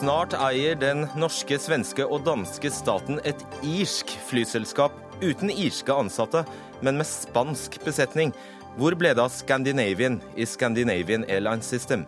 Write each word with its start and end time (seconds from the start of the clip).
Snart 0.00 0.32
eier 0.32 0.78
den 0.80 1.02
norske, 1.20 1.58
svenske 1.60 2.06
og 2.08 2.22
danske 2.24 2.70
staten 2.72 3.18
et 3.28 3.42
irsk 3.68 4.14
flyselskap 4.30 4.94
uten 5.20 5.52
irske 5.52 5.92
ansatte, 5.92 6.40
men 6.80 6.96
med 6.96 7.04
spansk 7.04 7.76
besetning. 7.84 8.32
Hvor 8.78 8.96
ble 8.96 9.10
det 9.12 9.20
av 9.20 9.28
Scandinavian 9.34 10.16
i 10.40 10.46
Scandinavian 10.48 11.26
Airline 11.28 11.60
System? 11.60 12.06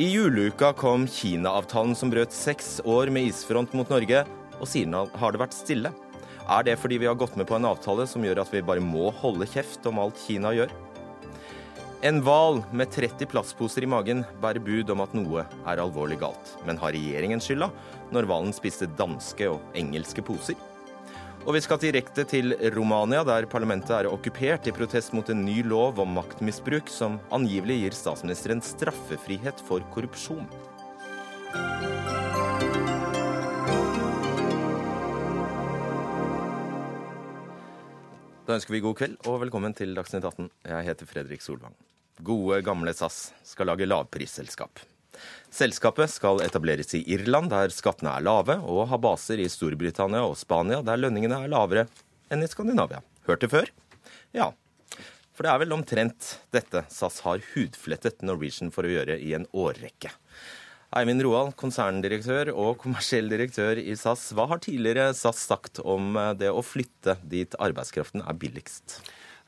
I 0.00 0.08
juleuka 0.08 0.70
kom 0.72 1.04
Kina-avtalen 1.04 1.92
som 1.98 2.08
brøt 2.14 2.32
seks 2.32 2.78
år 2.88 3.12
med 3.12 3.28
isfront 3.28 3.76
mot 3.76 3.92
Norge, 3.92 4.24
og 4.56 4.64
siden 4.72 4.96
har 4.96 5.36
det 5.36 5.44
vært 5.44 5.58
stille. 5.58 5.92
Er 6.48 6.64
det 6.64 6.80
fordi 6.80 7.02
vi 7.02 7.10
har 7.10 7.18
gått 7.20 7.36
med 7.36 7.50
på 7.50 7.60
en 7.60 7.68
avtale 7.68 8.08
som 8.08 8.24
gjør 8.24 8.40
at 8.46 8.56
vi 8.56 8.64
bare 8.64 8.80
må 8.80 9.12
holde 9.20 9.52
kjeft 9.52 9.84
om 9.90 10.00
alt 10.00 10.16
Kina 10.24 10.56
gjør? 10.56 10.72
En 12.00 12.22
hval 12.24 12.62
med 12.72 12.88
30 12.88 13.26
plastposer 13.28 13.84
i 13.84 13.88
magen 13.92 14.22
bærer 14.40 14.62
bud 14.64 14.88
om 14.94 15.02
at 15.04 15.12
noe 15.12 15.42
er 15.68 15.80
alvorlig 15.82 16.16
galt. 16.22 16.54
Men 16.64 16.78
har 16.80 16.94
regjeringen 16.96 17.42
skylda 17.44 17.66
når 18.08 18.24
hvalen 18.30 18.54
spiste 18.56 18.88
danske 18.96 19.50
og 19.52 19.76
engelske 19.76 20.24
poser? 20.24 20.56
Og 21.44 21.52
vi 21.56 21.60
skal 21.60 21.80
direkte 21.82 22.24
til 22.28 22.54
Romania, 22.72 23.20
der 23.24 23.44
parlamentet 23.52 23.92
er 23.98 24.08
okkupert 24.08 24.64
i 24.64 24.72
protest 24.72 25.12
mot 25.12 25.28
en 25.28 25.44
ny 25.44 25.58
lov 25.60 26.00
om 26.00 26.16
maktmisbruk 26.16 26.88
som 26.88 27.18
angivelig 27.36 27.76
gir 27.82 27.98
statsministeren 27.98 28.64
straffefrihet 28.64 29.60
for 29.68 29.84
korrupsjon. 29.92 30.48
Da 38.48 38.56
ønsker 38.56 38.72
vi 38.72 38.82
god 38.88 38.96
kveld 38.98 39.20
og 39.28 39.44
velkommen 39.44 39.76
til 39.76 39.92
Dagsnytt 39.94 40.24
18. 40.24 40.50
Jeg 40.64 40.88
heter 40.88 41.12
Fredrik 41.12 41.44
Solvang. 41.44 41.76
Gode, 42.24 42.60
gamle 42.66 42.94
SAS 42.96 43.30
skal 43.46 43.70
lage 43.70 43.88
lavprisselskap. 43.88 44.82
Selskapet 45.50 46.12
skal 46.12 46.40
etableres 46.44 46.94
i 46.94 47.02
Irland, 47.12 47.50
der 47.52 47.72
skattene 47.74 48.12
er 48.14 48.24
lave, 48.24 48.56
og 48.62 48.86
ha 48.92 48.98
baser 49.00 49.42
i 49.42 49.48
Storbritannia 49.50 50.22
og 50.24 50.38
Spania, 50.38 50.80
der 50.86 51.00
lønningene 51.00 51.42
er 51.44 51.52
lavere 51.52 51.86
enn 52.30 52.44
i 52.44 52.48
Skandinavia. 52.50 53.02
Hørt 53.26 53.44
det 53.44 53.50
før? 53.52 53.70
Ja. 54.36 54.52
For 55.34 55.46
det 55.46 55.52
er 55.52 55.62
vel 55.62 55.74
omtrent 55.74 56.34
dette 56.54 56.84
SAS 56.92 57.20
har 57.24 57.42
hudflettet 57.54 58.22
Norwegian 58.26 58.72
for 58.74 58.86
å 58.86 58.92
gjøre 58.92 59.18
i 59.18 59.34
en 59.36 59.48
årrekke. 59.56 60.12
Eivind 60.98 61.22
Roald, 61.22 61.54
konserndirektør 61.58 62.50
og 62.50 62.80
kommersiell 62.82 63.30
direktør 63.30 63.78
i 63.78 63.94
SAS. 63.98 64.32
Hva 64.34 64.48
har 64.50 64.58
tidligere 64.62 65.12
SAS 65.14 65.44
sagt 65.46 65.78
om 65.86 66.16
eh, 66.18 66.32
det 66.38 66.50
å 66.50 66.64
flytte 66.66 67.14
dit 67.22 67.54
arbeidskraften 67.62 68.24
er 68.26 68.38
billigst? 68.38 68.98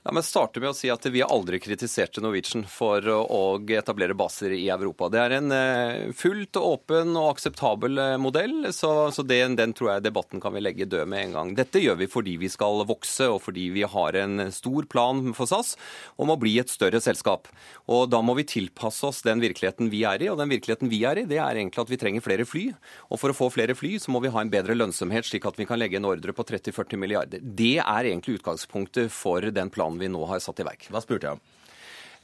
Ja, 0.03 0.11
meg 0.11 0.25
starte 0.27 0.59
med 0.59 0.73
å 0.73 0.75
si 0.75 0.89
at 0.91 1.05
Vi 1.07 1.21
har 1.23 1.31
aldri 1.31 1.61
kritisert 1.63 2.17
Norwegian 2.19 2.65
for 2.67 3.07
å 3.07 3.43
etablere 3.71 4.17
baser 4.19 4.51
i 4.57 4.65
Europa. 4.75 5.07
Det 5.07 5.21
er 5.23 5.35
en 5.37 5.53
eh, 5.55 6.09
fullt 6.19 6.59
åpen 6.59 7.13
og 7.15 7.29
akseptabel 7.37 8.01
eh, 8.03 8.15
modell, 8.19 8.67
så, 8.75 9.13
så 9.15 9.23
den, 9.23 9.55
den, 9.55 9.71
tror 9.79 9.93
jeg 9.93 10.05
debatten 10.09 10.43
kan 10.43 10.57
vi 10.57 10.63
legge 10.65 10.89
død 10.91 11.07
med 11.07 11.29
en 11.29 11.37
gang. 11.37 11.53
Dette 11.55 11.79
gjør 11.79 12.01
vi 12.01 12.09
fordi 12.11 12.35
vi 12.43 12.51
skal 12.51 12.83
vokse, 12.89 13.29
og 13.31 13.45
fordi 13.45 13.69
vi 13.77 13.85
har 13.87 14.19
en 14.19 14.49
stor 14.51 14.89
plan 14.91 15.21
for 15.39 15.47
SAS 15.47 15.77
om 16.19 16.35
å 16.35 16.39
bli 16.41 16.57
et 16.59 16.73
større 16.73 16.99
selskap. 16.99 17.47
Og 17.87 18.11
Da 18.11 18.25
må 18.27 18.35
vi 18.41 18.49
tilpasse 18.57 19.07
oss 19.07 19.23
den 19.23 19.39
virkeligheten 19.45 19.93
vi 19.93 20.03
er 20.09 20.27
i, 20.27 20.33
og 20.35 20.43
den 20.43 20.51
virkeligheten 20.51 20.91
vi 20.91 21.05
er 21.07 21.23
i, 21.23 21.27
det 21.31 21.39
er 21.39 21.63
egentlig 21.63 21.85
at 21.85 21.95
vi 21.95 22.01
trenger 22.03 22.27
flere 22.27 22.49
fly. 22.49 22.65
Og 23.07 23.23
For 23.23 23.31
å 23.31 23.39
få 23.39 23.53
flere 23.55 23.79
fly 23.79 23.95
så 24.03 24.11
må 24.11 24.25
vi 24.27 24.35
ha 24.35 24.43
en 24.43 24.51
bedre 24.51 24.75
lønnsomhet, 24.75 25.31
slik 25.31 25.47
at 25.47 25.63
vi 25.63 25.71
kan 25.71 25.79
legge 25.79 26.03
en 26.03 26.11
ordre 26.11 26.35
på 26.35 26.49
30-40 26.51 26.99
milliarder. 27.07 27.39
Det 27.63 27.77
er 27.79 28.11
egentlig 28.11 28.41
utgangspunktet 28.41 29.15
for 29.15 29.47
den 29.47 29.71
planen 29.71 29.92
planen 29.93 29.99
vi 29.99 30.09
nå 30.09 30.27
har 30.27 30.41
satt 30.41 30.61
i 30.61 30.65
verk. 30.65 30.89
Hva 30.91 31.03
spurte 31.03 31.27
jeg 31.27 31.37
om? 31.37 31.41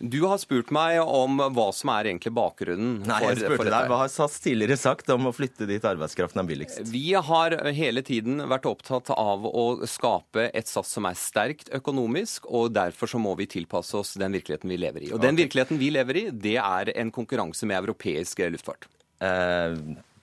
Du 0.00 0.20
har 0.28 0.38
spurt 0.38 0.70
meg 0.70 1.00
om 1.02 1.40
hva 1.56 1.72
som 1.74 1.90
er 1.90 2.06
egentlig 2.06 2.30
bakgrunnen. 2.30 3.00
Nei, 3.02 3.18
jeg 3.24 3.40
spurte 3.40 3.66
deg, 3.66 3.88
Hva 3.90 3.96
har 4.04 4.08
SAS 4.08 4.36
tidligere 4.38 4.76
sagt 4.78 5.08
om 5.10 5.26
å 5.26 5.32
flytte 5.34 5.66
dit 5.66 5.82
arbeidskraften 5.82 6.38
er 6.38 6.46
billigst? 6.46 6.84
Vi 6.86 7.16
har 7.18 7.56
hele 7.74 8.04
tiden 8.06 8.38
vært 8.46 8.68
opptatt 8.70 9.10
av 9.10 9.42
å 9.42 9.82
skape 9.90 10.52
et 10.54 10.70
SAS 10.70 10.94
som 10.94 11.08
er 11.10 11.18
sterkt 11.18 11.72
økonomisk, 11.74 12.46
og 12.46 12.70
derfor 12.78 13.10
så 13.10 13.18
må 13.18 13.34
vi 13.40 13.48
tilpasse 13.50 13.98
oss 13.98 14.14
den 14.14 14.38
virkeligheten 14.38 14.70
vi 14.70 14.78
lever 14.78 15.08
i. 15.08 15.10
Og 15.10 15.18
den 15.24 15.40
virkeligheten 15.40 15.82
vi 15.82 15.90
lever 15.90 16.22
i, 16.22 16.24
det 16.30 16.60
er 16.62 16.94
en 16.94 17.10
konkurranse 17.10 17.66
med 17.66 17.80
europeisk 17.82 18.46
luftfart. 18.54 18.86
Eh, 19.18 19.74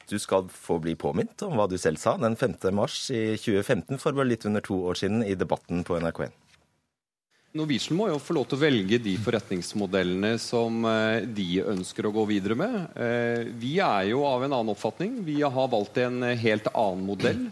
du 0.07 0.15
skal 0.23 0.47
få 0.47 0.79
bli 0.79 0.95
påminnet 0.95 1.43
om 1.43 1.59
hva 1.59 1.67
du 1.67 1.75
selv 1.81 1.99
sa 1.99 2.15
den 2.21 2.39
5. 2.39 2.55
mars 2.79 3.09
i 3.11 3.35
2015, 3.35 3.99
for 3.99 4.15
bare 4.15 4.31
litt 4.31 4.47
under 4.47 4.63
to 4.63 4.79
år 4.87 5.03
siden, 5.03 5.25
i 5.25 5.35
Debatten 5.35 5.83
på 5.83 5.99
NRK1. 5.99 6.31
Norwegian 7.55 7.95
må 7.95 8.09
jo 8.11 8.17
få 8.19 8.35
lov 8.35 8.49
til 8.49 8.57
å 8.57 8.63
velge 8.65 8.97
de 8.99 9.13
forretningsmodellene 9.23 10.33
som 10.43 10.83
eh, 10.89 11.23
de 11.23 11.61
ønsker 11.63 12.03
å 12.03 12.11
gå 12.11 12.25
videre 12.27 12.57
med. 12.59 12.73
Eh, 12.99 13.47
vi 13.55 13.77
er 13.79 14.09
jo 14.09 14.25
av 14.27 14.43
en 14.43 14.57
annen 14.57 14.73
oppfatning. 14.73 15.21
Vi 15.23 15.37
har 15.39 15.69
valgt 15.71 16.01
en 16.03 16.19
helt 16.35 16.67
annen 16.73 17.05
modell. 17.07 17.45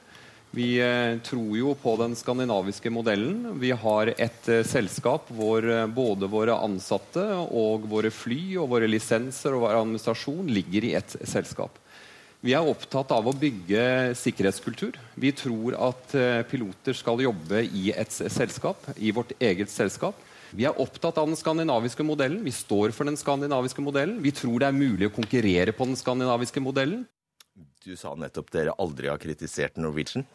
Vi 0.51 0.75
eh, 0.83 1.15
tror 1.23 1.55
jo 1.55 1.71
på 1.79 1.95
den 2.01 2.17
skandinaviske 2.19 2.91
modellen. 2.91 3.53
Vi 3.63 3.71
har 3.71 4.11
et 4.17 4.51
selskap 4.67 5.31
hvor 5.31 5.63
både 5.95 6.27
våre 6.27 6.59
ansatte 6.59 7.23
og 7.47 7.87
våre 7.87 8.11
fly 8.11 8.57
og 8.59 8.73
våre 8.75 8.91
lisenser 8.91 9.55
og 9.55 9.63
vår 9.69 9.79
administrasjon 9.85 10.51
ligger 10.51 10.89
i 10.89 10.97
ett 10.99 11.15
selskap. 11.23 11.79
Vi 12.43 12.51
er 12.51 12.65
opptatt 12.67 13.11
av 13.15 13.23
å 13.23 13.31
bygge 13.39 14.11
sikkerhetskultur. 14.19 14.97
Vi 15.15 15.29
tror 15.31 15.77
at 15.79 16.15
eh, 16.19 16.41
piloter 16.43 16.97
skal 16.97 17.21
jobbe 17.23 17.61
i 17.63 17.85
et 17.95 18.11
selskap, 18.11 18.83
i 18.99 19.13
vårt 19.15 19.31
eget 19.39 19.71
selskap. 19.71 20.17
Vi 20.51 20.67
er 20.67 20.75
opptatt 20.75 21.21
av 21.21 21.29
den 21.29 21.39
skandinaviske 21.39 22.03
modellen. 22.03 22.41
Vi 22.43 22.51
står 22.51 22.91
for 22.91 23.07
den 23.07 23.15
skandinaviske 23.17 23.81
modellen. 23.81 24.19
Vi 24.21 24.35
tror 24.35 24.59
det 24.59 24.67
er 24.67 24.75
mulig 24.75 25.07
å 25.07 25.15
konkurrere 25.15 25.71
på 25.71 25.87
den 25.87 25.95
skandinaviske 25.95 26.59
modellen. 26.61 27.05
Du 27.83 27.95
sa 27.95 28.11
nettopp 28.19 28.51
dere 28.51 28.75
aldri 28.75 29.07
har 29.07 29.23
kritisert 29.23 29.79
Norwegian. 29.79 30.27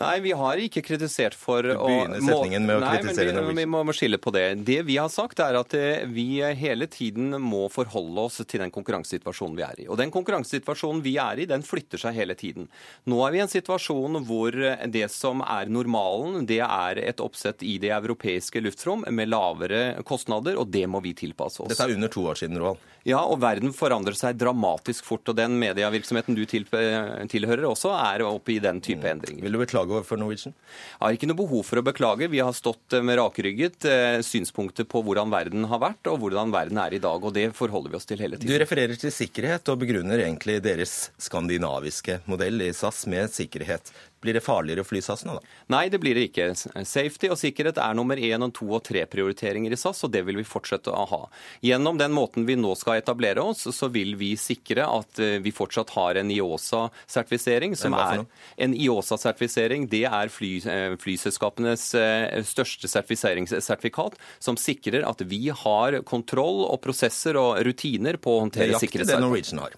Nei, 0.00 0.14
vi 0.24 0.32
har 0.34 0.58
ikke 0.58 0.82
kritisert 0.82 1.36
for 1.38 1.62
å 1.70 1.86
Begynne 1.86 2.18
setningen 2.18 2.64
med 2.66 2.80
å 2.80 2.82
nei, 2.82 2.96
kritisere 2.98 3.30
vi, 3.30 3.34
Norwegian. 3.36 3.58
Vi 3.60 3.84
må 3.86 3.94
skille 3.94 4.18
på 4.18 4.32
det. 4.34 4.42
Det 4.66 4.80
vi 4.88 4.96
har 4.98 5.10
sagt, 5.12 5.38
er 5.44 5.54
at 5.60 5.76
eh, 5.78 6.02
vi 6.10 6.40
hele 6.58 6.88
tiden 6.90 7.36
må 7.38 7.68
forholde 7.70 8.24
oss 8.26 8.40
til 8.42 8.64
den 8.64 8.72
konkurransesituasjonen 8.74 9.54
vi 9.58 9.66
er 9.66 9.84
i. 9.84 9.86
Og 9.86 10.00
den 10.00 10.10
konkurransesituasjonen 10.14 11.02
vi 11.04 11.14
er 11.22 11.44
i, 11.44 11.46
den 11.50 11.62
flytter 11.66 12.02
seg 12.02 12.18
hele 12.18 12.34
tiden. 12.38 12.66
Nå 13.06 13.20
er 13.22 13.36
vi 13.36 13.38
i 13.38 13.44
en 13.44 13.52
situasjon 13.52 14.18
hvor 14.26 14.58
det 14.96 15.06
som 15.14 15.44
er 15.46 15.70
normalen, 15.70 16.42
det 16.50 16.58
er 16.66 16.98
et 17.04 17.22
oppsett 17.22 17.62
i 17.62 17.76
det 17.82 17.94
europeiske 17.94 18.64
luftrom 18.64 19.06
med 19.14 19.30
lavere 19.30 20.02
kostnader, 20.02 20.58
og 20.58 20.74
det 20.74 20.88
må 20.90 21.04
vi 21.04 21.14
tilpasse 21.14 21.62
oss. 21.62 21.70
Dette 21.70 21.86
er 21.86 21.94
under 21.94 22.10
to 22.10 22.26
år 22.32 22.42
siden, 22.42 22.58
Roald. 22.58 22.82
Ja, 23.04 23.20
og 23.28 23.42
verden 23.42 23.74
forandrer 23.76 24.16
seg 24.16 24.38
dramatisk 24.40 25.04
fort. 25.04 25.28
Og 25.28 25.36
den 25.36 25.58
medievirksomheten 25.60 26.36
du 26.36 26.44
tilhører 26.48 27.66
også, 27.68 27.92
er 27.92 28.24
oppe 28.24 28.54
i 28.56 28.60
den 28.64 28.80
type 28.84 29.04
mm. 29.04 29.10
endringer. 29.10 29.44
Vil 29.44 29.56
du 29.56 29.60
beklage 29.60 29.83
overfor 29.90 30.20
Norwegian? 30.20 30.54
Jeg 30.54 31.02
har 31.02 31.18
ikke 31.18 31.28
noe 31.30 31.40
behov 31.42 31.64
for 31.68 31.80
å 31.80 31.84
beklage. 31.86 32.30
Vi 32.32 32.40
har 32.40 32.56
stått 32.56 32.96
med 33.04 33.18
rakrygget 33.20 33.88
eh, 33.90 34.18
synspunkter 34.24 34.88
på 34.88 35.02
hvordan 35.04 35.32
verden 35.34 35.68
har 35.70 35.82
vært, 35.82 36.10
og 36.12 36.22
hvordan 36.22 36.54
verden 36.54 36.80
er 36.80 36.96
i 36.96 37.02
dag. 37.02 37.20
Og 37.20 37.34
det 37.36 37.50
forholder 37.58 37.92
vi 37.92 38.00
oss 38.00 38.08
til 38.08 38.22
hele 38.24 38.38
tiden. 38.38 38.52
Du 38.52 38.62
refererer 38.62 38.98
til 39.00 39.12
sikkerhet, 39.14 39.68
og 39.72 39.82
begrunner 39.84 40.24
egentlig 40.24 40.60
deres 40.64 41.10
skandinaviske 41.20 42.20
modell 42.30 42.64
i 42.64 42.72
SAS 42.76 43.04
med 43.10 43.32
sikkerhet. 43.34 43.92
Blir 44.24 44.38
det 44.38 44.40
farligere 44.44 44.80
å 44.80 44.88
fly 44.88 45.02
SAS 45.04 45.26
nå, 45.28 45.36
da? 45.36 45.54
Nei, 45.74 45.82
det 45.92 45.98
blir 46.00 46.16
det 46.16 46.28
ikke. 46.30 46.46
Safety 46.88 47.28
og 47.28 47.36
sikkerhet 47.36 47.76
er 47.82 47.96
nummer 47.96 48.16
én 48.16 48.40
og 48.46 48.54
to 48.56 48.70
og 48.72 48.80
tre 48.86 49.02
prioriteringer 49.10 49.74
i 49.74 49.78
SAS, 49.78 50.00
og 50.06 50.14
det 50.14 50.22
vil 50.24 50.38
vi 50.40 50.46
fortsette 50.48 50.92
å 50.92 51.04
ha. 51.10 51.20
Gjennom 51.64 52.00
den 52.00 52.14
måten 52.16 52.46
vi 52.48 52.56
nå 52.56 52.72
skal 52.80 53.02
etablere 53.02 53.44
oss, 53.44 53.66
så 53.76 53.90
vil 53.92 54.14
vi 54.20 54.32
sikre 54.40 54.86
at 54.88 55.20
eh, 55.20 55.36
vi 55.44 55.52
fortsatt 55.52 55.92
har 55.98 56.20
en 56.22 56.32
IOSA-sertifisering. 56.32 57.76
som 57.76 57.96
er 58.00 58.24
En 58.56 58.72
IOSA-sertifisering 58.72 59.88
det 59.92 60.04
er 60.08 60.32
fly, 60.32 60.54
eh, 60.64 60.96
flyselskapenes 61.04 61.90
eh, 62.00 62.40
største 62.48 62.88
sertifiseringssertifikat, 62.88 64.16
som 64.38 64.56
sikrer 64.56 65.04
at 65.04 65.20
vi 65.28 65.50
har 65.52 66.00
kontroll 66.08 66.64
og 66.64 66.80
prosesser 66.80 67.36
og 67.36 67.60
rutiner 67.66 68.16
på 68.16 68.38
å 68.38 68.44
håndtere 68.46 68.80
sikkerhetsarbeid. 68.80 69.04
Det 69.04 69.12
jakter 69.12 69.20
det 69.20 69.26
Norwegian 69.28 69.64
har. 69.66 69.76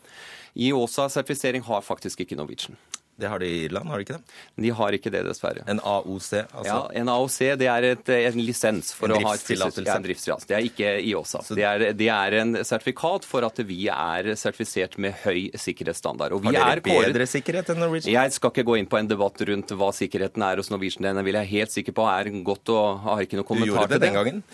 IOSA-sertifisering 0.57 1.67
har 1.67 1.83
faktisk 1.85 2.23
ikke 2.25 2.39
Norwegian. 2.39 2.79
Det 3.17 3.29
har 3.33 3.41
de 3.41 3.47
i 3.49 3.65
Irland, 3.65 3.89
har 3.89 3.97
de 3.97 4.05
ikke 4.05 4.17
det? 4.19 4.35
De 4.61 4.71
har 4.77 4.93
ikke 4.93 5.11
det, 5.13 5.23
dessverre. 5.25 5.63
En 5.73 5.81
AOC, 5.81 6.27
altså? 6.45 6.65
Ja, 6.69 6.81
en 7.01 7.09
AOC 7.09 7.39
det 7.57 7.69
er 7.73 7.87
et, 7.95 8.11
en 8.13 8.43
lisens 8.45 8.91
for 8.93 9.09
en 9.09 9.17
å 9.17 9.21
ha 9.25 9.33
et 9.33 9.41
driftstillatelse. 9.41 9.85
Ja, 9.89 9.97
driftstillatelse. 10.05 10.49
Det 10.51 10.57
er 10.59 10.67
ikke 10.69 10.91
IOSA. 11.01 11.41
Det 11.57 11.65
er, 11.65 11.85
det 11.97 12.11
er, 12.13 12.37
en 12.43 12.59
sertifikat 12.61 13.25
for 13.25 13.47
at 13.49 13.63
vi 13.65 13.87
er 13.93 14.29
sertifisert 14.37 14.99
med 15.01 15.17
høy 15.23 15.49
sikkerhetsstandard. 15.57 16.37
har 16.45 16.57
dere 16.59 16.85
bedre 16.85 17.15
kåret... 17.15 17.33
sikkerhet 17.33 17.73
enn 17.73 17.81
Norwegian? 17.81 18.13
Jeg 18.13 18.37
skal 18.37 18.53
ikke 18.53 18.67
gå 18.69 18.77
inn 18.83 18.91
på 18.91 19.01
en 19.01 19.09
debatt 19.09 19.41
rundt 19.49 19.73
hva 19.81 19.91
sikkerheten 19.97 20.45
er 20.45 20.61
hos 20.61 20.69
Norwegian. 20.75 21.09
Den 21.09 21.23
vil 21.25 21.41
jeg 21.41 21.53
helt 21.55 21.73
sikker 21.73 21.97
på 21.97 22.07
er 22.13 22.31
godt 22.45 22.75
og 22.75 23.01
har 23.07 23.25
ikke 23.25 23.41
noe 23.41 23.49
kommentar 23.49 23.89
til 23.89 23.97
det. 23.97 23.97
Du 23.97 23.97
gjorde 23.97 24.01
det 24.03 24.11
den 24.11 24.19
gangen? 24.21 24.45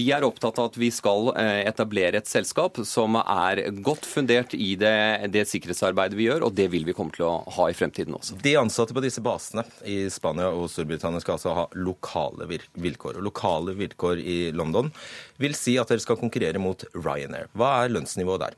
Vi 0.00 0.10
er 0.12 0.28
opptatt 0.28 0.60
av 0.60 0.68
at 0.74 0.78
vi 0.80 0.92
skal 0.92 1.32
eh, 1.40 1.62
etablere 1.70 2.20
et 2.20 2.28
selskap 2.28 2.82
som 2.84 3.16
er 3.22 3.64
godt 3.80 4.04
fundert 4.08 4.52
i 4.52 4.74
det, 4.80 4.94
det 5.32 5.48
sikkerhetsarbeidet 5.48 6.20
vi 6.20 6.28
gjør, 6.28 6.50
og 6.50 6.56
det 6.60 6.68
vil 6.76 6.84
vi 6.84 6.96
komme 6.96 7.16
til 7.16 7.30
å 7.30 7.34
ha 7.56 7.70
i 7.70 7.76
fremtiden 7.76 8.09
fremtiden 8.10 8.14
også. 8.14 8.42
De 8.42 8.56
ansatte 8.56 8.94
på 8.94 9.00
disse 9.00 9.20
basene 9.20 9.64
i 9.84 10.10
Spania 10.10 10.50
og 10.50 10.70
Storbritannia 10.70 11.20
skal 11.20 11.36
altså 11.36 11.54
ha 11.54 11.66
lokale 11.74 12.46
vilkår. 12.74 13.18
Og 13.18 13.22
lokale 13.22 13.74
vilkår 13.74 14.18
i 14.18 14.52
London 14.52 14.90
vil 15.38 15.54
si 15.54 15.78
at 15.78 15.88
dere 15.88 16.00
skal 16.00 16.18
konkurrere 16.18 16.58
mot 16.58 16.84
Ryanair. 16.94 17.48
Hva 17.54 17.84
er 17.84 17.94
lønnsnivået 17.94 18.40
der? 18.40 18.54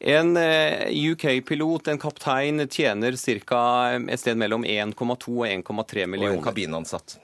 En 0.00 0.36
eh, 0.36 0.90
UK-pilot, 1.12 1.88
en 1.88 1.98
kaptein, 1.98 2.68
tjener 2.68 3.14
ca. 3.16 3.96
et 3.96 4.20
sted 4.20 4.36
mellom 4.36 4.64
1,2 4.64 4.96
og 4.98 5.46
1,3 5.46 6.06
millioner. 6.06 6.34
Og 6.34 6.40
en 6.40 6.44
kabinansatt? 6.44 7.18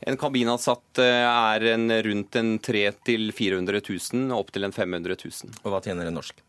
En 0.00 0.16
kabinansatt 0.16 0.98
eh, 0.98 1.04
er 1.26 1.64
en 1.74 2.02
rundt 2.02 2.36
en 2.36 2.58
300 2.58 3.32
400 3.36 3.80
000, 4.12 4.30
opp 4.32 4.52
til 4.52 4.64
en 4.64 4.72
500 4.72 5.16
000. 5.24 5.58
Og 5.60 5.74
hva 5.74 5.80
tjener 5.84 6.08
en 6.08 6.16
norsk? 6.16 6.40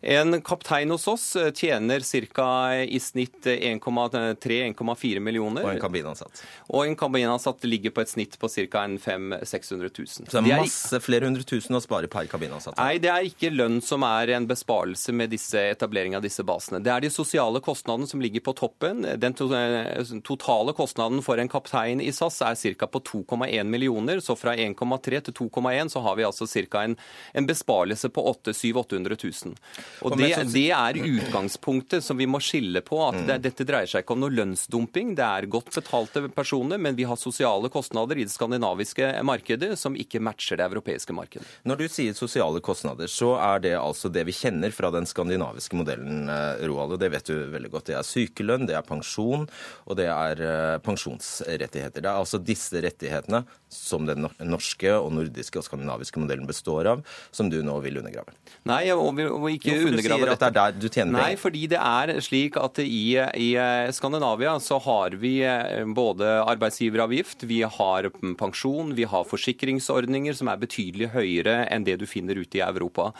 En 0.00 0.40
kaptein 0.44 0.92
hos 0.92 1.04
oss 1.08 1.26
eh, 1.36 1.50
tjener 1.52 2.00
ca. 2.32 2.48
i 2.80 3.00
snitt 3.00 3.44
1,3-1,4 3.44 5.20
millioner. 5.20 5.66
Og 5.66 5.74
en 5.74 5.82
kabinansatt? 5.82 6.44
Og 6.72 6.86
en 6.86 6.96
kabinansatt 6.96 7.64
ligger 7.68 7.92
på 7.92 8.04
et 8.04 8.12
snitt 8.14 8.38
på 8.40 8.48
ca. 8.48 8.86
500 8.88 9.44
000-600 9.44 9.90
000. 9.98 10.06
Så 10.30 10.40
det 10.40 10.52
er 10.52 10.62
masse 10.64 11.00
flere 11.04 11.28
hundre 11.28 11.44
tusen 11.46 11.76
å 11.76 11.82
spare 11.84 12.08
per 12.10 12.28
kabinansatt? 12.30 12.76
Nei, 12.80 12.96
det 13.02 13.12
er 13.12 13.28
ikke 13.28 13.52
lønn 13.52 13.80
som 13.84 14.04
er 14.06 14.34
en 14.36 14.48
besparelse 14.48 15.12
med 15.16 15.32
disse 15.34 15.60
etablering 15.74 16.16
av 16.16 16.24
disse 16.24 16.44
basene. 16.46 16.80
Det 16.84 16.92
er 16.92 17.04
de 17.04 17.12
sosiale 17.12 17.60
kostnadene 17.64 18.08
som 18.08 18.22
ligger 18.24 18.44
på 18.44 18.56
toppen. 18.58 19.04
Den 19.20 19.36
eh, 19.52 20.16
totale 20.24 20.74
kostnaden 20.76 21.20
for 21.24 21.40
en 21.40 21.52
kaptein 21.52 22.00
i 22.00 22.12
SAS 22.14 22.40
er 22.44 22.56
ca 22.80 22.88
på 22.94 23.02
2,1 23.10 23.66
millioner. 23.68 24.22
Så 24.24 24.36
fra 24.38 24.54
1,3 24.54 25.20
til 25.28 25.38
2,1 25.42 25.92
så 25.92 26.04
har 26.04 26.18
vi 26.18 26.26
altså 26.26 26.46
ca. 26.46 26.84
En, 26.84 26.96
en 27.34 27.48
besparelse 27.48 28.10
på 28.14 28.24
800 28.30 28.54
000-800 28.54 29.16
000. 29.44 29.56
Og 30.04 30.16
det, 30.18 30.30
det, 30.52 30.68
er 30.74 30.98
utgangspunktet 30.98 32.04
som 32.04 32.18
vi 32.18 32.26
må 32.30 32.40
skille 32.42 32.82
på. 32.84 33.00
at 33.08 33.20
det, 33.28 33.40
Dette 33.48 33.66
dreier 33.68 33.90
seg 33.90 34.04
ikke 34.04 34.16
om 34.16 34.24
noe 34.24 34.34
lønnsdumping. 34.34 35.14
Det 35.18 35.26
er 35.26 35.48
godt 35.50 35.72
betalte 35.74 36.24
personer, 36.34 36.80
men 36.80 36.96
vi 36.98 37.06
har 37.08 37.18
sosiale 37.20 37.70
kostnader 37.72 38.18
i 38.18 38.26
det 38.26 38.34
skandinaviske 38.34 39.10
markedet 39.26 39.74
som 39.80 39.96
ikke 39.98 40.22
matcher 40.24 40.60
det 40.60 40.68
europeiske 40.68 41.16
markedet. 41.16 41.46
Når 41.68 41.82
du 41.82 41.86
sier 41.92 42.16
sosiale 42.16 42.62
kostnader, 42.64 43.10
så 43.10 43.34
er 43.40 43.64
det 43.64 43.74
altså 43.78 44.10
det 44.12 44.26
vi 44.28 44.36
kjenner 44.36 44.74
fra 44.74 44.90
den 44.94 45.08
skandinaviske 45.08 45.78
modellen, 45.78 46.28
eh, 46.30 46.64
Roald, 46.68 46.96
og 46.96 47.02
det 47.02 47.10
vet 47.14 47.30
du 47.30 47.34
veldig 47.54 47.72
godt. 47.72 47.90
Det 47.90 47.98
er 47.98 48.06
sykelønn, 48.06 48.68
det 48.70 48.78
er 48.78 48.86
pensjon, 48.86 49.46
og 49.84 49.98
det 49.98 50.08
er 50.10 50.44
eh, 50.44 50.76
pensjonsrettigheter. 50.84 52.04
Det 52.04 52.10
er 52.10 52.22
altså 52.22 52.40
disse 52.42 52.83
rettighetene 52.84 53.44
som 53.74 54.06
den 54.06 54.28
norske 54.46 54.92
og 54.94 55.10
nordiske 55.16 55.58
og 55.58 55.66
skandinaviske 55.66 56.20
modellen 56.22 56.46
består 56.48 56.88
av, 56.92 57.02
som 57.34 57.50
du 57.50 57.58
nå 57.66 57.76
vil 57.84 57.98
undergrave? 58.00 58.34
Nei, 58.68 58.86
og, 58.94 59.18
og 59.18 59.48
ikke 59.50 59.74
Hvorfor 59.74 59.90
undergrave 59.90 60.28
dette. 60.30 60.38
det 60.38 60.48
er 60.48 60.56
der 60.58 60.76
du 60.78 60.86
tjener 60.88 61.18
penger? 61.18 61.34
Nei, 61.34 61.40
fordi 61.40 61.64
det 61.72 61.80
er 61.80 62.12
slik 62.24 62.58
at 62.60 62.80
i, 62.84 63.02
i, 63.18 63.48
Skandinavia 63.94 64.54
så 64.62 64.78
har 64.84 65.16
vi 65.20 65.34
eh, 65.46 65.82
både 65.96 66.30
arbeidsgiveravgift, 66.44 67.46
vi 67.50 67.62
har 67.66 68.10
pensjon, 68.40 68.94
vi 68.96 69.08
har 69.10 69.26
forsikringsordninger 69.28 70.38
som 70.38 70.50
er 70.52 70.62
betydelig 70.62 71.10
høyere 71.14 71.64
enn 71.72 71.86
det 71.86 71.98
du 72.00 72.06
finner 72.08 72.38
ute 72.38 72.60
i 72.60 72.64
Europa. 72.64 73.10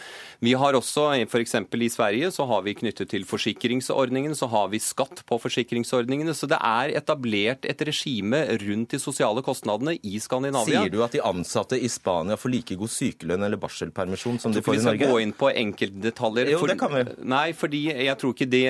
Vi 0.44 0.54
har 0.58 0.78
også, 0.78 1.10
f.eks. 1.26 1.56
i 1.58 1.90
Sverige, 1.92 2.30
så 2.34 2.46
har 2.48 2.64
vi 2.66 2.76
knyttet 2.78 3.10
til 3.12 3.26
forsikringsordningen, 3.28 4.36
så 4.38 4.48
har 4.52 4.70
vi 4.72 4.82
skatt 4.82 5.24
på 5.28 5.38
forsikringsordningene. 5.42 6.34
Så 6.36 6.48
det 6.50 6.60
er 6.60 6.94
etablert 6.98 7.66
et 7.68 7.82
regime 7.86 8.44
rundt 8.62 8.94
de 8.94 9.00
sosiale 9.02 9.42
kostnadene 9.42 9.53
kostnadene 9.54 9.96
i 10.02 10.20
Skandinavia. 10.20 10.82
Sier 10.82 10.90
du 10.90 11.00
at 11.04 11.14
de 11.14 11.22
ansatte 11.24 11.78
i 11.78 11.88
Spania 11.88 12.36
får 12.36 12.52
like 12.52 12.76
god 12.78 12.90
sykelønn 12.90 13.46
eller 13.46 13.60
barselpermisjon 13.60 14.40
som 14.42 14.52
de 14.52 14.62
får 14.64 14.78
i 14.78 14.82
Norge? 14.82 14.98
Vi 14.98 15.04
skal 15.04 15.14
gå 15.14 15.20
inn 15.22 15.34
på 15.38 15.50
enkeltdetaljer. 15.50 16.50
Jo, 16.54 16.62
det 16.68 16.78
kan 16.80 16.92
vi. 16.94 17.04
Nei, 17.30 17.46
fordi 17.56 17.82
jeg 17.92 18.16
tror 18.20 18.34
ikke 18.34 18.48
det, 18.50 18.64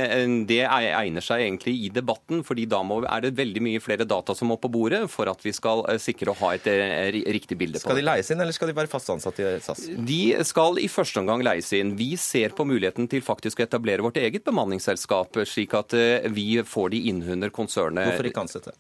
det 0.51 0.61
egner 0.69 1.25
seg 1.25 1.47
egentlig 1.49 1.77
i 1.87 1.91
debatten. 1.95 2.45
fordi 2.45 2.67
da 2.71 2.83
må, 2.87 3.01
er 3.05 3.25
det 3.25 3.35
veldig 3.39 3.63
mye 3.65 3.83
flere 3.83 4.07
data 4.09 4.35
som 4.37 4.51
må 4.53 4.59
på 4.61 4.71
bordet 4.73 5.05
for 5.13 5.31
at 5.31 5.41
vi 5.45 5.53
skal 5.55 5.85
eh, 5.91 6.01
sikre 6.03 6.33
å 6.33 6.39
ha 6.43 6.55
et 6.57 6.69
eh, 6.71 7.11
riktig 7.35 7.59
bilde 7.61 7.79
på 7.79 7.83
det. 7.83 7.87
Skal 7.87 8.01
de 8.01 8.07
leies 8.07 8.31
inn, 8.31 8.43
eller 8.45 8.57
skal 8.57 8.71
de 8.71 8.77
være 8.77 8.93
fast 8.93 9.11
ansatt 9.15 9.41
i 9.41 9.49
SAS? 9.65 9.87
De 10.13 10.21
skal 10.47 10.81
i 10.83 10.89
første 10.93 11.23
omgang 11.23 11.45
leies 11.45 11.71
inn. 11.77 11.95
Vi 11.99 12.15
ser 12.21 12.55
på 12.57 12.67
muligheten 12.69 13.09
til 13.11 13.25
faktisk 13.25 13.61
å 13.61 13.67
etablere 13.67 14.05
vårt 14.05 14.21
eget 14.21 14.45
bemanningsselskap, 14.47 15.41
slik 15.49 15.77
at 15.79 15.97
eh, 15.99 16.29
vi 16.35 16.49
får 16.69 16.95
de 16.95 17.05
inn 17.11 17.23
under 17.37 17.53
konsernet. 17.55 18.13
Hvorfor 18.13 18.31
ikke 18.31 18.45
ansette? 18.45 18.75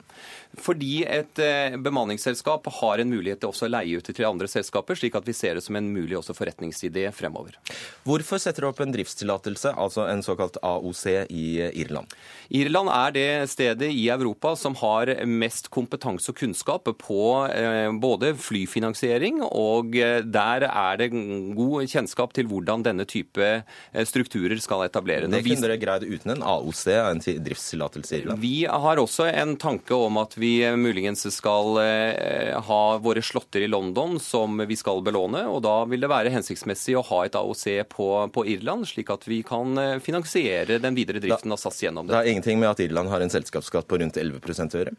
Fordi 0.60 1.02
et 1.04 1.34
bemanningsselskap 1.34 2.14
bemanningsselskap 2.14 2.68
har 2.80 2.98
en 2.98 3.10
mulighet 3.10 3.40
til 3.40 3.50
også 3.50 3.66
å 3.66 3.72
leie 3.72 3.98
ut 3.98 4.08
til 4.08 4.26
andre 4.26 4.48
selskaper, 4.48 4.96
slik 4.98 5.14
at 5.16 5.26
vi 5.26 5.34
ser 5.34 5.54
det 5.56 5.64
som 5.64 5.76
en 5.76 5.90
mulig 5.92 6.16
også 6.18 6.34
forretningsidé 6.36 7.10
fremover. 7.12 7.56
Hvorfor 8.04 8.38
setter 8.38 8.64
du 8.64 8.68
opp 8.68 8.80
en 8.80 8.92
driftstillatelse, 8.92 9.74
altså 9.74 10.06
en 10.08 10.22
såkalt 10.22 10.58
AOC, 10.62 11.04
i 11.30 11.70
Irland? 11.80 12.12
Irland 12.50 12.90
er 12.92 13.14
det 13.14 13.50
stedet 13.50 13.90
i 13.92 14.08
Europa 14.12 14.54
som 14.56 14.74
har 14.80 15.10
mest 15.26 15.70
kompetanse 15.74 16.30
og 16.30 16.38
kunnskap 16.38 16.88
på 17.00 17.20
eh, 17.48 17.90
både 18.00 18.34
flyfinansiering, 18.36 19.42
og 19.44 19.96
eh, 19.96 20.20
der 20.24 20.68
er 20.68 21.00
det 21.00 21.10
god 21.14 21.88
kjennskap 21.90 22.34
til 22.36 22.48
hvordan 22.50 22.84
denne 22.84 23.06
type 23.08 23.44
eh, 23.44 24.04
strukturer 24.04 24.60
skal 24.62 24.86
etablere. 24.86 25.30
Det 25.30 25.42
kunne 25.44 25.64
dere 25.64 25.80
greid 25.80 26.06
uten 26.06 26.36
en 26.36 26.44
AOC, 26.44 26.84
en 26.94 27.24
driftstillatelse 27.24 28.16
i 28.16 28.22
Irland? 28.22 28.42
Vi 28.44 28.56
har 28.68 29.00
også 29.00 29.28
en 29.30 29.56
tanke 29.60 29.96
om 29.96 30.20
at 30.20 30.36
vi 30.38 30.43
muligens 30.76 31.26
skal 31.34 31.78
Eh, 32.54 32.60
ha 32.62 32.98
våre 32.98 33.22
slåtter 33.22 33.60
i 33.60 33.68
London 33.68 34.20
som 34.20 34.58
vi 34.66 34.76
skal 34.76 35.02
belåne. 35.02 35.46
og 35.46 35.62
Da 35.62 35.84
vil 35.84 36.04
det 36.04 36.10
være 36.10 36.32
hensiktsmessig 36.34 36.96
å 36.98 37.04
ha 37.10 37.24
et 37.24 37.36
AOC 37.38 37.66
på, 37.90 38.08
på 38.34 38.46
Irland, 38.54 38.88
slik 38.88 39.10
at 39.14 39.26
vi 39.28 39.42
kan 39.46 39.78
eh, 39.78 39.98
finansiere 40.04 40.78
den 40.82 40.96
videre 40.96 41.22
driften 41.22 41.52
av 41.52 41.60
SAS 41.60 41.82
gjennom 41.84 42.06
det. 42.06 42.14
Det 42.14 42.22
er 42.22 42.32
ingenting 42.34 42.62
med 42.62 42.72
at 42.72 42.82
Irland 42.84 43.12
har 43.12 43.24
en 43.24 43.32
selskapsskatt 43.32 43.88
på 43.90 44.00
rundt 44.00 44.20
11 44.20 44.40
å 44.40 44.80
gjøre? 44.82 44.94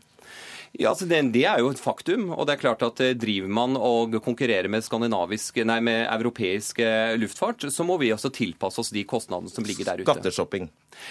Ja, 0.80 0.92
altså 0.92 1.08
det, 1.10 1.22
det, 1.36 1.46
er 1.48 1.62
jo 1.64 1.72
et 1.72 1.82
faktum. 1.82 2.30
og 2.36 2.48
det 2.48 2.56
er 2.56 2.64
klart 2.64 2.84
at 2.86 3.02
eh, 3.04 3.14
Driver 3.16 3.52
man 3.52 3.78
og 3.80 4.18
konkurrerer 4.26 4.70
med, 4.72 4.86
nei, 5.66 5.80
med 5.80 6.02
europeisk 6.06 6.82
luftfart, 7.20 7.68
så 7.72 7.86
må 7.88 7.98
vi 8.02 8.12
også 8.14 8.32
tilpasse 8.34 8.82
oss 8.82 8.92
de 8.94 9.06
kostnadene 9.08 9.52
som 9.52 9.66
ligger 9.66 9.88
der 9.92 10.04
ute. 10.04 10.10
Skatteshopping? 10.10 10.70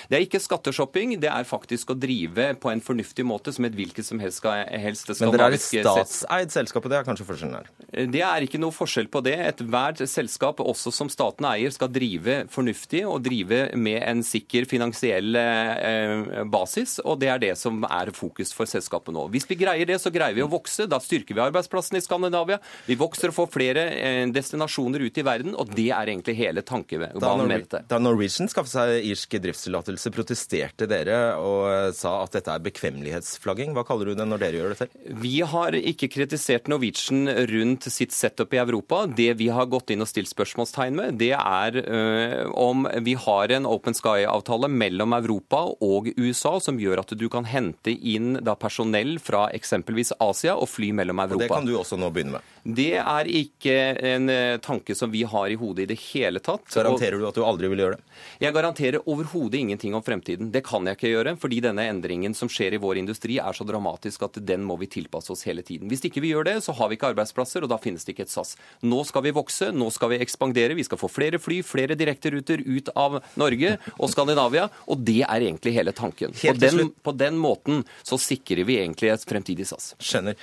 Det 0.09 0.19
er 0.19 0.25
ikke 0.25 0.41
skatteshopping, 0.43 1.17
det 1.23 1.31
er 1.31 1.47
faktisk 1.49 1.93
å 1.93 1.97
drive 1.99 2.51
på 2.61 2.71
en 2.73 2.83
fornuftig 2.85 3.25
måte 3.27 3.53
som 3.55 3.67
et 3.69 3.77
hvilket 3.77 4.07
som 4.07 4.21
helst, 4.23 4.45
helst 4.45 5.13
Men 5.21 5.35
dere 5.35 5.51
er 5.53 5.57
et 5.59 5.65
statseid 5.65 6.55
selskap, 6.55 6.85
og 6.85 6.93
det 6.93 7.01
er 7.01 7.09
kanskje 7.09 7.27
forskjellen 7.29 7.59
her? 7.59 7.71
Det 8.15 8.23
er 8.27 8.47
ikke 8.47 8.61
noe 8.61 8.75
forskjell 8.75 9.09
på 9.13 9.23
det. 9.25 9.37
Ethvert 9.49 10.03
selskap, 10.11 10.61
også 10.65 10.93
som 10.95 11.11
staten 11.13 11.47
eier, 11.49 11.73
skal 11.75 11.93
drive 11.93 12.43
fornuftig 12.53 13.05
og 13.09 13.23
drive 13.25 13.67
med 13.79 14.01
en 14.03 14.25
sikker 14.27 14.69
finansiell 14.71 15.39
eh, 15.39 16.43
basis, 16.51 16.99
og 17.05 17.21
det 17.23 17.31
er 17.33 17.43
det 17.43 17.55
som 17.61 17.85
er 17.89 18.13
fokus 18.15 18.55
for 18.57 18.71
selskapet 18.71 19.15
nå. 19.15 19.27
Hvis 19.35 19.49
vi 19.51 19.54
greier 19.59 19.89
det, 19.89 19.99
så 20.03 20.13
greier 20.15 20.37
vi 20.37 20.45
å 20.45 20.51
vokse. 20.51 20.89
Da 20.91 21.01
styrker 21.03 21.37
vi 21.37 21.45
arbeidsplassene 21.45 22.01
i 22.01 22.05
Skandinavia. 22.05 22.61
Vi 22.89 22.97
vokser 23.01 23.33
og 23.33 23.39
får 23.39 23.51
flere 23.55 23.87
eh, 23.99 24.23
destinasjoner 24.35 25.05
ut 25.05 25.21
i 25.21 25.27
verden, 25.27 25.57
og 25.59 25.73
det 25.75 25.89
er 25.95 26.13
egentlig 26.13 26.37
hele 26.39 26.65
tankebanen 26.67 27.49
med 27.49 27.65
dette. 27.67 27.85
Da 27.91 28.01
Norwegian 28.03 28.51
skaffet 28.51 28.75
seg 28.75 29.09
irsk 29.11 29.39
driftstillatelse, 29.45 30.13
protesterte 30.15 30.89
dere 30.91 31.19
og 31.41 31.95
sa 31.97 32.17
at 32.23 32.39
dette 32.39 32.53
er 32.53 32.65
bekvemmelighetsflagging. 32.65 33.75
Hva 33.77 33.85
kaller 33.87 34.11
du 34.11 34.19
det 34.19 34.29
når 34.29 34.43
dere 34.43 34.61
gjør 34.61 34.75
det 34.75 34.81
selv? 34.83 34.99
Vi 35.25 35.35
har 35.55 35.77
ikke 35.79 36.11
kritisert 36.13 36.71
Norwegian 36.71 37.29
rundt 37.51 37.89
sitt 37.93 38.15
setup 38.15 38.55
i 38.55 38.61
Europa. 38.63 39.05
Det 39.07 39.33
vi 39.41 39.51
har 39.53 39.71
gått 39.71 39.93
inn 39.95 40.05
og 40.05 40.11
stilt 40.11 40.31
spørsmålstegn 40.33 40.99
med, 40.99 41.19
det 41.21 41.33
er 41.37 41.81
øh, 41.83 42.53
om 42.55 42.87
vi 43.05 43.17
har 43.19 43.55
en 43.55 43.69
Open 43.69 43.97
Sky-avtale 43.97 44.71
mellom 44.73 45.15
Europa 45.17 45.65
og 45.85 46.11
USA 46.17 46.57
som 46.63 46.79
gjør 46.81 47.03
at 47.05 47.15
du 47.19 47.27
kan 47.33 47.47
hente 47.49 47.93
inn 47.93 48.39
da, 48.45 48.57
personell 48.59 49.17
fra 49.23 49.34
eksempelvis 49.57 50.15
Asia 50.21 50.55
og 50.57 50.69
fly 50.71 50.91
mellom 50.97 51.23
Europa. 51.25 51.35
Og 51.35 51.41
Det 51.45 51.51
kan 51.53 51.67
du 51.69 51.75
også 51.79 51.99
nå 52.01 52.11
begynne 52.15 52.39
med? 52.39 52.54
Det 52.65 52.95
er 52.97 53.29
ikke 53.29 53.75
en 54.09 54.31
øh, 54.33 54.59
tanke 54.65 54.95
som 54.97 55.11
vi 55.13 55.21
har 55.29 55.53
i 55.53 55.57
hodet 55.61 55.85
i 55.85 55.89
det 55.91 55.99
hele 56.01 56.41
tatt. 56.41 56.65
Garanterer 56.73 57.21
du 57.21 57.27
at 57.29 57.37
du 57.37 57.43
aldri 57.45 57.69
vil 57.69 57.83
gjøre 57.83 57.99
det? 57.99 58.21
Jeg 58.41 58.57
garanterer 58.57 59.05
overhodet 59.05 59.61
ingenting 59.61 59.93
om 59.97 60.05
fremtiden. 60.05 60.49
Det 60.55 60.63
kan 60.65 60.89
jeg 60.89 60.97
ikke 60.97 61.11
gjøre, 61.13 61.35
fordi 61.41 61.61
denne 61.67 61.85
endringen 61.93 62.33
som 62.37 62.49
skjer 62.49 62.79
i 62.79 62.81
vår 62.81 63.03
industri 63.03 63.37
er 63.37 63.57
så 63.57 63.67
dramatisk 63.69 64.25
at 64.25 64.41
den 64.49 64.65
må 64.65 64.79
vi 64.81 64.89
tilpasse 64.89 65.35
oss 65.35 65.45
hele 65.45 65.65
tiden. 65.67 65.91
Hvis 65.93 66.07
ikke 66.09 66.25
vi 66.25 66.33
gjør 66.33 66.49
det, 66.49 66.57
så 66.65 66.73
har 66.79 66.89
vi 66.89 66.97
ikke 66.97 67.13
arbeidsplasser, 67.13 67.67
og 67.67 67.73
da 67.75 67.79
finnes 67.85 68.09
det 68.09 68.17
ikke 68.17 68.25
et 68.31 68.33
SAS. 68.33 68.55
Nå 68.81 69.03
skal 69.05 69.27
vi 69.29 69.35
vokse, 69.37 69.69
nå 69.77 69.91
skal 69.93 70.15
vi 70.15 70.23
ekspandere, 70.25 70.79
vi 70.79 70.89
skal 70.89 71.01
få 71.01 71.13
flere 71.13 71.43
fly, 71.43 71.61
flere 71.67 71.99
direkteruter 72.01 72.65
ut 72.65 72.89
av 72.97 73.21
Norge 73.41 73.77
og 73.99 74.09
Skandinavia, 74.15 74.71
og 74.89 75.05
det 75.05 75.21
er 75.27 75.51
egentlig 75.51 75.77
hele 75.77 75.93
tanken. 75.93 76.33
På 76.33 76.57
den, 76.57 76.95
på 76.97 77.13
den 77.13 77.37
måten 77.41 77.85
så 78.01 78.17
sikrer 78.17 78.65
vi 78.65 78.81
egentlig 78.81 79.13
et 79.13 79.29
fremtidig 79.29 79.69
SAS. 79.69 79.93
Skjønner 80.01 80.41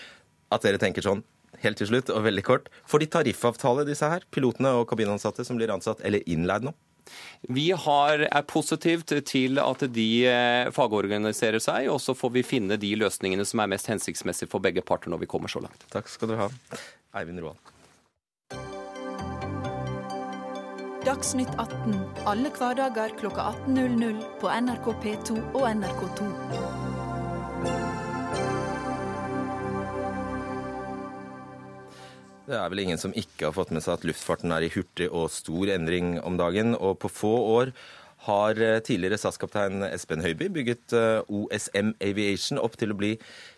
at 0.52 0.66
dere 0.68 0.78
tenker 0.82 1.02
sånn 1.06 1.26
helt 1.64 1.82
til 1.82 1.90
slutt, 1.92 2.12
og 2.14 2.24
veldig 2.28 2.46
kort. 2.48 2.70
Får 2.90 3.04
de 3.04 3.10
tariffavtale, 3.16 3.86
disse 3.88 4.08
her, 4.08 4.26
pilotene 4.34 4.74
og 4.80 4.88
kabinansatte 4.92 5.46
som 5.48 5.60
blir 5.60 5.74
ansatt 5.74 6.04
eller 6.08 6.24
innleid 6.30 6.68
nå? 6.68 6.74
Vi 7.50 7.72
har, 7.74 8.22
er 8.30 8.46
positivt 8.48 9.12
til 9.28 9.60
at 9.60 9.84
de 9.94 10.08
eh, 10.30 10.70
fagorganiserer 10.72 11.60
seg, 11.64 11.90
og 11.92 12.00
så 12.04 12.16
får 12.16 12.36
vi 12.38 12.46
finne 12.46 12.78
de 12.80 12.94
løsningene 13.02 13.46
som 13.48 13.64
er 13.64 13.72
mest 13.74 13.90
hensiktsmessige 13.92 14.52
for 14.52 14.64
begge 14.64 14.86
parter 14.86 15.12
når 15.12 15.26
vi 15.26 15.32
kommer 15.34 15.52
så 15.52 15.64
langt. 15.64 15.88
Takk 15.92 16.12
skal 16.12 16.32
du 16.32 16.38
ha. 16.40 16.50
Eivind 17.18 17.42
Roald. 17.44 17.72
Dagsnytt 21.02 21.50
18 21.58 21.98
alle 22.30 22.52
hverdager 22.54 23.16
kl 23.18 23.32
18.00 23.34 24.22
på 24.44 24.54
NRK 24.62 24.94
P2 25.02 25.42
og 25.58 25.66
NRK2. 25.74 26.81
Det 32.48 32.58
er 32.58 32.70
vel 32.74 32.82
ingen 32.84 33.00
som 33.00 33.14
ikke 33.14 33.48
har 33.48 33.56
fått 33.56 33.72
med 33.76 33.84
seg 33.86 34.00
at 34.00 34.06
luftfarten 34.08 34.54
er 34.56 34.66
i 34.66 34.72
hurtig 34.74 35.08
og 35.10 35.30
stor 35.34 35.70
endring 35.76 36.16
om 36.26 36.40
dagen. 36.40 36.74
Og 36.74 36.98
på 37.04 37.12
få 37.12 37.34
år 37.54 37.74
har 38.26 38.60
eh, 38.62 38.80
tidligere 38.86 39.18
SAS-kaptein 39.18 39.86
Espen 39.88 40.22
Høiby 40.22 40.48
bygget 40.54 40.94
eh, 40.98 41.22
OSM 41.26 41.94
Aviation 42.06 42.62
opp 42.62 42.78
til 42.82 42.94
å 42.94 42.98
bli 42.98 43.16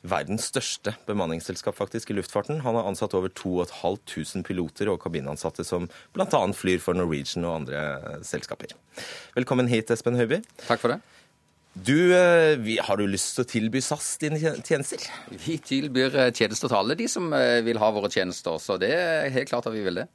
verdens 0.08 0.48
største 0.52 0.96
bemanningsselskap 1.08 1.76
faktisk 1.80 2.12
i 2.12 2.18
luftfarten. 2.20 2.62
Han 2.64 2.80
har 2.80 2.88
ansatt 2.88 3.16
over 3.18 3.32
2500 3.32 4.46
piloter 4.48 4.92
og 4.92 5.02
kabinansatte 5.04 5.68
som 5.68 5.90
bl.a. 6.16 6.44
flyr 6.56 6.84
for 6.84 7.00
Norwegian 7.00 7.48
og 7.48 7.64
andre 7.64 7.84
eh, 7.98 8.22
selskaper. 8.28 8.76
Velkommen 9.36 9.72
hit, 9.72 9.92
Espen 9.92 10.20
Høiby. 10.20 10.44
Takk 10.68 10.84
for 10.84 10.96
det. 10.96 11.02
Du, 11.74 12.14
eh, 12.14 12.86
Har 12.86 12.98
du 12.98 13.08
lyst 13.10 13.34
til 13.34 13.44
å 13.44 13.50
tilby 13.50 13.82
SAS 13.82 14.18
dine 14.22 14.38
tjenester? 14.38 15.08
Vi 15.42 15.58
tilbyr 15.58 16.18
eh, 16.22 16.30
tjenester 16.30 16.70
til 16.70 16.78
alle 16.78 16.98
de 17.00 17.08
som 17.10 17.34
eh, 17.34 17.64
vil 17.66 17.80
ha 17.82 17.90
våre 17.96 18.12
tjenester, 18.14 18.60
så 18.62 18.78
det 18.78 18.92
er 18.94 19.34
helt 19.34 19.50
klart 19.50 19.66
at 19.66 19.74
vi 19.74 19.82
vil 19.82 19.98
det. 19.98 20.06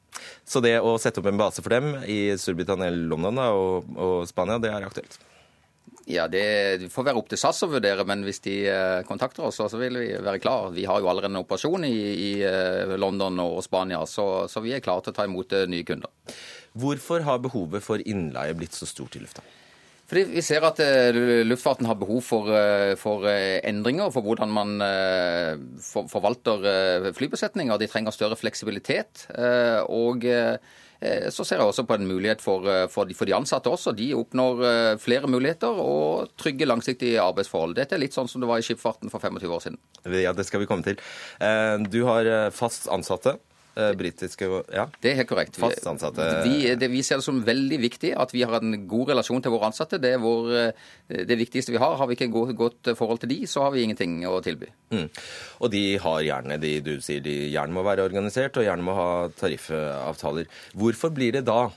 Så 0.47 0.63
det 0.63 0.77
å 0.79 0.95
sette 1.03 1.19
opp 1.19 1.27
en 1.33 1.41
base 1.41 1.65
for 1.65 1.75
dem 1.75 1.97
i 2.07 2.31
Storbritannia, 2.39 2.95
London 2.95 3.43
og, 3.49 3.91
og, 3.99 4.23
Spania, 4.31 4.61
det 4.63 4.71
er 4.71 4.87
aktuelt? 4.87 5.19
Ja, 6.09 6.29
det 6.31 6.89
får 6.95 7.11
være 7.11 7.21
opp 7.21 7.29
til 7.29 7.43
SAS 7.43 7.65
å 7.67 7.73
vurdere, 7.75 8.07
men 8.07 8.23
hvis 8.25 8.41
de 8.47 8.55
kontakter 9.05 9.51
oss, 9.51 9.59
så 9.59 9.83
vil 9.83 9.99
vi 9.99 10.07
være 10.15 10.41
klar. 10.41 10.71
Vi 10.73 10.87
har 10.89 11.03
jo 11.03 11.11
allerede 11.11 11.35
en 11.35 11.43
operasjon 11.43 11.85
i, 11.85 11.93
i 12.31 12.33
London 12.97 13.43
og 13.45 13.59
Spania, 13.67 14.01
så, 14.09 14.47
så 14.49 14.63
vi 14.65 14.73
er 14.73 14.85
klare 14.85 15.05
til 15.05 15.13
å 15.13 15.19
ta 15.19 15.27
imot 15.29 15.53
nye 15.69 15.85
kunder. 15.85 16.39
Hvorfor 16.79 17.27
har 17.29 17.43
behovet 17.45 17.85
for 17.85 18.01
innleie 18.01 18.57
blitt 18.57 18.79
så 18.79 18.89
stort 18.89 19.19
i 19.19 19.27
lufta? 19.27 19.45
Fordi 20.09 20.25
Vi 20.33 20.43
ser 20.45 20.65
at 20.65 20.81
uh, 20.81 21.21
luftfarten 21.45 21.89
har 21.89 21.99
behov 22.01 22.23
for, 22.25 22.49
uh, 22.49 22.97
for 22.97 23.29
uh, 23.29 23.61
endringer, 23.69 24.09
for 24.15 24.25
hvordan 24.25 24.53
man 24.53 24.77
for, 25.85 26.09
forvalter 26.09 27.13
flybesetninger. 27.17 27.79
De 27.79 27.89
trenger 27.91 28.15
større 28.15 28.37
fleksibilitet. 28.37 29.27
og 29.89 30.25
så 31.31 31.45
ser 31.47 31.61
jeg 31.61 31.67
også 31.71 31.85
på 31.87 31.95
en 31.95 32.09
mulighet 32.09 32.41
for, 32.43 32.65
for, 32.91 33.07
de, 33.07 33.15
for, 33.15 33.25
de, 33.25 33.35
ansatte 33.37 33.71
også. 33.71 33.93
De 33.95 34.09
oppnår 34.19 34.97
flere 34.99 35.31
muligheter 35.31 35.69
og 35.79 36.33
trygge, 36.37 36.67
langsiktige 36.67 37.23
arbeidsforhold. 37.23 37.77
Dette 37.79 37.95
er 37.95 38.03
litt 38.03 38.17
sånn 38.17 38.27
som 38.27 38.43
det 38.43 38.49
var 38.51 38.59
i 38.59 38.67
skipsfarten 38.67 39.13
for 39.13 39.23
25 39.23 39.55
år 39.55 39.63
siden. 39.63 39.79
Ja, 40.11 40.33
Det 40.35 40.47
skal 40.49 40.65
vi 40.65 40.67
komme 40.67 40.83
til. 40.83 40.99
Du 41.93 42.01
har 42.09 42.51
fast 42.51 42.91
ansatte 42.91 43.37
Eh, 43.79 43.93
britiske 43.95 44.47
ja. 44.75 44.89
Det 44.99 45.13
er 45.13 45.21
helt 45.21 45.29
korrekt. 45.31 45.59
Fast 45.61 45.87
ansatte. 45.87 46.25
Vi, 46.43 46.75
det, 46.75 46.89
vi, 46.91 47.03
ser 47.07 47.21
det 47.21 47.27
som 47.29 47.39
veldig 47.47 47.77
viktig 47.79 48.11
at 48.19 48.33
vi 48.35 48.43
har 48.43 48.59
en 48.59 48.75
god 48.91 49.13
relasjon 49.13 49.45
til 49.45 49.55
våre 49.55 49.69
ansatte. 49.71 50.01
Det 50.03 50.17
er 50.17 50.23
vår, 50.23 50.49
eh, 50.59 51.21
det 51.29 51.37
viktigste 51.39 51.71
vi 51.71 51.79
har. 51.79 51.95
Har 52.01 52.11
vi 52.11 52.17
ikke 52.19 52.27
et 52.27 52.57
godt 52.59 52.91
forhold 52.99 53.23
til 53.23 53.31
de, 53.37 53.39
så 53.47 53.63
har 53.63 53.77
vi 53.77 53.85
ingenting 53.87 54.25
å 54.27 54.41
tilby. 54.43 54.73
Mm. 54.91 55.07
Og 55.63 55.71
de 55.71 55.85
har 56.03 56.25
gjerne, 56.27 56.59
de, 56.59 56.73
du 56.83 56.97
sier 57.05 57.23
de 57.23 57.37
gjerne 57.53 57.77
må 57.77 57.87
være 57.87 58.09
organisert 58.09 58.59
og 58.59 58.67
gjerne 58.67 58.89
må 58.89 58.99
ha 58.99 59.11
tariffavtaler. 59.39 60.51
Hvorfor 60.75 61.15
blir 61.15 61.39
det 61.39 61.47
da 61.47 61.69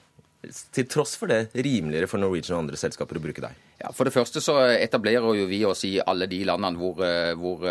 til 0.73 0.87
tross 0.89 1.13
for 1.21 1.29
det 1.29 1.51
rimeligere 1.53 2.09
for 2.09 2.17
Norwegian 2.17 2.57
og 2.57 2.63
andre 2.63 2.81
selskaper 2.81 3.19
å 3.19 3.25
bruke 3.27 3.45
deg? 3.45 3.65
Ja, 3.83 3.93
For 3.93 4.09
det 4.09 4.15
første 4.15 4.41
så 4.41 4.57
etablerer 4.73 5.37
jo 5.37 5.45
vi 5.45 5.61
oss 5.69 5.85
i 5.85 5.99
alle 6.01 6.25
de 6.31 6.41
landene 6.49 6.81
hvor, 6.81 7.05
hvor 7.37 7.69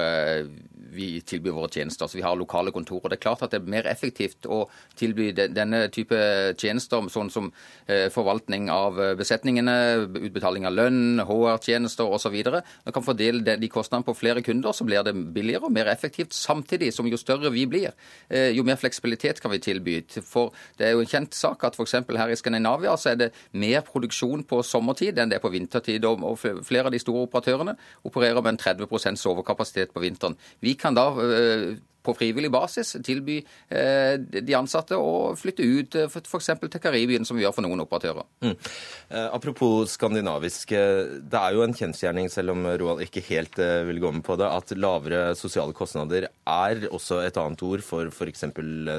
vi 0.93 1.21
tilbyr 1.21 1.55
våre 1.57 1.71
tjenester. 1.73 2.09
Så 2.09 2.19
vi 2.19 2.25
har 2.25 2.39
lokale 2.39 2.73
kontorer. 2.75 3.11
Det 3.11 3.19
er 3.19 3.25
klart 3.25 3.45
at 3.47 3.55
det 3.55 3.61
er 3.61 3.73
mer 3.73 3.89
effektivt 3.91 4.49
å 4.51 4.65
tilby 4.99 5.31
denne 5.37 5.87
type 5.95 6.19
tjenester, 6.61 7.09
sånn 7.13 7.31
som 7.33 7.51
eh, 7.87 8.09
forvaltning 8.13 8.69
av 8.73 9.01
eh, 9.01 9.15
besetningene, 9.19 9.77
utbetaling 10.09 10.67
av 10.69 10.77
lønn, 10.77 11.23
HR-tjenester 11.27 12.11
osv. 12.11 12.37
Man 12.51 12.95
kan 12.97 13.07
fordele 13.07 13.57
de 13.61 13.71
kostnadene 13.73 14.09
på 14.09 14.17
flere 14.19 14.45
kunder, 14.47 14.75
så 14.77 14.87
blir 14.89 15.05
det 15.07 15.15
billigere 15.35 15.69
og 15.69 15.75
mer 15.75 15.91
effektivt. 15.93 16.35
Samtidig 16.37 16.93
som 16.97 17.09
jo 17.09 17.19
større 17.21 17.53
vi 17.55 17.67
blir, 17.71 17.95
eh, 18.29 18.51
jo 18.57 18.65
mer 18.67 18.81
fleksibilitet 18.81 19.41
kan 19.41 19.53
vi 19.55 19.63
tilby. 19.63 20.01
For 20.25 20.55
det 20.79 20.89
er 20.89 20.97
jo 20.97 21.05
en 21.05 21.11
kjent 21.11 21.37
sak 21.37 21.65
at 21.65 21.79
f.eks. 21.79 21.99
her 22.09 22.33
i 22.33 22.39
Skandinavia 22.39 22.97
så 22.99 23.13
er 23.13 23.21
det 23.21 23.31
mer 23.53 23.83
produksjon 23.87 24.45
på 24.49 24.63
sommertid 24.67 25.19
enn 25.19 25.31
det 25.31 25.41
er 25.41 25.45
på 25.45 25.53
vintertid. 25.53 26.05
Og 26.05 26.39
flere 26.39 26.89
av 26.89 26.95
de 26.95 27.03
store 27.03 27.27
operatørene 27.29 27.77
opererer 28.09 28.43
med 28.43 28.55
en 28.55 28.63
30% 28.87 29.27
overkapasitet 29.31 29.95
på 29.95 30.03
vinteren. 30.03 30.37
Vi 30.61 30.75
kan 30.81 30.95
da 30.97 31.03
eh, 31.13 31.77
på 32.03 32.15
frivillig 32.17 32.51
basis 32.53 32.95
tilby 33.05 33.39
eh, 33.69 34.17
de 34.21 34.57
ansatte 34.57 34.99
å 34.99 35.35
flytte 35.39 35.65
ut 35.65 35.97
eh, 35.99 36.09
f.eks. 36.09 36.51
til 36.63 36.83
Karibien, 36.83 37.27
som 37.29 37.39
vi 37.39 37.45
gjør 37.45 37.55
for 37.57 37.67
noen 37.67 37.83
operatører. 37.85 38.27
Mm. 38.45 38.55
Eh, 38.55 39.27
apropos 39.29 39.97
skandinavisk. 39.97 40.73
Det 40.73 41.41
er 41.41 41.57
jo 41.57 41.65
en 41.65 41.77
kjensgjerning, 41.77 42.31
selv 42.33 42.55
om 42.55 42.67
Roald 42.81 43.05
ikke 43.05 43.25
helt 43.31 43.59
eh, 43.63 43.83
vil 43.89 44.01
gå 44.03 44.13
med 44.17 44.25
på 44.27 44.37
det, 44.41 44.49
at 44.49 44.75
lavere 44.79 45.23
sosiale 45.39 45.77
kostnader 45.77 46.29
er 46.31 46.87
også 46.91 47.21
et 47.25 47.39
annet 47.41 47.65
ord 47.67 47.85
for 47.87 48.11
f.eks. 48.11 48.47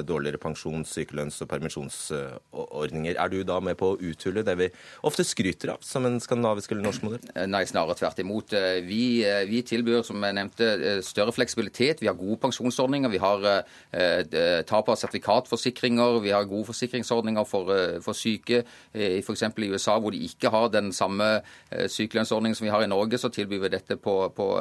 dårligere 0.08 0.40
pensjons-, 0.42 0.92
sykelønns- 0.92 1.40
og 1.44 1.50
permisjonsordninger. 1.52 3.18
Er 3.18 3.32
du 3.32 3.42
da 3.48 3.58
med 3.64 3.78
på 3.80 3.92
å 3.92 3.98
uthule 4.00 4.44
det 4.46 4.56
vi 4.60 4.70
ofte 5.06 5.26
skryter 5.26 5.74
av 5.74 5.82
som 5.86 6.06
en 6.08 6.20
skandinavisk 6.22 6.74
eller 6.74 6.86
norsk 6.86 7.06
modell? 7.06 7.30
Nei, 7.50 7.64
snarere 7.68 7.96
tvert 7.98 8.22
imot. 8.22 8.54
Vi, 8.86 9.02
vi 9.48 9.62
tilbyr, 9.66 10.02
som 10.06 10.22
jeg 10.22 10.38
nevnte, 10.38 11.00
større 11.06 11.34
fleksibilitet. 11.34 12.02
Vi 12.02 12.10
har 12.10 12.18
gode 12.18 12.38
pensjonsordninger 12.42 13.01
forsikringsordninger. 13.02 13.10
Vi 13.10 13.18
har 13.18 13.44
eh, 13.92 14.24
eh 14.32 14.62
tap 14.64 14.88
av 14.88 14.96
sertifikatforsikringer, 14.96 16.20
vi 16.22 16.30
har 16.30 16.44
gode 16.44 16.66
forsikringsordninger 16.66 17.44
for, 17.44 17.70
eh, 17.70 18.00
for 18.00 18.12
syke. 18.12 18.64
Eh, 18.94 19.18
F.eks. 19.18 19.42
i 19.42 19.70
USA, 19.70 19.98
hvor 19.98 20.10
de 20.12 20.24
ikke 20.24 20.50
har 20.50 20.68
den 20.68 20.92
samme 20.92 21.42
sykelønnsordningen 21.70 22.54
som 22.54 22.64
vi 22.64 22.70
har 22.70 22.82
i 22.82 22.86
Norge, 22.86 23.18
så 23.18 23.28
tilbyr 23.28 23.60
vi 23.60 23.68
dette 23.68 23.96
på, 23.96 24.32
på, 24.34 24.60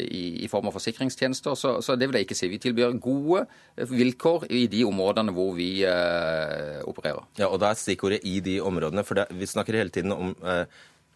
i, 0.00 0.44
i, 0.44 0.48
form 0.48 0.66
av 0.66 0.72
forsikringstjenester. 0.72 1.54
Så, 1.54 1.80
så, 1.82 1.96
det 1.96 2.08
vil 2.08 2.18
jeg 2.18 2.26
ikke 2.26 2.34
si. 2.34 2.48
Vi 2.48 2.58
tilbyr 2.58 2.98
gode 2.98 3.46
vilkår 3.76 4.46
i 4.50 4.66
de 4.66 4.84
områdene 4.84 5.32
hvor 5.32 5.54
vi 5.54 5.84
eh, 5.84 6.82
opererer. 6.84 7.24
Ja, 7.38 7.48
og 7.48 7.60
da 7.60 7.70
er 7.70 7.78
stikkordet 7.78 8.20
'i 8.24 8.40
de 8.40 8.60
områdene', 8.60 9.04
for 9.04 9.14
det, 9.14 9.26
vi 9.30 9.46
snakker 9.46 9.76
hele 9.76 9.90
tiden 9.90 10.12
om 10.12 10.36
eh, 10.44 10.64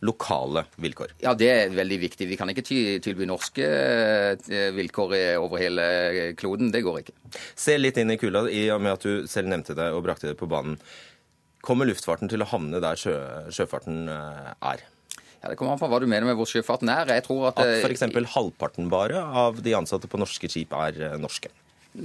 lokale 0.06 0.64
vilkår? 0.78 1.14
Ja, 1.24 1.32
det 1.38 1.48
er 1.50 1.72
veldig 1.74 1.98
viktig. 2.04 2.28
Vi 2.30 2.36
kan 2.38 2.50
ikke 2.52 2.64
tilby 3.02 3.26
norske 3.28 3.66
eh, 3.66 4.68
vilkår 4.76 5.14
over 5.42 5.62
hele 5.62 5.86
kloden. 6.38 6.70
Det 6.74 6.84
går 6.86 7.00
ikke. 7.02 7.16
Se 7.58 7.78
litt 7.78 7.98
inn 7.98 8.14
i 8.14 8.18
kula, 8.20 8.44
i 8.50 8.68
og 8.74 8.82
med 8.84 8.94
at 8.98 9.06
du 9.06 9.26
selv 9.30 9.50
nevnte 9.50 9.76
det 9.78 9.90
og 9.94 10.04
brakte 10.06 10.30
det 10.30 10.38
på 10.38 10.50
banen. 10.50 10.78
Kommer 11.64 11.88
luftfarten 11.88 12.30
til 12.30 12.44
å 12.44 12.48
havne 12.48 12.78
der 12.82 12.98
sjø, 13.00 13.16
sjøfarten 13.54 14.06
eh, 14.12 14.52
er? 14.72 14.84
Ja, 15.38 15.50
Det 15.50 15.56
kommer 15.58 15.74
an 15.74 15.80
på 15.82 15.88
hva 15.90 16.00
du 16.02 16.06
mener 16.10 16.26
med 16.26 16.38
hvor 16.38 16.48
sjøfarten 16.50 16.90
er. 16.90 17.10
Jeg 17.18 17.26
tror 17.26 17.50
At, 17.50 17.58
at 17.62 17.78
eh, 17.78 17.86
f.eks. 17.86 18.06
halvparten 18.34 18.90
bare 18.92 19.22
av 19.22 19.58
de 19.62 19.74
ansatte 19.78 20.10
på 20.10 20.20
norske 20.20 20.50
skip 20.50 20.74
er 20.78 21.18
norske? 21.18 21.50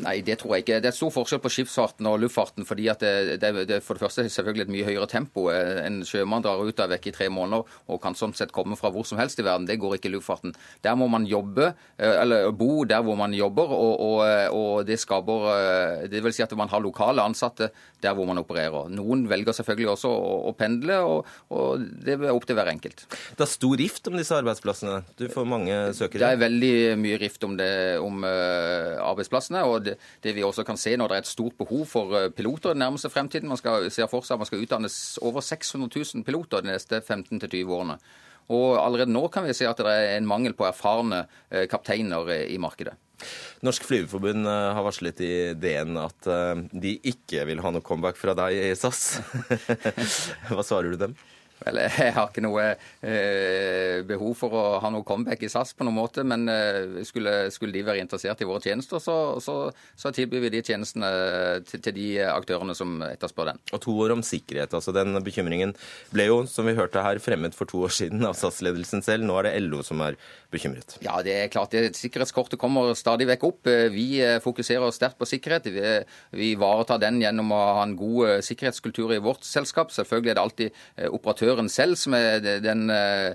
Nei, 0.01 0.17
det 0.25 0.39
tror 0.41 0.55
jeg 0.55 0.63
ikke. 0.63 0.79
Det 0.81 0.89
er 0.89 0.95
stor 0.95 1.12
forskjell 1.13 1.41
på 1.43 1.51
skipsfarten 1.53 2.07
og 2.09 2.19
luftfarten. 2.23 2.65
fordi 2.65 2.88
at 2.89 3.03
det, 3.03 3.39
det, 3.41 3.51
det 3.69 3.79
for 3.85 3.97
det 3.97 4.03
første 4.05 4.23
er 4.23 4.31
selvfølgelig 4.33 4.65
et 4.65 4.73
mye 4.73 4.88
høyere 4.88 5.07
tempo. 5.09 5.47
En 5.51 6.01
sjømann 6.07 6.43
drar 6.45 6.63
ut 6.63 6.79
av 6.81 6.89
vekk 6.93 7.09
i 7.12 7.15
tre 7.15 7.29
måneder 7.29 7.67
og 7.88 8.01
kan 8.01 8.17
sånn 8.17 8.33
sett 8.38 8.53
komme 8.55 8.77
fra 8.79 8.91
hvor 8.93 9.05
som 9.07 9.19
helst 9.21 9.39
i 9.39 9.45
verden. 9.45 9.67
Det 9.69 9.77
går 9.81 9.97
ikke 9.97 10.09
i 10.09 10.15
luftfarten. 10.15 10.55
Der 10.85 10.97
må 11.00 11.07
man 11.12 11.27
jobbe, 11.29 11.73
eh, 11.97 12.15
eller 12.23 12.50
bo 12.55 12.83
der 12.89 13.03
hvor 13.05 13.17
man 13.19 13.35
jobber, 13.38 13.69
og, 13.75 14.01
og, 14.01 14.23
og 14.57 14.88
det 14.88 15.00
skaper 15.01 15.47
eh, 15.53 16.07
Det 16.12 16.23
vil 16.23 16.33
si 16.35 16.43
at 16.45 16.55
man 16.57 16.71
har 16.71 16.81
lokale 16.83 17.23
ansatte 17.23 17.69
der 18.03 18.15
hvor 18.17 18.27
man 18.29 18.41
opererer. 18.41 18.89
Noen 18.91 19.27
velger 19.29 19.55
selvfølgelig 19.55 19.93
også 19.93 20.09
å, 20.12 20.33
å 20.50 20.55
pendle, 20.57 21.00
og, 21.05 21.29
og, 21.53 21.85
det 22.03 22.17
er 22.17 22.33
opp 22.33 22.47
til 22.50 22.57
hver 22.57 22.71
enkelt. 22.73 23.05
Det 23.38 23.45
er 23.45 23.51
stor 23.51 23.77
rift 23.79 24.09
om 24.09 24.17
disse 24.19 24.35
arbeidsplassene? 24.35 25.03
Du 25.19 25.27
får 25.31 25.47
mange 25.47 25.77
søkere? 25.95 26.23
Det 26.23 26.31
er 26.33 26.41
veldig 26.41 26.73
mye 27.00 27.21
rift 27.21 27.45
om, 27.47 27.55
det, 27.59 27.71
om 28.03 28.25
arbeidsplassene. 28.25 29.63
og 29.67 29.83
det, 29.86 29.96
det, 30.24 30.34
vi 30.36 30.46
også 30.46 30.66
kan 30.68 30.80
se 30.80 30.96
når 30.98 31.12
det 31.12 31.18
er 31.18 31.25
et 31.25 31.32
stort 31.32 31.58
behov 31.60 31.86
for 31.90 32.18
eh, 32.18 32.30
piloter 32.34 32.72
i 32.72 32.78
den 32.78 32.84
nærmeste 32.86 33.12
fremtiden. 33.13 33.50
Man 33.52 33.60
skal 33.60 33.90
ser 33.94 34.10
for 34.12 34.25
seg 34.25 34.38
at 34.38 34.44
man 34.44 34.50
skal 34.50 34.63
utdannes 34.66 34.98
over 35.22 35.46
600 35.46 35.90
000 35.90 36.28
piloter 36.28 36.63
de 36.63 36.74
neste 36.74 37.02
15-20 37.02 37.74
årene. 37.78 37.98
Og 38.54 38.75
allerede 38.75 39.13
nå 39.13 39.28
kan 39.32 39.46
vi 39.48 39.56
se 39.56 39.68
at 39.70 39.80
det 39.80 39.92
er 39.92 40.18
en 40.18 40.28
mangel 40.28 40.56
på 40.58 40.68
erfarne 40.68 41.25
eh, 41.50 41.68
kapteiner 41.72 42.32
eh, 42.34 42.48
i 42.54 42.60
markedet. 42.62 42.96
Norsk 43.63 43.86
Flygerforbund 43.88 44.44
har 44.50 44.84
varslet 44.84 45.22
i 45.24 45.34
DN 45.56 45.96
at 46.02 46.28
de 46.75 46.92
ikke 47.08 47.46
vil 47.48 47.62
ha 47.63 47.70
noe 47.72 47.86
comeback 47.86 48.18
fra 48.20 48.34
deg 48.36 48.58
i 48.58 48.74
SAS. 48.75 49.22
Hva 50.50 50.66
svarer 50.66 50.92
du 50.92 51.00
dem? 51.00 51.16
Vel, 51.63 51.82
jeg 52.05 52.13
har 52.15 52.29
ikke 52.29 52.43
noe 52.43 52.65
eh, 52.74 54.01
behov 54.08 54.36
for 54.39 54.58
å 54.58 54.63
ha 54.84 54.91
noe 54.93 55.05
comeback 55.08 55.46
i 55.46 55.51
SAS 55.51 55.74
på 55.77 55.88
noen 55.88 55.98
måte, 55.98 56.25
men 56.27 56.48
eh, 56.51 57.01
skulle, 57.08 57.50
skulle, 57.53 57.74
de 57.74 57.86
være 57.88 58.03
interessert 58.03 58.41
i 58.43 58.48
våre 58.50 58.63
tjenester, 58.63 59.01
så, 59.03 59.17
så, 59.43 59.58
så 60.00 60.13
tilbyr 60.15 60.46
vi 60.46 60.53
de 60.58 60.63
tjenestene 60.65 61.10
til, 61.67 61.79
til, 61.79 61.96
de 61.98 62.08
aktørene 62.27 62.75
som 62.77 63.00
etterspør 63.05 63.53
den. 63.53 63.62
Og 63.74 63.84
to 63.84 63.96
år 64.05 64.15
om 64.15 64.24
sikkerhet. 64.25 64.74
altså 64.74 64.93
Den 64.96 65.17
bekymringen 65.25 65.74
ble 66.13 66.27
jo, 66.29 66.39
som 66.50 66.67
vi 66.67 66.77
hørte 66.77 67.03
her, 67.05 67.22
fremmet 67.24 67.55
for 67.58 67.70
to 67.70 67.84
år 67.88 67.93
siden 67.93 68.25
av 68.27 68.38
SAS-ledelsen 68.38 69.03
selv. 69.05 69.27
Nå 69.27 69.38
er 69.39 69.50
det 69.50 69.55
LO 69.65 69.84
som 69.86 70.01
er 70.05 70.17
bekymret. 70.53 70.98
Ja, 71.03 71.20
det 71.25 71.34
er 71.38 71.51
klart. 71.53 71.74
Det, 71.74 71.96
sikkerhetskortet 71.98 72.62
kommer 72.62 72.93
stadig 72.98 73.27
vekk 73.29 73.46
opp. 73.48 73.70
Eh, 73.70 73.88
vi 73.93 74.08
eh, 74.24 74.39
fokuserer 74.43 74.93
sterkt 74.96 75.20
på 75.20 75.27
sikkerhet. 75.29 75.70
Vi, 75.74 75.93
vi 76.38 76.51
ivaretar 76.53 77.01
den 77.01 77.22
gjennom 77.24 77.53
å 77.53 77.62
ha 77.79 77.86
en 77.86 77.96
god 78.00 78.29
eh, 78.29 78.41
sikkerhetskultur 78.46 79.15
i 79.15 79.22
vårt 79.24 79.46
selskap. 79.48 79.93
Selvfølgelig 79.93 80.34
er 80.34 80.39
det 80.39 80.43
alltid 80.43 80.82
operatør 81.13 81.52
sjåføren 81.53 81.69
selv 81.69 81.98
som 82.00 82.13
er 82.17 82.41
den 82.63 82.89
eh, 82.89 83.33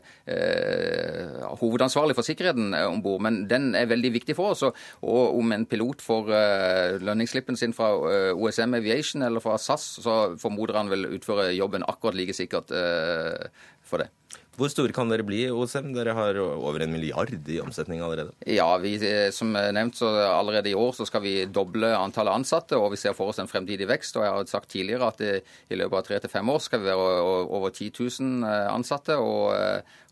hovedansvarlige 1.61 2.19
for 2.19 2.27
sikkerheten 2.27 2.75
om 2.75 3.03
bord, 3.03 3.23
men 3.23 3.47
den 3.49 3.75
er 3.75 3.89
veldig 3.91 4.13
viktig 4.13 4.37
for 4.37 4.53
oss. 4.53 4.63
Og 5.03 5.39
om 5.39 5.53
en 5.53 5.67
pilot 5.67 6.03
får 6.03 6.33
eh, 6.35 6.99
lønningsslippen 7.03 7.57
sin 7.57 7.75
fra 7.77 7.93
eh, 8.11 8.33
OSM 8.35 8.75
Aviation 8.79 9.23
eller 9.23 9.41
fra 9.45 9.59
SAS, 9.59 9.99
så 10.03 10.19
formoder 10.41 10.79
han 10.79 10.91
vel 10.91 11.09
utføre 11.15 11.53
jobben 11.55 11.87
akkurat 11.87 12.19
like 12.19 12.37
sikkert 12.37 12.73
eh, 12.75 13.49
for 13.83 14.03
det. 14.03 14.11
Hvor 14.59 14.71
store 14.73 14.95
kan 14.95 15.11
dere 15.11 15.23
bli, 15.23 15.45
OSM? 15.55 15.93
Dere 15.95 16.17
har 16.17 16.39
over 16.43 16.83
en 16.83 16.91
milliard 16.91 17.31
i 17.31 17.61
omsetning 17.63 18.01
allerede. 18.03 18.33
Ja, 18.51 18.67
vi, 18.83 18.97
som 19.35 19.53
nevnt 19.55 20.01
så 20.01 20.11
allerede 20.27 20.73
i 20.73 20.75
år 20.79 20.97
så 20.97 21.07
skal 21.07 21.23
vi 21.23 21.35
doble 21.47 21.93
antallet 21.95 22.41
ansatte, 22.41 22.75
og 22.75 22.91
vi 22.97 22.99
ser 22.99 23.15
for 23.15 23.31
oss 23.31 23.39
en 23.39 23.51
fremtidig 23.51 23.87
vekst. 23.87 24.19
og 24.19 24.27
Jeg 24.27 24.35
har 24.35 24.51
sagt 24.51 24.71
tidligere 24.75 25.13
at 25.13 25.23
det, 25.23 25.33
i 25.71 25.79
løpet 25.79 26.01
av 26.01 26.07
tre 26.09 26.19
til 26.25 26.35
fem 26.35 26.51
år 26.51 26.63
skal 26.65 26.83
vi 26.83 26.91
være 26.91 27.23
over 27.47 27.71
10 27.71 27.93
000 27.95 28.51
ansatte. 28.75 29.15
og, 29.15 29.55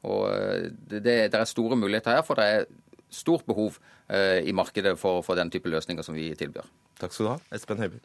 og 0.06 0.26
det, 0.86 1.02
det, 1.02 1.34
er 1.34 1.44
store 1.50 1.76
muligheter 1.76 2.20
her, 2.20 2.26
for 2.26 2.38
det 2.38 2.46
er 2.46 2.68
stort 3.10 3.42
behov 3.50 3.80
i 4.46 4.54
markedet 4.54 4.94
for, 4.98 5.26
for 5.26 5.34
den 5.34 5.50
type 5.50 5.66
løsninger 5.66 6.06
som 6.06 6.14
vi 6.14 6.30
tilbyr. 6.38 6.70
Takk 7.00 7.12
skal 7.12 7.26
du 7.26 7.34
ha, 7.34 7.40
Espen 7.50 7.82
Høiby. 7.82 7.98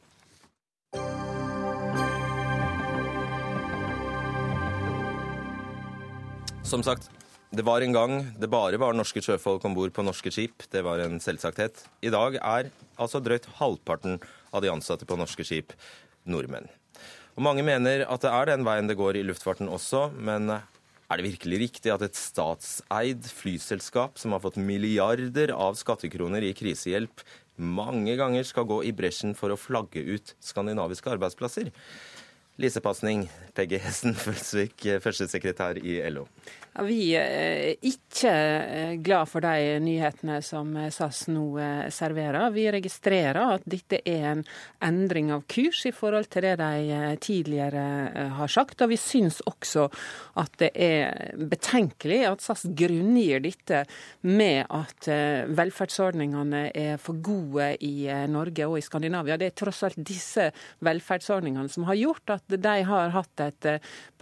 Som 6.63 6.83
sagt, 6.83 7.09
det 7.51 7.65
var 7.67 7.81
en 7.81 7.93
gang 7.93 8.13
det 8.39 8.47
bare 8.47 8.77
var 8.79 8.95
norske 8.95 9.19
sjøfolk 9.23 9.65
om 9.67 9.73
bord 9.75 9.91
på 9.91 10.05
norske 10.05 10.31
skip. 10.31 10.63
Det 10.71 10.83
var 10.85 11.01
en 11.03 11.19
selvsagthet. 11.19 11.83
I 12.05 12.11
dag 12.13 12.37
er 12.39 12.69
altså 12.95 13.19
drøyt 13.19 13.49
halvparten 13.57 14.21
av 14.53 14.63
de 14.63 14.71
ansatte 14.71 15.07
på 15.09 15.17
norske 15.19 15.43
skip 15.47 15.73
nordmenn. 16.23 16.69
Og 17.35 17.43
Mange 17.43 17.65
mener 17.65 18.05
at 18.05 18.23
det 18.23 18.31
er 18.31 18.51
den 18.51 18.63
veien 18.67 18.87
det 18.87 18.99
går 18.99 19.19
i 19.19 19.25
luftfarten 19.27 19.71
også, 19.71 20.09
men 20.15 20.51
er 20.51 21.19
det 21.19 21.27
virkelig 21.27 21.59
riktig 21.65 21.91
at 21.91 22.05
et 22.05 22.15
statseid 22.15 23.25
flyselskap 23.27 24.19
som 24.21 24.31
har 24.31 24.43
fått 24.43 24.59
milliarder 24.61 25.51
av 25.51 25.75
skattekroner 25.79 26.45
i 26.47 26.53
krisehjelp, 26.55 27.23
mange 27.61 28.15
ganger 28.17 28.47
skal 28.47 28.65
gå 28.69 28.79
i 28.87 28.93
bresjen 28.95 29.35
for 29.37 29.51
å 29.51 29.59
flagge 29.59 30.01
ut 30.01 30.35
skandinaviske 30.39 31.11
arbeidsplasser? 31.17 31.73
Lisepasning, 32.61 33.25
Peggy 33.57 33.79
Hessen 33.81 34.13
Følsvik, 34.13 34.85
førstesekretær 35.01 35.81
i 35.81 35.97
LO. 36.13 36.27
Ja, 36.71 36.85
vi 36.87 37.09
er 37.19 37.73
ikke 37.83 38.31
eh, 38.31 38.91
glad 39.03 39.27
for 39.27 39.43
de 39.43 39.73
nyhetene 39.83 40.37
som 40.45 40.69
SAS 40.87 41.25
nå 41.27 41.43
eh, 41.59 41.89
serverer. 41.91 42.53
Vi 42.55 42.63
registrerer 42.71 43.57
at 43.57 43.65
dette 43.67 43.99
er 44.07 44.29
en 44.29 44.43
endring 44.79 45.33
av 45.35 45.43
kurs 45.51 45.81
i 45.89 45.91
forhold 45.91 46.29
til 46.31 46.45
det 46.47 46.53
de 46.61 46.93
eh, 46.95 47.17
tidligere 47.19 47.83
har 48.37 48.53
sagt. 48.53 48.85
Og 48.85 48.93
vi 48.93 48.99
syns 49.01 49.41
også 49.51 49.89
at 50.39 50.55
det 50.63 50.69
er 50.79 51.35
betenkelig 51.35 52.21
at 52.29 52.45
SAS 52.45 52.63
grunngir 52.71 53.43
dette 53.43 53.83
med 54.31 54.63
at 54.71 55.09
velferdsordningene 55.51 56.63
er 56.71 56.95
for 57.03 57.19
gode 57.19 57.73
i 57.83 58.07
Norge 58.31 58.69
og 58.69 58.77
i 58.79 58.85
Skandinavia. 58.85 59.35
Det 59.35 59.51
er 59.51 59.59
tross 59.59 59.83
alt 59.89 59.99
disse 59.99 60.47
velferdsordningene 60.87 61.67
som 61.73 61.89
har 61.89 61.99
gjort 61.99 62.37
at 62.37 62.50
de 62.57 62.75
har 62.87 63.13
hatt 63.15 63.43
et 63.45 63.69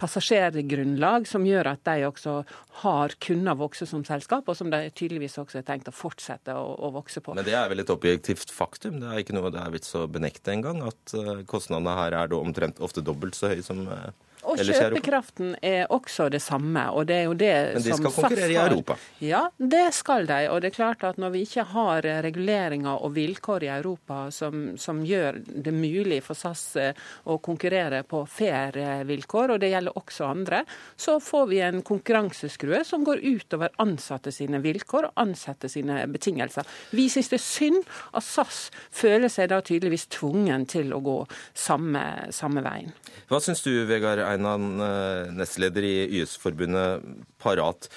passasjergrunnlag 0.00 1.26
som 1.28 1.44
gjør 1.46 1.72
at 1.72 1.82
de 1.88 2.06
også 2.08 2.36
har 2.84 3.16
kunnet 3.22 3.58
vokse 3.60 3.88
som 3.88 4.04
selskap, 4.06 4.48
og 4.48 4.56
som 4.56 4.70
de 4.72 4.82
tydeligvis 4.94 5.38
også 5.40 5.60
har 5.60 5.68
tenkt 5.68 5.90
å 5.90 5.94
fortsette 5.94 6.54
å, 6.56 6.64
å, 6.78 6.92
vokse 6.94 7.22
på. 7.24 7.34
Men 7.38 7.46
det 7.46 7.56
er 7.58 7.68
vel 7.72 7.84
et 7.84 7.92
objektivt 7.92 8.52
faktum? 8.54 9.00
Det 9.02 9.10
er 9.10 9.22
ikke 9.22 9.36
noe 9.36 9.52
det 9.52 9.62
er 9.62 9.74
vits 9.74 9.94
å 9.98 10.06
benekte 10.10 10.54
engang? 10.54 10.82
At 10.88 11.14
eh, 11.16 11.44
kostnadene 11.50 11.96
her 11.98 12.18
er 12.22 12.36
omtrent 12.38 12.80
ofte 12.84 13.04
dobbelt 13.04 13.38
så 13.38 13.52
høye 13.52 13.64
som 13.66 13.86
uh 13.88 14.10
og 14.50 14.62
kjøpekraften 14.64 15.54
er 15.62 15.86
også 15.90 16.28
det 16.32 16.42
samme. 16.42 16.88
og 16.90 17.06
det 17.06 17.16
er 17.16 17.24
jo 17.28 17.34
det 17.34 17.54
Men 17.74 17.84
de 17.84 17.96
skal 17.96 18.14
konkurrere 18.16 18.52
i 18.52 18.58
Europa? 18.60 18.96
Ja, 19.24 19.42
det 19.56 19.86
skal 19.94 20.26
de. 20.26 20.40
Og 20.50 20.60
det 20.60 20.70
er 20.70 20.76
klart 20.76 21.04
at 21.04 21.18
når 21.20 21.34
vi 21.34 21.44
ikke 21.46 21.64
har 21.72 22.02
reguleringer 22.26 23.04
og 23.04 23.14
vilkår 23.14 23.64
i 23.64 23.72
Europa 23.72 24.30
som, 24.34 24.76
som 24.78 25.04
gjør 25.06 25.40
det 25.46 25.74
mulig 25.74 26.20
for 26.24 26.38
SAS 26.38 26.64
eh, 26.80 26.96
å 27.30 27.38
konkurrere 27.42 28.02
på 28.08 28.22
fair 28.30 28.76
eh, 28.80 29.04
vilkår, 29.08 29.54
og 29.54 29.62
det 29.62 29.72
gjelder 29.72 29.98
også 29.98 30.28
andre, 30.30 30.62
så 30.96 31.18
får 31.22 31.46
vi 31.50 31.60
en 31.64 31.82
konkurranseskrue 31.86 32.82
som 32.86 33.04
går 33.06 33.22
utover 33.24 33.72
ansatte 33.82 34.32
sine 34.34 34.60
vilkår 34.64 35.10
og 35.10 35.22
ansatte 35.22 35.70
sine 35.72 36.02
betingelser. 36.10 36.66
Vi 36.96 37.08
syns 37.12 37.30
det 37.32 37.40
er 37.40 37.46
synd 37.46 37.80
at 38.16 38.26
SAS 38.26 38.62
føler 38.94 39.30
seg 39.32 39.50
da 39.52 39.60
tydeligvis 39.64 40.08
tvungen 40.12 40.66
til 40.70 40.94
å 40.96 41.02
gå 41.04 41.18
samme, 41.54 42.04
samme 42.34 42.64
veien. 42.64 42.94
Hva 43.30 43.40
syns 43.42 43.62
du, 43.64 43.72
Vegard 43.88 44.22
Einan, 44.24 44.39
eh, 44.46 45.32
nestleder 45.36 45.86
i 45.86 45.94
YS-forbundet 46.20 47.04
Parat. 47.42 47.90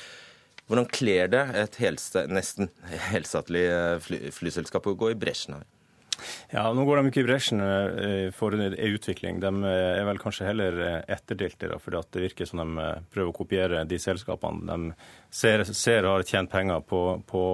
Hvordan 0.68 0.88
kler 0.92 1.30
det 1.32 1.44
et 1.60 1.78
helse, 1.84 2.26
nesten 2.32 2.72
helstatlig 3.12 3.66
eh, 3.68 4.00
fly, 4.04 4.20
flyselskap 4.36 4.88
å 4.90 4.98
gå 5.00 5.14
i 5.14 5.20
bresjen 5.20 5.60
her? 5.60 5.70
Ja, 6.54 6.68
Nå 6.72 6.86
går 6.88 7.02
de 7.02 7.10
ikke 7.10 7.24
i 7.24 7.28
bresjen 7.28 7.64
eh, 7.64 8.30
for 8.36 8.56
en 8.56 8.78
utvikling. 8.78 9.42
De 9.44 9.52
er 9.68 10.06
vel 10.08 10.22
kanskje 10.22 10.48
heller 10.48 10.80
etterdiltere, 11.02 11.80
fordi 11.84 12.04
det 12.16 12.26
virker 12.30 12.50
som 12.50 12.64
de 12.64 12.88
prøver 13.14 13.34
å 13.34 13.38
kopiere 13.38 13.84
de 13.90 14.00
selskapene 14.00 14.68
de 14.70 14.96
ser, 15.34 15.66
ser 15.74 16.10
har 16.10 16.26
tjent 16.28 16.52
penger 16.52 16.84
på, 16.88 17.06
på 17.28 17.46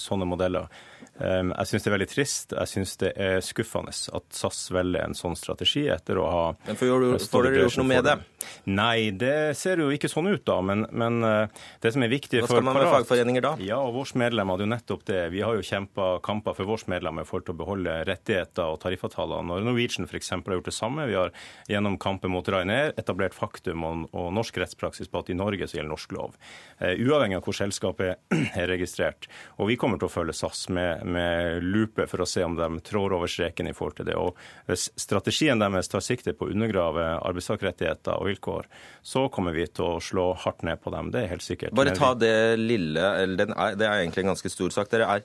sånne 0.00 0.28
modeller. 0.28 0.70
Jeg 1.18 1.66
syns 1.66 1.82
det 1.82 1.90
er 1.90 1.94
veldig 1.96 2.06
trist. 2.12 2.52
Jeg 2.54 2.70
syns 2.70 2.92
det 3.00 3.08
er 3.18 3.40
skuffende 3.42 3.90
at 3.90 4.26
SAS 4.38 4.68
velger 4.74 5.02
en 5.02 5.16
sånn 5.18 5.34
strategi 5.38 5.88
etter 5.90 6.20
å 6.22 6.26
ha 6.30 6.44
Men 6.68 6.78
Får 6.78 7.48
dere 7.48 7.64
gjort 7.64 7.80
noe 7.80 7.90
med 7.90 8.06
det? 8.06 8.14
Nei, 8.70 9.10
det 9.18 9.56
ser 9.58 9.80
jo 9.82 9.88
ikke 9.94 10.10
sånn 10.10 10.28
ut, 10.30 10.44
da. 10.46 10.58
Men, 10.64 10.84
men 10.94 11.18
eh, 11.26 11.64
det 11.82 11.92
som 11.94 12.04
er 12.04 12.12
viktig 12.12 12.42
for 12.44 12.58
Hva 12.58 12.60
skal 12.60 12.66
man 12.68 12.78
med 12.78 12.90
fagforeninger 12.92 13.44
da? 13.44 13.52
Ja, 13.64 13.80
og 13.82 13.96
våre 13.96 14.20
medlemmer, 14.22 14.58
det 14.58 14.64
er 14.64 14.68
jo 14.68 14.74
nettopp 14.74 15.04
det. 15.08 15.20
Vi 15.34 15.42
har 15.44 15.58
jo 15.58 15.66
kjempa 15.66 16.08
kamper 16.24 16.56
for 16.56 16.70
våre 16.70 16.92
medlemmer 16.92 17.26
for 17.28 17.42
å 17.42 17.56
beholde 17.56 17.96
rettigheter 18.08 18.74
og 18.74 18.80
tariffavtaler. 18.84 19.42
Når 19.48 19.66
Norwegian 19.66 20.08
f.eks. 20.08 20.32
har 20.36 20.58
gjort 20.58 20.70
det 20.70 20.76
samme, 20.76 21.08
vi 21.10 21.18
har 21.18 21.34
gjennom 21.70 21.98
kampen 22.00 22.32
mot 22.34 22.46
Ryanair 22.46 22.94
etablert 23.00 23.36
faktum 23.36 23.86
og, 23.88 24.06
og, 24.12 24.30
norsk 24.38 24.60
rettspraksis 24.62 25.10
på 25.10 25.22
at 25.24 25.32
i 25.32 25.38
Norge 25.38 25.66
så 25.66 25.80
gjelder 25.80 25.94
norsk 25.96 26.14
lov. 26.14 26.38
Uh, 26.78 26.94
uavhengig 27.18 27.38
av 27.38 27.44
hvor 27.46 27.56
selskapet 27.56 28.34
er 28.60 28.68
registrert. 28.70 29.28
Og 29.58 29.68
vi 29.72 29.76
kommer 29.80 30.00
til 30.00 30.08
å 30.08 30.12
følge 30.12 30.36
SAS 30.36 30.68
med 30.72 31.04
med 31.08 31.64
lupe 31.64 32.06
for 32.08 32.22
å 32.22 32.28
se 32.28 32.44
om 32.44 32.56
de 32.56 32.68
trår 32.84 33.14
over 33.16 33.30
streken 33.30 33.68
i 33.70 33.74
forhold 33.76 33.98
til 33.98 34.08
det. 34.08 34.16
Og 34.18 34.38
Hvis 34.68 34.88
strategien 34.98 35.60
deres 35.60 35.90
tar 35.90 36.04
sikte 36.04 36.34
på 36.36 36.48
å 36.48 36.54
undergrave 36.54 37.04
arbeidstakerrettigheter 37.18 38.18
og 38.18 38.30
vilkår, 38.30 38.68
så 39.02 39.26
kommer 39.32 39.56
vi 39.56 39.66
til 39.66 39.86
å 39.96 40.02
slå 40.02 40.30
hardt 40.44 40.64
ned 40.66 40.80
på 40.82 40.92
dem. 40.94 41.12
Det 41.14 41.24
er 41.24 41.32
helt 41.34 41.46
sikkert. 41.46 41.76
Bare 41.76 41.96
ta 41.96 42.14
det 42.18 42.58
lille, 42.60 43.04
eller 43.22 43.54
det 43.78 43.86
er 43.86 44.02
egentlig 44.02 44.26
en 44.26 44.34
ganske 44.34 44.52
stor 44.52 44.74
sak. 44.74 44.90
Dere 44.92 45.08
er 45.18 45.24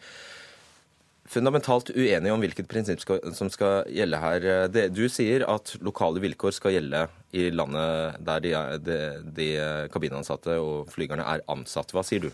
fundamentalt 1.33 1.91
uenige 1.95 2.33
om 2.33 2.41
hvilket 2.43 2.69
prinsipp 2.71 3.01
som 3.35 3.49
skal 3.51 3.89
gjelde 3.91 4.21
her. 4.21 4.47
Du 4.93 5.03
sier 5.11 5.45
at 5.49 5.75
lokale 5.83 6.21
vilkår 6.23 6.55
skal 6.55 6.77
gjelde 6.77 7.05
i 7.33 7.49
landet 7.53 8.21
der 8.23 8.43
de, 8.45 8.55
de, 8.85 8.97
de 9.35 9.49
kabinansatte 9.93 10.59
og 10.61 10.91
flygerne 10.93 11.25
er 11.25 11.45
ansatt. 11.51 11.93
Hva 11.95 12.05
sier 12.05 12.27
du? 12.27 12.31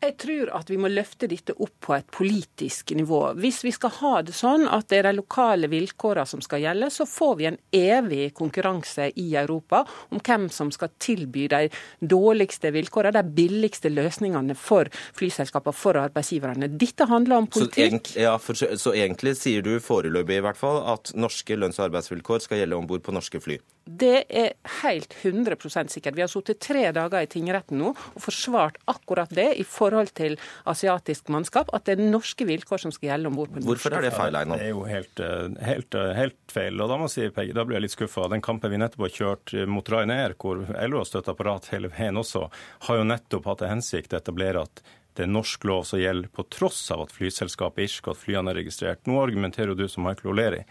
Jeg 0.00 0.14
tror 0.16 0.48
at 0.56 0.70
vi 0.72 0.78
må 0.80 0.88
løfte 0.88 1.28
dette 1.28 1.52
opp 1.60 1.74
på 1.84 1.92
et 1.92 2.06
politisk 2.08 2.94
nivå. 2.96 3.18
Hvis 3.36 3.58
vi 3.66 3.72
skal 3.74 3.92
ha 3.98 4.12
det 4.24 4.32
sånn 4.32 4.64
at 4.72 4.88
det 4.88 5.00
er 5.00 5.08
de 5.10 5.18
lokale 5.18 5.68
vilkårene 5.68 6.24
som 6.28 6.40
skal 6.44 6.62
gjelde, 6.62 6.88
så 6.94 7.04
får 7.04 7.34
vi 7.36 7.48
en 7.50 7.58
evig 7.76 8.30
konkurranse 8.38 9.10
i 9.20 9.26
Europa 9.36 9.82
om 10.08 10.22
hvem 10.24 10.48
som 10.48 10.70
skal 10.72 10.94
tilby 10.96 11.44
de 11.52 11.68
dårligste 12.00 12.72
vilkårene, 12.72 13.20
de 13.20 13.36
billigste 13.42 13.92
løsningene 13.92 14.56
for 14.56 14.88
flyselskapene, 15.18 15.76
for 15.76 16.00
arbeidsgiverne. 16.00 16.70
Dette 16.80 17.04
handler 17.10 17.42
om 17.42 17.50
politikk. 17.52 18.14
Så 18.14 18.24
ja, 18.24 18.32
for, 18.40 18.56
så 18.56 18.94
egentlig 18.96 19.36
sier 19.36 19.60
du 19.66 19.74
foreløpig 19.84 20.40
i 20.40 20.46
hvert 20.48 20.60
fall 20.60 20.80
at 20.94 21.12
norske 21.12 21.60
lønns- 21.60 21.76
og 21.76 21.90
arbeidsvilkår 21.90 22.46
skal 22.46 22.62
gjelde 22.62 22.80
om 22.80 22.88
bord 22.88 23.04
på 23.04 23.12
norske 23.12 23.42
fly? 23.44 23.60
Det 23.84 24.26
er 24.28 24.52
helt 24.82 25.14
100% 25.22 25.90
sikkert. 25.90 26.16
Vi 26.16 26.22
har 26.22 26.30
sittet 26.30 26.60
tre 26.62 26.82
dager 26.94 27.24
i 27.24 27.28
tingretten 27.30 27.80
nå 27.80 27.92
og 27.94 28.20
forsvart 28.22 28.76
akkurat 28.90 29.32
det 29.34 29.48
i 29.58 29.64
forhold 29.66 30.12
til 30.18 30.36
asiatisk 30.68 31.30
mannskap, 31.32 31.72
at 31.74 31.88
det 31.88 31.96
er 31.96 32.12
norske 32.12 32.46
vilkår 32.46 32.84
som 32.84 32.94
skal 32.94 33.12
gjelde 33.12 33.32
om 33.32 33.40
bord 33.40 33.54
på 33.54 33.64
Hvorfor 33.64 33.96
er 33.98 34.06
det 34.06 34.12
feil, 34.14 34.36
Einar? 34.36 34.60
Det 34.60 34.68
er 34.68 34.74
jo 34.74 34.84
helt, 34.86 35.24
eh, 35.24 35.66
helt, 35.66 35.94
eh, 35.94 36.12
helt, 36.18 36.38
feil. 36.50 36.80
Og 36.80 36.92
da 36.92 37.00
må 37.00 37.08
jeg 37.08 37.16
si, 37.16 37.28
Peggy, 37.34 37.56
da 37.56 37.64
blir 37.64 37.78
jeg 37.78 37.86
litt 37.88 37.96
skuffa. 37.96 38.28
Den 38.30 38.44
kampen 38.44 38.70
vi 38.70 38.80
nettopp 38.80 39.06
har 39.08 39.16
kjørt 39.16 39.56
mot 39.70 39.86
Ryanair, 39.86 40.36
hvor 40.36 40.64
LO 40.68 41.02
har 41.02 41.08
støtta 41.08 41.34
apparat 41.34 41.70
hele 41.74 41.90
veien 41.90 42.20
også, 42.20 42.48
har 42.86 42.96
jo 42.96 43.04
nettopp 43.04 43.46
hatt 43.46 43.62
til 43.64 43.72
hensikt 43.74 44.14
å 44.14 44.20
etablere 44.20 44.62
at 44.62 44.82
det 45.18 45.26
er 45.26 45.32
norsk 45.32 45.64
lov 45.68 45.82
som 45.88 46.00
gjelder, 46.00 46.30
på 46.32 46.44
tross 46.52 46.80
av 46.94 47.02
at 47.04 47.14
flyselskapet 47.14 47.82
er 47.82 47.88
irsk 47.88 48.06
og 48.08 48.14
at 48.14 48.20
flyene 48.22 48.52
er 48.52 48.60
registrert. 48.60 49.02
Nå 49.10 49.18
argumenterer 49.20 49.76
du 49.76 49.86
som 49.90 50.06
Michael 50.06 50.32
O'Leary. 50.32 50.62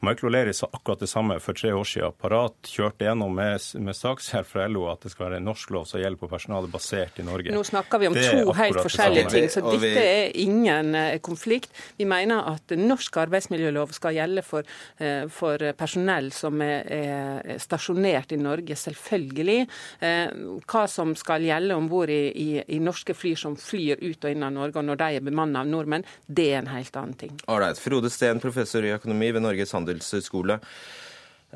Michael 0.00 0.30
O'Leary 0.30 0.52
sa 0.52 0.68
akkurat 0.72 1.00
det 1.00 1.06
samme 1.06 1.38
for 1.40 1.56
tre 1.56 1.72
år 1.72 1.84
siden. 1.88 2.12
Parat 2.20 2.68
kjørte 2.68 3.06
gjennom 3.06 3.32
med, 3.34 3.62
med 3.80 3.96
sakshjelp 3.96 4.48
fra 4.50 4.66
LO 4.68 4.86
at 4.92 5.06
det 5.06 5.12
skal 5.12 5.30
være 5.30 5.40
en 5.40 5.46
norsk 5.48 5.72
lov 5.72 5.86
som 5.88 6.02
gjelder 6.02 6.20
på 6.20 6.28
personale 6.28 6.68
basert 6.70 7.20
i 7.20 7.24
Norge. 7.24 7.54
Nå 7.54 7.62
snakker 7.64 8.02
vi 8.02 8.10
om 8.10 8.16
to 8.16 8.52
helt 8.58 8.80
forskjellige 8.84 9.30
ting, 9.32 9.48
så 9.52 9.62
dette 9.64 10.02
er 10.02 10.36
ingen 10.42 10.92
eh, 10.98 11.16
konflikt. 11.24 11.72
Vi 11.96 12.08
mener 12.08 12.44
at 12.52 12.74
norsk 12.76 13.16
arbeidsmiljølov 13.24 13.94
skal 13.96 14.18
gjelde 14.18 14.44
for, 14.44 14.68
eh, 15.00 15.24
for 15.32 15.64
personell 15.78 16.28
som 16.36 16.60
er, 16.64 16.92
er, 16.92 17.56
stasjonert 17.62 18.36
i 18.36 18.40
Norge, 18.40 18.76
selvfølgelig. 18.76 19.58
Eh, 20.04 20.36
hva 20.68 20.84
som 20.92 21.16
skal 21.16 21.46
gjelde 21.48 21.78
om 21.78 21.88
bord 21.88 22.12
i, 22.12 22.20
i, 22.36 22.48
i, 22.76 22.82
norske 22.84 23.16
fly 23.16 23.32
som 23.38 23.56
flyr 23.56 24.04
ut 24.04 24.28
og 24.28 24.30
inn 24.30 24.44
av 24.44 24.52
Norge, 24.58 24.76
og 24.76 24.90
når 24.90 25.00
de 25.00 25.10
er 25.16 25.24
bemannet 25.24 25.62
av 25.64 25.72
nordmenn, 25.72 26.04
det 26.28 26.50
er 26.52 26.60
en 26.60 26.72
helt 26.74 27.00
annen 27.00 27.16
ting. 27.16 27.34
Alright. 27.48 27.80
Frode 27.80 28.12
Steen, 28.12 28.42
professor 28.42 28.84
i 28.84 28.92
økonomi 28.92 29.32
ved 29.32 29.44
Norges 29.46 29.72
handelshøyskole 29.72 29.85
handelshøyskole. 29.86 30.60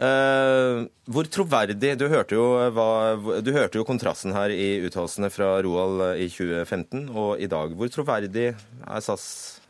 Uh, 0.01 0.87
hvor 1.11 1.27
troverdig 1.29 1.97
du 1.99 2.07
hørte, 2.09 2.39
jo, 2.39 2.47
hva, 2.73 3.41
du 3.43 3.51
hørte 3.53 3.77
jo 3.77 3.85
kontrasten 3.85 4.33
her 4.33 4.55
i 4.55 4.79
uttalelsene 4.87 5.29
fra 5.35 5.57
Roald 5.67 6.15
i 6.15 6.31
2015 6.31 7.11
og 7.11 7.43
i 7.43 7.51
dag. 7.51 7.75
Hvor 7.77 7.91
troverdig 7.93 8.53
er 8.55 9.05
SAS 9.05 9.27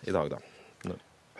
i 0.07 0.15
dag, 0.15 0.37
da? 0.37 0.45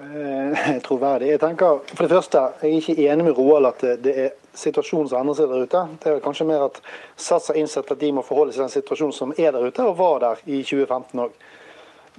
Uh, 0.01 0.81
troverdig? 0.87 1.29
Jeg 1.35 1.41
tenker, 1.43 1.83
For 1.93 2.07
det 2.07 2.15
første, 2.17 2.47
jeg 2.63 2.71
er 2.71 2.79
ikke 2.81 3.09
enig 3.13 3.27
med 3.29 3.37
Roald 3.37 3.69
at 3.69 3.85
det 4.01 4.15
er 4.17 4.31
situasjonen 4.57 5.11
som 5.11 5.21
endrer 5.21 5.37
seg 5.37 5.51
der 5.53 5.67
ute. 5.69 5.83
Det 6.01 6.11
er 6.11 6.23
kanskje 6.25 6.47
mer 6.49 6.67
at 6.71 6.81
SAS 7.21 7.51
har 7.53 7.59
innsett 7.61 7.93
at 7.93 8.01
de 8.01 8.13
må 8.17 8.25
forholde 8.27 8.55
seg 8.55 8.65
til 8.65 8.67
den 8.67 8.77
situasjonen 8.79 9.17
som 9.17 9.35
er 9.37 9.53
der 9.53 9.67
ute, 9.69 9.85
og 9.85 9.99
var 10.01 10.23
der 10.25 10.41
i 10.47 10.63
2015 10.65 11.27
òg. 11.27 11.37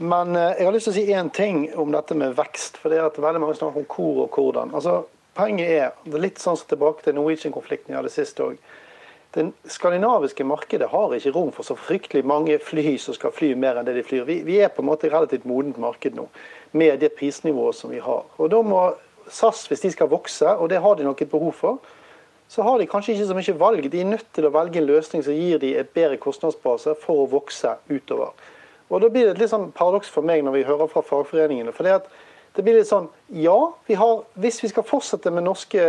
Men 0.02 0.36
eh, 0.36 0.58
jeg 0.58 0.68
har 0.68 0.76
lyst 0.76 0.90
til 0.90 0.94
å 0.94 0.98
si 0.98 1.08
én 1.14 1.32
ting 1.34 1.64
om 1.80 1.94
dette 1.94 2.18
med 2.18 2.36
vekst. 2.38 2.82
For 2.82 2.92
det 2.92 3.00
er 3.00 3.10
at 3.10 3.20
veldig 3.22 3.42
mange 3.44 3.58
snakker 3.60 3.84
om 3.84 3.90
hvor 3.90 4.24
og 4.26 4.38
hvordan. 4.38 4.74
Altså, 4.78 5.04
Poenget 5.32 5.70
er, 5.72 5.92
det 6.04 6.18
er 6.18 6.24
litt 6.26 6.42
sånn 6.44 6.58
tilbake 6.68 7.06
til 7.06 7.16
Norwegian-konflikten 7.16 7.94
vi 7.94 7.96
hadde 7.96 8.12
sist 8.12 8.40
òg. 8.44 8.58
Det 9.32 9.46
skandinaviske 9.72 10.44
markedet 10.44 10.90
har 10.92 11.14
ikke 11.16 11.32
rom 11.32 11.54
for 11.56 11.64
så 11.64 11.78
fryktelig 11.80 12.26
mange 12.28 12.58
fly 12.60 12.98
som 13.00 13.16
skal 13.16 13.32
fly 13.32 13.54
mer 13.56 13.80
enn 13.80 13.88
det 13.88 13.94
de 13.96 14.04
flyr. 14.04 14.26
Vi, 14.28 14.42
vi 14.44 14.58
er 14.60 14.74
på 14.76 14.84
en 14.84 14.90
måte 14.90 15.08
et 15.08 15.14
relativt 15.14 15.48
modent 15.48 15.80
marked 15.80 16.18
nå, 16.20 16.28
med 16.76 17.00
det 17.00 17.14
prisnivået 17.16 17.80
som 17.80 17.96
vi 17.96 18.02
har. 18.04 18.28
Og 18.36 18.52
da 18.52 18.60
må 18.60 18.84
SAS, 19.32 19.64
hvis 19.72 19.86
de 19.86 19.94
skal 19.96 20.12
vokse, 20.12 20.52
og 20.52 20.68
det 20.74 20.82
har 20.84 21.00
de 21.00 21.08
nok 21.08 21.24
et 21.24 21.32
behov 21.32 21.56
for, 21.62 21.80
så 22.52 22.68
har 22.68 22.82
de 22.82 22.90
kanskje 22.92 23.16
ikke 23.16 23.30
så 23.30 23.38
mye 23.38 23.60
valg. 23.62 23.88
De 23.88 24.02
er 24.04 24.12
nødt 24.12 24.28
til 24.36 24.50
å 24.50 24.52
velge 24.52 24.82
en 24.82 24.90
løsning 24.90 25.24
som 25.24 25.38
gir 25.38 25.64
de 25.64 25.78
et 25.80 25.96
bedre 25.96 26.20
kostnadsbase 26.20 26.98
for 27.00 27.24
å 27.24 27.30
vokse 27.32 27.78
utover. 27.88 28.36
Og 28.92 29.02
Da 29.02 29.08
blir 29.08 29.26
det 29.26 29.38
et 29.38 29.46
litt 29.46 29.54
sånn 29.54 29.72
paradoks 29.72 30.12
for 30.12 30.26
meg 30.28 30.44
når 30.44 30.58
vi 30.58 30.68
hører 30.68 30.92
fra 30.92 31.02
fagforeningene. 31.02 31.72
for 31.72 31.88
det 31.88 31.94
at 32.02 32.12
det 32.56 32.66
blir 32.66 32.76
litt 32.76 32.90
sånn 32.90 33.08
Ja, 33.32 33.72
vi 33.88 33.96
har, 33.96 34.26
hvis 34.36 34.60
vi 34.64 34.68
skal 34.68 34.84
fortsette 34.84 35.32
med 35.32 35.46
norske 35.48 35.80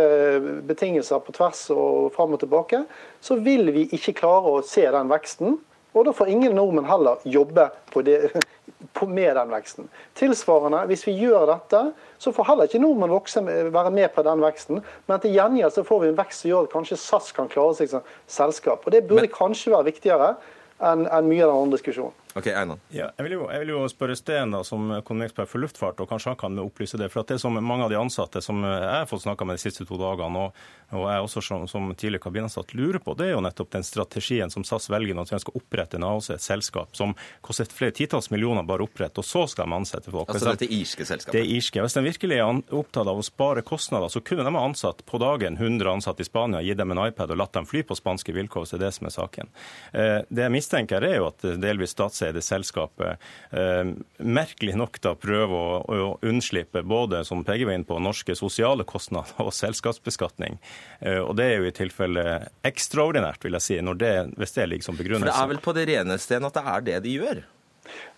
betingelser 0.63 1.19
på 1.19 1.35
tvers 1.35 1.65
og 1.75 2.13
fram 2.15 2.33
og 2.33 2.39
tilbake, 2.39 2.85
så 3.19 3.35
vil 3.35 3.71
vi 3.75 3.89
ikke 3.91 4.15
klare 4.23 4.47
å 4.47 4.63
se 4.63 4.85
den 4.87 5.11
veksten. 5.11 5.59
Og 5.93 6.07
da 6.07 6.13
får 6.15 6.31
ingen 6.31 6.55
nordmenn 6.55 6.87
heller 6.89 7.19
jobbe 7.27 7.67
på 7.91 8.01
det, 8.07 8.31
på 8.97 9.05
med 9.05 9.35
den 9.35 9.51
veksten. 9.51 9.91
Tilsvarende, 10.15 10.85
hvis 10.87 11.03
vi 11.05 11.17
gjør 11.19 11.45
dette, 11.51 11.83
så 12.17 12.31
får 12.33 12.47
heller 12.47 12.71
ikke 12.71 12.81
nordmenn 12.81 13.13
vokse, 13.13 13.43
være 13.43 13.91
med 13.93 14.09
på 14.15 14.23
den 14.25 14.41
veksten. 14.41 14.81
Men 15.11 15.21
til 15.21 15.35
gjengjeld 15.35 15.75
så 15.75 15.85
får 15.85 16.01
vi 16.01 16.11
en 16.13 16.17
vekst 16.17 16.45
som 16.45 16.53
gjør 16.53 16.69
at 16.69 16.73
kanskje 16.73 17.01
SAS 17.03 17.31
kan 17.35 17.51
klare 17.51 17.75
seg 17.77 17.91
som 17.91 18.09
selskap. 18.31 18.87
Og 18.87 18.95
det 18.95 19.03
burde 19.05 19.27
men, 19.27 19.35
kanskje 19.35 19.75
være 19.75 19.91
viktigere 19.91 20.33
enn, 20.79 21.05
enn 21.05 21.29
mye 21.29 21.43
av 21.43 21.51
den 21.51 21.59
andre 21.59 21.77
diskusjonen. 21.77 22.22
Ok, 22.35 22.47
Einan. 22.47 22.79
Ja, 22.89 23.11
jeg, 23.17 23.27
vil 23.27 23.35
jo, 23.35 23.43
jeg 23.51 23.61
vil 23.61 23.71
jo 23.75 23.81
spørre 23.91 24.15
Sten, 24.17 24.53
da, 24.55 24.63
som 24.65 24.89
økonomiekspert 24.95 25.49
for 25.51 25.61
luftfart, 25.61 25.99
og 26.01 26.09
kanskje 26.09 26.31
han 26.31 26.39
kan 26.41 26.61
opplyse 26.63 26.97
det. 26.97 27.11
For 27.13 27.21
at 27.21 27.29
det 27.29 27.37
som 27.43 27.53
mange 27.53 27.85
av 27.85 27.91
de 27.93 27.99
ansatte 27.99 28.41
som 28.41 28.63
jeg 28.65 28.87
har 28.89 29.05
fått 29.09 29.25
snakka 29.27 29.45
med 29.45 29.59
de 29.59 29.61
siste 29.61 29.85
to 29.85 29.99
dagene, 30.01 30.47
og, 30.47 30.63
og 30.97 31.05
jeg 31.11 31.27
også 31.27 31.43
som, 31.45 31.67
som 31.69 31.91
tidligere 31.93 32.23
kabinansatt 32.23 32.73
lurer 32.73 32.97
på, 33.03 33.13
det 33.19 33.27
er 33.29 33.35
jo 33.35 33.43
nettopp 33.45 33.69
den 33.75 33.85
strategien 33.85 34.53
som 34.53 34.65
SAS 34.65 34.89
velger 34.89 35.17
når 35.17 35.29
de 35.29 35.41
skal 35.43 35.59
opprette 35.59 35.99
en 35.99 36.07
AOC, 36.09 36.31
et 36.33 36.45
selskap 36.45 36.97
som 36.97 37.13
koster 37.45 37.69
flere 37.69 37.93
titalls 37.93 38.31
millioner 38.33 38.65
bare 38.65 38.85
å 38.85 38.89
opprette, 38.89 39.21
og 39.21 39.29
så 39.29 39.45
skal 39.51 39.69
de 39.69 39.77
ansette 39.77 40.09
folk. 40.09 40.33
Altså 40.33 40.55
dette 40.55 40.71
irske 40.73 41.05
selskapet? 41.05 41.37
Det 41.37 41.45
er 41.45 41.53
irske. 41.53 41.85
Hvis 41.85 41.97
de 41.99 42.05
virkelig 42.07 42.41
er 42.41 42.63
opptatt 42.73 43.13
av 43.13 43.21
å 43.21 43.25
spare 43.25 43.61
kostnader, 43.65 44.09
så 44.09 44.23
kunne 44.25 44.47
de 44.47 44.55
ha 44.57 44.65
ansatt 44.65 45.05
på 45.05 45.21
dagen 45.21 45.59
100 45.61 45.93
ansatte 45.93 46.25
i 46.25 46.29
Spania, 46.29 46.63
gitt 46.65 46.81
dem 46.81 46.97
en 46.97 47.05
iPad 47.05 47.35
og 47.35 47.41
latt 47.43 47.53
dem 47.53 47.69
fly 47.69 47.85
på 47.85 47.97
spanske 47.99 48.33
vilkår, 48.33 48.65
hvis 48.65 48.73
det 48.73 48.81
er 48.81 48.85
det 48.87 48.93
som 48.97 49.09
er 49.09 49.15
saken. 49.19 49.53
Eh, 49.93 50.19
det 50.33 50.47
jeg 50.47 50.57
mistenker, 50.57 51.05
er 51.05 51.19
jo 51.21 51.29
at 51.29 51.45
delvis 51.61 51.93
statseide 52.23 52.41
selskapet 52.41 53.17
eh, 53.51 53.93
merkelig 54.17 54.75
nok 54.77 54.99
da 55.01 55.13
prøver 55.15 55.83
å, 55.83 56.17
unnslippe 56.23 56.83
både, 56.83 57.23
som 57.25 57.43
Pegge 57.43 57.67
var 57.67 57.75
inn 57.75 57.85
på, 57.85 57.99
norske 57.99 58.35
sosiale 58.35 58.83
kostnader 58.83 59.43
og 59.43 59.53
selskapsbeskatning. 59.53 60.59
Eh, 61.01 61.19
og 61.19 61.35
det 61.37 61.49
er 61.49 61.57
jo 61.59 61.67
i 61.67 61.75
tilfelle 61.75 62.25
ekstraordinært, 62.63 63.43
vil 63.43 63.57
jeg 63.59 63.67
si, 63.67 63.79
det, 63.99 64.13
hvis 64.37 64.55
det 64.55 64.69
ligger 64.69 64.89
som 64.89 64.99
begrunnelse. 64.99 65.27
For 65.27 65.33
det 65.33 65.43
er 65.43 65.51
vel 65.53 65.63
på 65.63 65.75
det 65.75 65.87
rene 65.91 66.19
sted 66.19 66.43
at 66.43 66.55
det 66.55 66.63
er 66.63 66.87
det 66.87 67.01
de 67.03 67.17
gjør? 67.17 67.43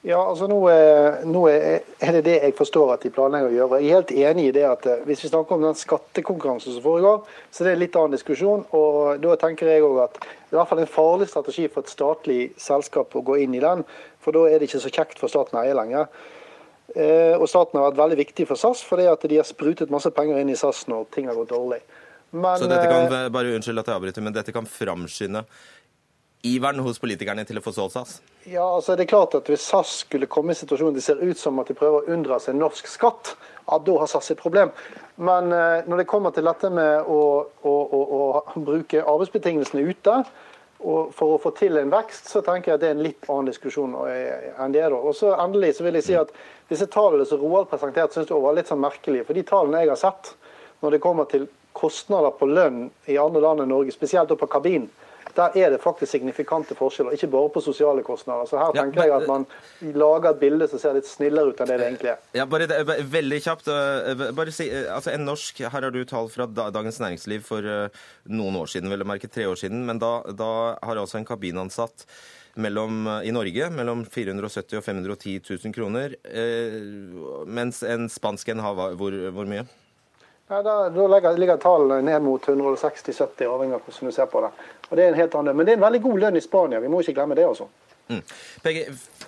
Ja, 0.06 0.20
altså 0.22 0.46
nå 0.46 0.60
er, 0.70 1.24
nå 1.26 1.48
er, 1.50 1.80
det 2.14 2.22
det 2.28 2.36
jeg 2.38 2.54
forstår 2.58 2.92
at 2.94 3.06
de 3.06 3.10
planlegger 3.14 3.50
å 3.50 3.56
gjøre. 3.56 3.80
Jeg 3.82 3.90
er 3.90 3.96
helt 3.98 4.12
enig 4.14 4.44
i 4.50 4.54
det 4.54 4.66
at 4.70 4.86
eh, 4.86 5.02
Hvis 5.08 5.24
vi 5.26 5.32
snakker 5.32 5.58
om 5.58 5.66
den 5.66 5.80
skattekonkurransen 5.80 6.76
som 6.76 6.84
foregår, 6.84 7.24
så 7.50 7.66
det 7.66 7.72
er 7.72 7.80
en 7.80 7.82
litt 7.82 7.98
annen 7.98 8.14
diskusjon. 8.14 8.68
og 8.78 9.18
Da 9.24 9.34
tenker 9.42 9.72
jeg 9.72 9.82
også 9.82 10.06
at 10.06 10.20
det 10.22 10.54
er 10.54 10.54
i 10.54 10.60
hvert 10.60 10.72
fall 10.72 10.84
en 10.84 10.94
farlig 10.94 11.30
strategi 11.32 11.66
for 11.74 11.82
et 11.82 11.92
statlig 11.92 12.40
selskap 12.62 13.18
å 13.18 13.26
gå 13.26 13.40
inn 13.42 13.58
i 13.58 13.64
den. 13.64 13.82
For 14.22 14.36
da 14.36 14.46
er 14.46 14.62
det 14.62 14.70
ikke 14.70 14.84
så 14.86 14.94
kjekt 14.94 15.22
for 15.22 15.34
staten 15.34 15.58
å 15.58 15.66
eie 15.66 15.74
lenger. 15.78 16.12
Eh, 16.94 17.34
og 17.34 17.50
staten 17.50 17.80
har 17.80 17.90
vært 17.90 18.04
veldig 18.04 18.20
viktig 18.22 18.46
for 18.52 18.62
SAS, 18.62 18.86
fordi 18.86 19.08
at 19.10 19.26
de 19.26 19.40
har 19.42 19.48
sprutet 19.48 19.94
masse 19.94 20.12
penger 20.14 20.38
inn 20.40 20.54
i 20.54 20.60
SAS 20.60 20.86
når 20.92 21.10
ting 21.16 21.32
har 21.32 21.38
gått 21.40 21.56
dårlig. 21.56 21.82
Men, 22.36 22.60
så 22.60 22.70
dette 22.70 22.86
kan, 22.92 23.10
eh, 23.10 23.32
bare 23.34 23.58
unnskyld 23.58 23.82
at 23.82 23.90
jeg 23.90 23.98
avbryter, 23.98 24.24
men 24.24 24.36
dette 24.36 24.54
kan 24.54 24.70
framskynde 24.70 25.44
iveren 26.46 26.84
hos 26.86 27.02
politikerne 27.02 27.46
til 27.48 27.60
å 27.60 27.64
få 27.66 27.74
solgt 27.76 27.96
SAS? 27.96 28.16
Ja, 28.46 28.64
altså 28.64 28.96
det 28.96 29.08
er 29.08 29.14
klart 29.16 29.36
at 29.38 29.50
Hvis 29.50 29.66
SAS 29.66 30.00
skulle 30.04 30.30
komme 30.30 30.54
i 30.54 30.60
situasjonen 30.60 30.96
det 30.98 31.04
ser 31.06 31.22
ut 31.24 31.40
som 31.40 31.58
at 31.62 31.72
de 31.72 31.78
prøver 31.78 32.04
å 32.04 32.16
unndra 32.16 32.40
seg 32.42 32.58
norsk 32.60 32.90
skatt, 32.90 33.36
ja, 33.66 33.80
da 33.82 34.00
har 34.02 34.10
SAS 34.12 34.32
et 34.36 34.42
problem. 34.42 34.74
Men 35.18 35.54
eh, 35.54 35.86
når 35.90 36.04
det 36.04 36.10
kommer 36.12 36.36
til 36.36 36.46
dette 36.46 36.70
med 36.70 37.10
å, 37.10 37.22
å, 37.66 37.74
å, 37.74 38.02
å 38.46 38.66
bruke 38.68 39.02
arbeidsbetingelsene 39.02 39.86
ute, 39.90 40.20
og 40.86 41.14
for 41.18 41.34
å 41.34 41.42
få 41.42 41.50
til 41.58 41.80
en 41.80 41.90
vekst, 41.90 42.28
så 42.30 42.44
tenker 42.46 42.72
jeg 42.72 42.78
at 42.78 42.82
det 42.84 42.90
er 42.92 42.98
en 42.98 43.06
litt 43.06 43.30
annen 43.32 43.50
diskusjon 43.50 43.96
enn 43.96 44.76
det. 44.76 44.84
da. 44.84 45.00
Og 45.00 45.16
så 45.18 45.32
Endelig 45.34 45.78
så 45.78 45.86
vil 45.88 45.98
jeg 45.98 46.06
si 46.06 46.18
at 46.20 46.34
disse 46.70 46.86
tallene 46.92 47.26
som 47.26 47.42
Roald 47.42 47.72
presenterte, 47.72 48.14
synes 48.14 48.30
jeg 48.30 48.44
var 48.44 48.58
litt 48.58 48.70
sånn 48.70 48.84
merkelige. 48.84 49.26
For 49.26 49.38
de 49.38 49.46
tallene 49.48 49.82
jeg 49.82 49.94
har 49.96 50.02
sett 50.02 50.36
når 50.84 50.98
det 50.98 51.02
kommer 51.02 51.30
til 51.32 51.48
kostnader 51.76 52.36
på 52.38 52.48
lønn 52.52 52.86
i 53.10 53.18
andre 53.20 53.42
land 53.44 53.64
enn 53.64 53.72
Norge, 53.74 53.96
spesielt 53.96 54.32
på 54.38 54.52
kabin, 54.52 54.86
der 55.38 55.58
er 55.60 55.74
det 55.74 55.82
faktisk 55.84 56.12
signifikante 56.16 56.76
forskjeller, 56.78 57.16
ikke 57.16 57.30
bare 57.34 57.52
på 57.56 57.64
sosiale 57.64 58.04
kostnader. 58.06 58.48
Så 58.50 58.60
her 58.60 58.72
tenker 58.76 59.02
men, 59.02 59.10
jeg 59.10 59.16
at 59.16 59.28
man 59.30 59.46
lager 59.96 60.32
et 60.32 60.42
bilde 60.42 60.70
som 60.72 60.82
ser 60.82 60.96
litt 60.98 61.10
snillere 61.10 61.52
ut 61.52 61.62
enn 61.64 61.72
det 61.72 61.80
det 61.82 61.90
egentlig 61.90 62.14
er. 62.14 62.24
Ja, 62.38 62.48
bare, 62.50 62.70
Veldig 63.16 63.42
kjapt. 63.44 63.70
Eh, 63.72 64.24
bare 64.38 64.54
si, 64.56 64.70
eh, 64.70 64.88
altså 64.94 65.14
en 65.14 65.28
norsk, 65.28 65.60
Her 65.66 65.88
har 65.88 65.92
du 65.92 66.02
tall 66.06 66.30
fra 66.34 66.48
Dagens 66.48 67.00
Næringsliv 67.04 67.46
for 67.48 67.66
eh, 67.66 68.02
noen 68.32 68.58
år 68.62 68.72
siden, 68.72 68.92
vel 68.92 69.06
å 69.06 69.10
merke 69.10 69.32
tre 69.32 69.48
år 69.50 69.60
siden. 69.60 69.86
Men 69.86 70.02
da, 70.02 70.18
da 70.32 70.52
har 70.82 71.02
altså 71.02 71.20
en 71.20 71.28
kabinansatt 71.28 72.08
mellom, 72.56 73.08
i 73.24 73.34
Norge 73.36 73.70
mellom 73.74 74.06
470 74.08 74.80
og 74.80 74.86
510 74.86 75.42
000 75.66 75.76
kroner, 75.76 76.16
eh, 76.24 76.80
mens 77.48 77.84
en 77.84 78.08
spansk 78.12 78.54
en 78.54 78.64
har 78.64 78.96
hvor, 79.00 79.18
hvor 79.36 79.50
mye? 79.50 79.66
Ja, 80.48 80.62
da, 80.62 80.90
da 80.90 81.08
ligger, 81.34 81.58
tallene 81.58 82.04
ned 82.06 82.22
mot 82.22 82.46
160-70, 82.46 83.48
avhengig 83.50 83.80
av 83.80 83.82
hvordan 83.82 84.12
du 84.12 84.14
ser 84.14 84.30
på 84.30 84.44
det. 84.44 84.52
Og 84.92 84.94
det 84.94 85.06
er 85.06 85.10
en 85.10 85.18
helt 85.18 85.38
annen. 85.40 85.58
Men 85.58 85.66
det 85.66 85.74
er 85.74 85.80
en 85.80 85.86
veldig 85.88 86.02
god 86.04 86.22
lønn 86.22 86.38
i 86.38 86.44
Spania, 86.46 86.82
vi 86.84 86.92
må 86.94 87.02
ikke 87.02 87.16
glemme 87.18 87.38
det 87.38 87.48
også. 87.50 87.66
Mm. 88.12 88.22
PG, 88.62 88.82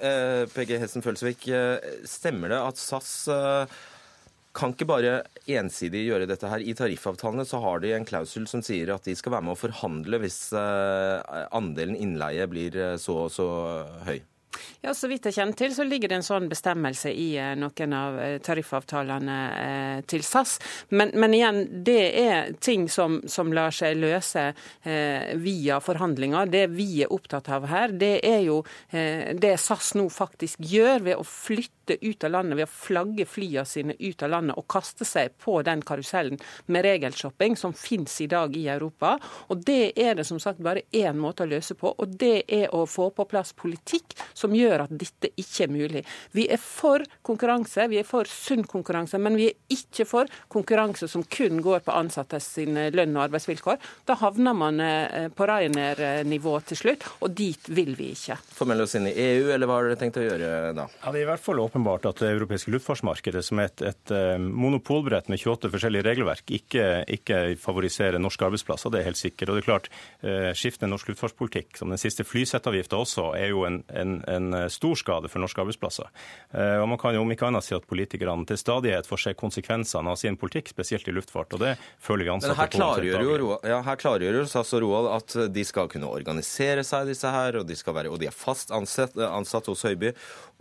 eh, 0.05 0.43
PG 0.53 0.75
Hessen 0.83 1.01
Følsvik, 1.01 1.47
eh, 1.49 1.87
stemmer 2.05 2.53
det 2.53 2.61
at 2.61 2.77
SAS 2.77 3.11
eh, 3.33 3.79
kan 4.57 4.75
ikke 4.75 4.89
bare 4.93 5.15
ensidig 5.49 6.05
gjøre 6.05 6.29
dette 6.29 6.53
her. 6.53 6.61
I 6.61 6.77
tariffavtalene 6.77 7.47
så 7.49 7.63
har 7.65 7.81
de 7.81 7.95
en 7.97 8.05
klausul 8.05 8.45
som 8.49 8.61
sier 8.61 8.93
at 8.93 9.09
de 9.09 9.17
skal 9.17 9.33
være 9.33 9.49
med 9.49 9.57
å 9.57 9.61
forhandle 9.65 10.21
hvis 10.21 10.39
eh, 10.53 11.45
andelen 11.49 11.97
innleie 11.97 12.45
blir 12.45 12.77
så 13.01 13.23
og 13.25 13.33
så 13.33 13.49
høy. 14.05 14.19
Ja, 14.81 14.93
Så 14.93 15.09
vidt 15.11 15.25
jeg 15.27 15.37
kjenner 15.37 15.57
til, 15.57 15.73
så 15.75 15.85
ligger 15.87 16.11
det 16.11 16.19
en 16.19 16.25
sånn 16.25 16.49
bestemmelse 16.51 17.11
i 17.11 17.29
eh, 17.41 17.53
noen 17.59 17.95
av 17.97 18.19
eh, 18.21 18.37
tariffavtalene 18.43 19.37
eh, 19.61 20.01
til 20.09 20.25
SAS. 20.25 20.57
Men, 20.89 21.13
men 21.15 21.35
igjen, 21.37 21.61
det 21.87 22.01
er 22.21 22.51
ting 22.63 22.87
som, 22.91 23.19
som 23.29 23.53
lar 23.53 23.73
seg 23.75 23.97
løse 23.97 24.49
via 25.41 25.79
forhandlinger. 25.83 26.49
Det 26.51 26.65
vi 26.71 27.01
er 27.03 27.13
opptatt 27.13 27.49
av 27.53 27.67
her, 27.69 27.91
det 27.91 28.19
er 28.25 28.41
jo 28.45 28.59
det 28.91 29.53
SAS 29.61 29.93
nå 29.97 30.07
faktisk 30.13 30.61
gjør 30.63 31.03
ved 31.09 31.19
å 31.19 31.25
flytte 31.27 31.76
flytte 31.87 32.05
ut 32.05 32.23
av 32.23 32.31
landet 32.31 32.57
ved 32.57 32.67
å 32.67 32.71
flagge 32.71 33.25
flyene 33.25 33.65
sine 33.65 33.95
ut 33.99 34.23
av 34.23 34.29
landet 34.29 34.57
og 34.57 34.67
kaste 34.67 35.05
seg 35.05 35.37
på 35.39 35.61
den 35.63 35.81
karusellen 35.81 36.39
med 36.67 36.83
regelshopping 36.83 37.55
som 37.57 37.73
finnes 37.73 38.21
i 38.21 38.27
dag 38.27 38.55
i 38.55 38.67
Europa. 38.67 39.17
Og 39.49 39.63
Det 39.67 39.93
er 39.97 40.15
det 40.15 40.25
som 40.25 40.39
sagt 40.39 40.59
bare 40.59 40.81
én 40.91 41.17
måte 41.17 41.43
å 41.43 41.47
løse 41.47 41.75
på, 41.75 41.93
og 41.97 42.07
det 42.17 42.45
er 42.47 42.73
å 42.73 42.85
få 42.85 43.09
på 43.11 43.25
plass 43.25 43.53
politikk 43.53 44.15
som 44.33 44.53
gjør 44.55 44.85
at 44.85 44.91
dette 44.91 45.29
ikke 45.35 45.63
er 45.65 45.71
mulig. 45.71 46.03
Vi 46.31 46.47
er 46.49 46.57
for 46.57 47.03
konkurranse, 47.21 47.87
vi 47.87 47.99
er 47.99 48.07
for 48.07 48.25
sunn 48.25 48.63
konkurranse, 48.63 49.17
men 49.19 49.35
vi 49.35 49.49
er 49.49 49.55
ikke 49.73 50.05
for 50.05 50.27
konkurranse 50.47 51.07
som 51.07 51.23
kun 51.23 51.61
går 51.61 51.83
på 51.85 51.95
ansattes 51.95 52.55
lønn 52.57 53.15
og 53.17 53.23
arbeidsvilkår. 53.27 53.77
Da 54.05 54.17
havner 54.19 54.55
man 54.55 54.79
eh, 54.79 55.27
på 55.29 55.47
Ryanair-nivå 55.47 56.59
til 56.67 56.77
slutt, 56.79 57.07
og 57.21 57.35
dit 57.35 57.69
vil 57.69 57.95
vi 57.97 58.11
ikke. 58.15 58.39
Melde 58.67 58.87
oss 58.87 58.95
inn 58.99 59.07
i 59.07 59.15
EU, 59.15 59.51
eller 59.53 59.69
hva 59.69 59.79
har 59.79 59.89
dere 59.89 59.99
tenkt 59.99 60.19
å 60.19 60.25
gjøre 60.25 60.73
da? 60.75 60.87
Ja, 61.01 61.11
Det 61.11 61.21
er 61.21 61.25
i 61.25 61.29
hvert 61.29 61.43
fall 61.43 61.61
åpenbart 61.77 62.05
at 62.09 62.21
det 62.21 62.31
europeiske 62.33 62.71
luftfartsmarkedet, 62.73 63.43
som 63.45 63.61
er 63.61 63.69
et, 63.69 63.81
et 63.91 64.13
eh, 64.13 64.37
monopolbrett 64.41 65.29
med 65.29 65.39
28 65.39 65.69
forskjellige 65.73 66.05
regelverk, 66.07 66.49
ikke, 66.49 67.05
ikke, 67.17 67.55
favoriserer 67.61 68.19
norske 68.21 68.45
arbeidsplasser. 68.47 68.91
Det 68.93 69.01
er 69.01 69.07
helt 69.11 69.19
sikkert. 69.19 69.51
Og 69.51 69.57
det 69.57 69.63
er 69.63 69.67
klart, 69.67 69.89
eh, 70.25 70.49
Skiftende 70.57 70.91
norsk 70.95 71.11
luftfartspolitikk, 71.11 71.77
som 71.77 71.93
den 71.93 72.01
siste 72.01 72.25
flysettavgifta 72.25 72.97
også, 72.97 73.29
er 73.37 73.51
jo 73.53 73.63
en, 73.67 73.81
en, 73.93 74.17
en, 74.27 74.47
stor 74.73 74.97
skade 74.97 75.29
for 75.29 75.41
norske 75.43 75.61
arbeidsplasser. 75.61 76.07
Og 76.81 76.87
Man 76.89 76.97
kan 76.99 77.13
jo 77.13 77.21
om 77.21 77.31
ikke 77.31 77.47
annet 77.49 77.65
si 77.65 77.75
at 77.75 77.85
politikerne 77.87 78.45
til 78.47 78.57
stadighet 78.59 79.07
får 79.07 79.21
se 79.21 79.33
konsekvensene 79.37 80.11
av 80.11 80.17
sin 80.19 80.37
politikk, 80.39 80.71
spesielt 80.71 81.07
i 81.07 81.13
luftfart. 81.13 81.53
og 81.53 81.61
det 81.61 81.73
føler 82.03 82.25
vi 82.25 82.31
ansatte 82.33 82.57
her 82.57 82.71
klargjør 82.73 83.43
jo, 83.43 83.49
ja, 83.67 83.79
her 83.85 83.99
klargjør 83.99 84.39
jo 84.39 84.45
altså 84.47 84.81
Roald 84.81 85.09
at 85.13 85.35
de 85.53 85.65
skal 85.67 85.89
kunne 85.91 86.09
organisere 86.09 86.83
seg, 86.87 87.11
disse 87.11 87.31
her, 87.31 87.59
og 87.61 87.67
de, 87.69 87.77
skal 87.77 87.95
være, 87.97 88.11
og 88.13 88.21
de 88.21 88.29
er 88.31 88.35
fast 88.35 88.73
ansatt, 88.75 89.17
ansatt 89.27 89.69
hos 89.69 89.85
Høiby, 89.87 90.13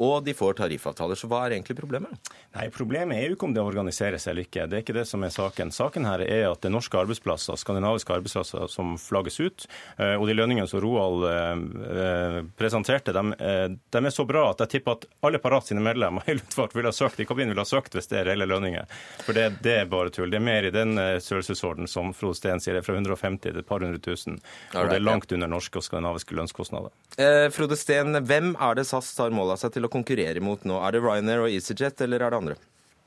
og 0.02 0.26
de 0.26 0.34
får 0.36 0.58
tariffavtaler. 1.06 1.16
Så 1.16 1.28
hva 1.30 1.46
er 1.46 1.56
egentlig 1.56 1.76
problemet? 1.78 2.30
Nei, 2.54 2.68
Problemet 2.70 3.18
er 3.18 3.28
jo 3.28 3.36
ikke 3.36 3.46
om 3.46 3.54
det 3.54 3.62
organiseres 3.62 4.26
eller 4.26 4.46
ikke. 4.46 4.66
Det 4.66 4.76
er 4.76 4.84
ikke 4.84 4.96
det 4.96 5.06
som 5.06 5.22
er 5.24 5.30
saken. 5.30 5.72
Saken 5.72 6.06
her 6.06 6.20
er 6.20 6.50
at 6.50 6.60
det 6.62 6.70
er 6.70 6.74
norske 6.74 6.98
arbeidsplasser, 6.98 7.56
skandinaviske 7.56 8.12
arbeidsplasser 8.12 8.66
som 8.68 8.96
flagges 8.98 9.40
ut. 9.40 9.66
Eh, 9.98 10.14
og 10.16 10.26
de 10.28 10.36
lønningene 10.36 10.68
som 10.68 10.80
Roald 10.82 11.26
eh, 11.28 12.42
presenterte, 12.58 13.12
de, 13.12 13.24
eh, 13.38 13.68
de, 13.70 14.02
er 14.02 14.14
så 14.14 14.26
bra 14.26 14.50
at 14.50 14.62
jeg 14.64 14.76
tipper 14.76 14.96
at 14.98 15.06
alle 15.26 15.40
Parat 15.42 15.68
sine 15.68 15.82
medlemmer 15.84 16.26
i 16.26 16.36
luftfart 16.38 16.74
ville 16.76 16.90
ha 16.90 16.96
søkt 16.96 17.20
i 17.20 17.26
kabinen 17.28 17.52
ville 17.52 17.62
ha 17.62 17.68
søkt 17.68 17.94
hvis 17.96 18.08
det 18.10 18.20
er 18.20 18.30
reelle 18.30 18.48
lønninger. 18.48 18.88
For 19.24 19.36
det, 19.36 19.60
det, 19.64 19.76
er 19.82 19.90
bare 19.90 20.12
tull. 20.14 20.30
Det 20.32 20.40
er 20.40 20.46
mer 20.46 20.66
i 20.66 20.74
den 20.74 20.96
størrelsesorden 21.22 21.88
som 21.90 22.12
Frode 22.16 22.38
Steen 22.38 22.62
sier, 22.62 22.76
det 22.76 22.82
er 22.82 22.86
fra 22.86 22.96
150 22.96 23.42
til 23.44 23.60
et 23.60 23.68
par 23.68 23.84
hundre 23.84 24.00
tusen. 24.02 24.40
Og 24.74 24.90
det 24.90 24.98
er 24.98 25.04
langt 25.04 25.32
under 25.32 25.50
norske 25.50 25.78
og 25.78 25.84
skandinaviske 25.86 26.36
lønnskostnader. 26.36 26.94
Eh, 27.20 27.46
Frode 27.54 27.78
Steen, 27.78 28.16
hvem 28.26 28.54
er 28.60 28.78
det 28.78 28.86
SAS 28.88 29.12
tar 29.16 29.34
mål 29.34 29.54
av 29.54 29.60
seg 29.60 29.74
til 29.76 29.86
å 29.86 29.92
konkurrere 29.92 30.42
mot 30.44 30.62
nå? 30.68 30.78
Er 30.84 30.95
det 30.95 30.95
Ryanair 31.02 31.44
og 31.44 31.52
EasyJet, 31.52 32.02
eller 32.06 32.22
er 32.22 32.32
det 32.32 32.40
andre? 32.42 32.56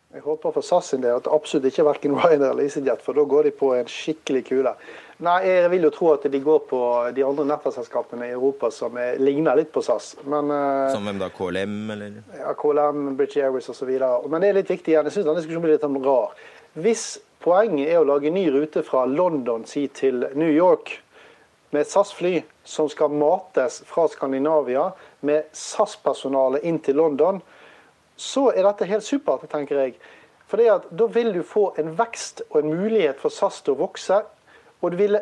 Jeg 0.10 0.24
håper 0.26 0.56
for 0.56 0.66
SAS 0.66 0.88
sin 0.90 1.04
del 1.04 1.20
at 1.20 1.28
det 1.28 1.34
absolutt 1.36 1.68
ikke 1.70 1.84
er 1.84 1.88
verken 1.92 2.16
Ryanair 2.18 2.54
eller 2.56 2.66
EasyJet, 2.66 3.04
for 3.06 3.18
da 3.18 3.26
går 3.30 3.50
de 3.50 3.54
på 3.60 3.74
en 3.78 3.90
skikkelig 3.90 4.44
kule. 4.48 4.74
Nei, 5.20 5.36
jeg 5.44 5.70
vil 5.74 5.84
jo 5.84 5.92
tro 5.92 6.12
at 6.14 6.24
de 6.32 6.40
går 6.40 6.62
på 6.70 6.80
de 7.14 7.26
andre 7.28 7.44
nettverksselskapene 7.50 8.30
i 8.30 8.34
Europa 8.38 8.70
som 8.72 8.96
er, 8.98 9.20
ligner 9.20 9.60
litt 9.60 9.74
på 9.76 9.84
SAS. 9.84 10.14
Men, 10.24 10.48
uh, 10.48 10.88
som 10.94 11.04
hvem 11.06 11.20
da? 11.20 11.28
KLM, 11.36 11.76
eller? 11.92 12.22
Ja, 12.40 12.54
KLM, 12.58 13.04
British 13.20 13.44
Airways 13.44 13.68
osv. 13.70 13.92
Men 14.32 14.40
det 14.40 14.50
er 14.50 14.58
litt 14.62 14.72
viktig 14.72 14.96
igjen. 14.96 15.10
Jeg 15.10 15.18
syns 15.18 15.28
denne 15.28 15.42
diskusjonen 15.42 15.66
blir 15.68 15.76
litt 15.76 15.84
sånn 15.84 16.00
rar. 16.06 16.40
Hvis 16.80 17.06
poenget 17.44 17.92
er 17.92 18.00
å 18.00 18.08
lage 18.08 18.32
ny 18.32 18.46
rute 18.56 18.82
fra 18.88 19.04
London 19.12 19.68
si, 19.68 19.86
til 19.92 20.24
New 20.40 20.50
York 20.50 20.96
med 21.76 21.84
et 21.84 21.92
SAS-fly 21.92 22.34
som 22.64 22.88
skal 22.90 23.14
mates 23.14 23.82
fra 23.92 24.08
Skandinavia 24.10 24.90
med 25.28 25.52
SAS-personale 25.54 26.64
inn 26.66 26.80
til 26.86 26.98
London, 26.98 27.44
så 28.20 28.50
er 28.52 28.66
dette 28.68 28.88
helt 28.90 29.06
supert, 29.06 29.48
tenker 29.52 29.80
jeg. 29.86 29.98
For 30.50 30.60
Da 30.60 31.06
vil 31.14 31.34
du 31.34 31.44
få 31.44 31.74
en 31.78 31.94
vekst 31.98 32.42
og 32.50 32.64
en 32.64 32.74
mulighet 32.74 33.20
for 33.22 33.30
SAS 33.30 33.62
til 33.62 33.76
å 33.76 33.84
vokse. 33.86 34.24
og 34.82 34.98
ville, 34.98 35.22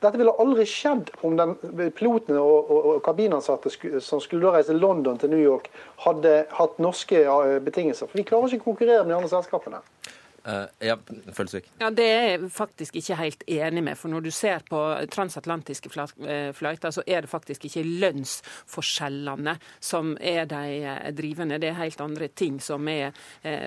Dette 0.00 0.18
ville 0.18 0.34
aldri 0.38 0.64
skjedd 0.66 1.10
om 1.26 1.36
den, 1.36 1.56
pilotene 1.90 2.38
og, 2.38 2.70
og, 2.70 2.84
og 2.86 3.02
kabinansatte 3.02 3.70
som 4.00 4.20
skulle 4.20 4.46
da 4.46 4.52
reise 4.58 4.76
London 4.76 5.18
til 5.18 5.30
New 5.30 5.42
York, 5.42 5.70
hadde 6.04 6.46
hatt 6.54 6.78
norske 6.78 7.24
betingelser. 7.64 8.06
For 8.06 8.20
vi 8.20 8.26
klarer 8.28 8.54
ikke 8.54 8.68
å 8.68 8.70
konkurrere 8.70 9.02
med 9.02 9.14
de 9.14 9.18
andre 9.18 9.32
selskapene. 9.32 9.82
Uh, 10.46 10.64
ja, 10.80 10.96
Følsvik. 11.32 11.66
Ja, 11.80 11.90
Det 11.90 12.04
er 12.06 12.22
jeg 12.28 12.50
faktisk 12.54 12.96
ikke 12.96 13.16
helt 13.18 13.42
enig 13.46 13.82
med. 13.84 13.98
For 13.98 14.08
når 14.08 14.24
du 14.24 14.30
ser 14.30 14.62
på 14.70 14.80
transatlantiske 15.10 15.90
eh, 16.26 16.52
fløyter, 16.54 16.90
så 16.94 17.02
er 17.06 17.24
det 17.26 17.30
faktisk 17.30 17.64
ikke 17.68 17.82
lønnsforskjellene 17.84 19.56
som 19.80 20.16
er 20.20 20.46
de 20.48 20.62
eh, 20.78 21.10
drivende. 21.12 21.58
Det 21.58 21.68
er 21.68 21.80
helt 21.80 22.00
andre 22.00 22.28
ting 22.28 22.60
som 22.62 22.88
er, 22.88 23.12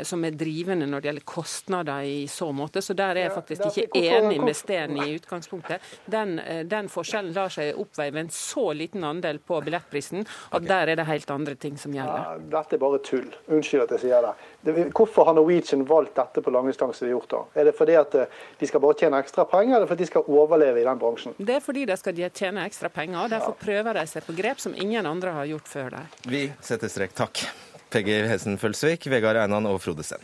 som 0.07 0.23
er 0.25 0.35
drivende 0.37 0.87
når 0.87 1.01
det 1.01 1.09
gjelder 1.09 1.25
kostnader 1.25 2.07
i 2.07 2.27
så 2.27 2.51
måte. 2.51 2.81
Så 2.81 2.93
der 2.93 3.15
er 3.15 3.27
jeg 3.27 3.35
faktisk 3.35 3.61
ikke 3.67 4.01
enig 4.01 4.41
med 4.41 4.55
Steen 4.55 4.97
i 4.97 5.15
utgangspunktet. 5.15 5.81
Den, 6.05 6.39
den 6.69 6.89
forskjellen 6.89 7.33
lar 7.35 7.51
seg 7.53 7.77
oppveie 7.79 8.11
med 8.11 8.27
en 8.27 8.33
så 8.35 8.71
liten 8.77 9.03
andel 9.03 9.39
på 9.39 9.61
billettprisen 9.65 10.23
at 10.23 10.61
okay. 10.61 10.67
der 10.67 10.93
er 10.93 11.01
det 11.01 11.07
helt 11.09 11.31
andre 11.31 11.55
ting 11.55 11.77
som 11.79 11.93
gjelder. 11.95 12.25
Ja, 12.25 12.37
dette 12.57 12.77
er 12.77 12.83
bare 12.83 13.01
tull. 13.05 13.29
Unnskyld 13.51 13.85
at 13.85 13.95
jeg 13.97 14.05
sier 14.07 14.25
det. 14.25 14.33
Hvorfor 14.63 15.25
har 15.25 15.33
Norwegian 15.33 15.85
valgt 15.85 16.15
dette 16.15 16.41
på 16.41 16.51
langdistanse? 16.53 17.05
De 17.05 17.11
gjort 17.11 17.29
da? 17.31 17.41
Er 17.57 17.69
det 17.69 17.73
fordi 17.77 17.95
at 17.97 18.15
eh, 18.15 18.41
de 18.59 18.69
skal 18.69 18.83
bare 18.83 18.97
tjene 18.99 19.21
ekstra 19.23 19.45
penger, 19.49 19.75
eller 19.77 19.89
fordi 19.89 20.05
de 20.05 20.11
skal 20.11 20.27
overleve 20.29 20.83
i 20.83 20.85
den 20.85 21.01
bransjen? 21.01 21.33
Det 21.37 21.57
er 21.57 21.63
fordi 21.65 21.87
de 21.89 21.97
skal 21.97 22.21
tjene 22.29 22.67
ekstra 22.69 22.91
penger, 22.93 23.23
og 23.23 23.33
derfor 23.33 23.57
prøver 23.57 23.97
de 23.97 24.05
seg 24.09 24.27
på 24.27 24.37
grep 24.37 24.61
som 24.61 24.77
ingen 24.77 25.09
andre 25.09 25.33
har 25.39 25.49
gjort 25.49 25.71
før 25.71 25.89
dem. 25.97 26.13
Vi 26.29 26.45
setter 26.61 26.91
strek. 26.93 27.17
Takk. 27.17 27.43
Peggy 27.91 28.21
Hessen 28.29 28.55
Følsvik, 28.61 29.09
Vegard 29.11 29.41
Einan 29.41 29.67
og 29.67 29.81
Frode 29.83 30.05
Sen. 30.07 30.21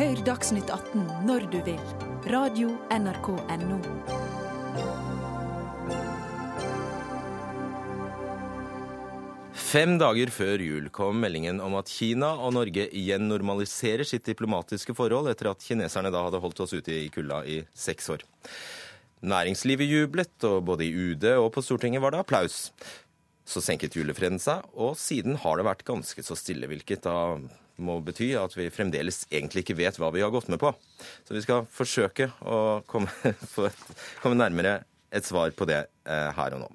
Hør 0.00 0.20
Dagsnytt 0.24 0.70
18 0.70 1.02
når 1.28 1.48
du 1.52 1.58
vil. 1.66 1.80
Radio 2.30 2.76
NRK 2.94 3.32
Radio.nrk.no. 3.34 4.29
Fem 9.70 9.92
dager 10.00 10.32
før 10.34 10.58
jul 10.64 10.88
kom 10.90 11.20
meldingen 11.22 11.60
om 11.62 11.76
at 11.78 11.90
Kina 11.92 12.32
og 12.42 12.56
Norge 12.56 12.88
igjen 12.96 13.28
normaliserer 13.30 14.02
sitt 14.08 14.24
diplomatiske 14.26 14.96
forhold 14.98 15.28
etter 15.30 15.46
at 15.52 15.62
kineserne 15.62 16.10
da 16.10 16.24
hadde 16.24 16.40
holdt 16.42 16.62
oss 16.64 16.74
ute 16.74 16.96
i 16.96 17.10
kulda 17.14 17.44
i 17.46 17.60
seks 17.70 18.10
år. 18.10 18.24
Næringslivet 19.30 19.86
jublet, 19.86 20.32
og 20.48 20.64
både 20.72 20.88
i 20.88 20.90
UD 20.90 21.28
og 21.36 21.52
på 21.54 21.62
Stortinget 21.62 22.02
var 22.02 22.16
det 22.16 22.24
applaus. 22.24 22.72
Så 23.46 23.62
senket 23.62 23.94
julefreden 23.94 24.42
seg, 24.42 24.66
og 24.74 24.98
siden 24.98 25.38
har 25.44 25.60
det 25.60 25.68
vært 25.68 25.86
ganske 25.86 26.26
så 26.26 26.34
stille, 26.38 26.66
hvilket 26.66 27.06
da 27.06 27.38
må 27.78 28.00
bety 28.02 28.32
at 28.40 28.58
vi 28.58 28.72
fremdeles 28.74 29.22
egentlig 29.30 29.62
ikke 29.62 29.78
vet 29.84 30.02
hva 30.02 30.10
vi 30.10 30.26
har 30.26 30.34
gått 30.34 30.50
med 30.50 30.58
på. 30.58 30.74
Så 31.22 31.38
vi 31.38 31.46
skal 31.46 31.70
forsøke 31.70 32.32
å 32.42 32.80
komme, 32.90 33.12
komme 34.24 34.42
nærmere 34.42 34.80
et 35.14 35.30
svar 35.30 35.54
på 35.54 35.70
det 35.70 35.84
eh, 35.86 36.30
her 36.34 36.58
og 36.58 36.66
nå. 36.66 36.74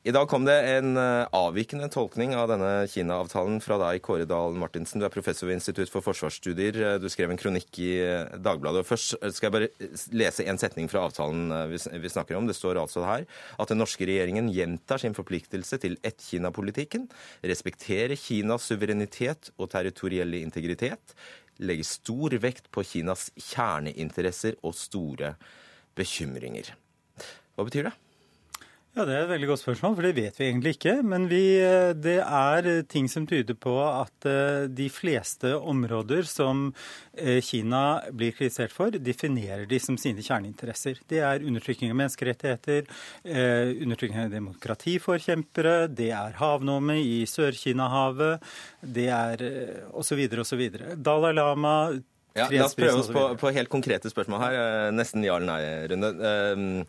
I 0.00 0.12
dag 0.16 0.30
kom 0.32 0.46
det 0.46 0.54
en 0.64 0.94
eh, 0.96 1.26
avvikende 1.36 1.84
tolkning 1.92 2.30
av 2.32 2.46
denne 2.48 2.86
Kina-avtalen 2.88 3.58
fra 3.60 3.76
deg, 3.82 3.98
Kåre 4.00 4.24
Dahl 4.24 4.54
Martinsen. 4.56 4.96
Du 4.96 5.04
er 5.04 5.12
professor 5.12 5.44
ved 5.44 5.58
Institutt 5.58 5.92
for 5.92 6.00
forsvarsstudier. 6.00 6.78
Eh, 6.80 6.96
du 6.96 7.04
skrev 7.12 7.28
en 7.28 7.40
kronikk 7.40 7.82
i 7.84 7.90
eh, 8.00 8.32
Dagbladet. 8.40 8.86
Først 8.88 9.18
skal 9.36 9.50
jeg 9.50 9.56
bare 9.58 9.90
lese 10.16 10.48
en 10.48 10.62
setning 10.62 10.88
fra 10.88 11.04
avtalen 11.04 11.52
vi 11.68 12.14
snakker 12.14 12.40
om. 12.40 12.48
Det 12.48 12.56
står 12.56 12.80
altså 12.80 13.04
her 13.04 13.28
at 13.60 13.74
den 13.74 13.82
norske 13.84 14.08
regjeringen 14.08 14.48
gjentar 14.56 15.04
sin 15.04 15.12
forpliktelse 15.12 15.82
til 15.84 16.00
ett-Kina-politikken, 16.00 17.10
respekterer 17.44 18.16
Kinas 18.16 18.72
suverenitet 18.72 19.52
og 19.60 19.68
territorielle 19.76 20.40
integritet, 20.40 21.12
legger 21.60 21.92
stor 21.92 22.40
vekt 22.40 22.72
på 22.72 22.88
Kinas 22.88 23.28
kjerneinteresser 23.36 24.62
og 24.64 24.80
store 24.80 25.36
bekymringer. 25.92 26.72
Hva 27.52 27.68
betyr 27.68 27.92
det? 27.92 28.00
Ja, 28.90 29.04
Det 29.06 29.14
er 29.14 29.20
et 29.22 29.30
veldig 29.30 29.46
godt 29.52 29.60
spørsmål, 29.60 29.92
for 29.94 30.02
det 30.02 30.16
vet 30.16 30.38
vi 30.40 30.46
egentlig 30.48 30.72
ikke. 30.74 30.96
Men 31.06 31.28
vi, 31.30 31.60
eh, 31.62 31.92
det 31.94 32.16
er 32.26 32.66
eh, 32.66 32.80
ting 32.82 33.06
som 33.08 33.22
tyder 33.26 33.54
på 33.54 33.76
at 33.86 34.26
eh, 34.26 34.66
de 34.66 34.88
fleste 34.90 35.52
områder 35.54 36.26
som 36.26 36.72
Kina 37.14 38.00
blir 38.10 38.32
kritisert 38.32 38.72
for, 38.72 38.90
definerer 38.90 39.66
de 39.68 39.78
som 39.78 39.98
sine 40.00 40.24
kjerneinteresser. 40.24 41.02
Det 41.06 41.20
er 41.20 41.44
undertrykking 41.44 41.90
av 41.92 41.98
menneskerettigheter, 41.98 42.86
undertrykking 43.26 44.22
av 44.22 44.30
demokratiforkjempere, 44.32 45.74
det 45.92 46.08
er 46.16 46.38
havnåme 46.38 46.96
i 47.02 47.26
Sør-Kina-havet, 47.28 48.46
det 48.80 49.08
er 49.12 49.44
osv. 49.92 50.22
osv. 50.40 50.62
Dalai 50.96 51.34
Lama 51.36 51.74
ja, 52.38 52.46
La 52.46 52.64
oss 52.70 52.78
prøve 52.78 53.02
oss 53.02 53.10
på, 53.12 53.26
på 53.42 53.52
helt 53.52 53.68
konkrete 53.68 54.08
spørsmål 54.08 54.46
her. 54.46 54.60
Nesten 54.96 55.26
ja 55.26 55.36
eller 55.36 55.50
nei-runde. 55.50 56.86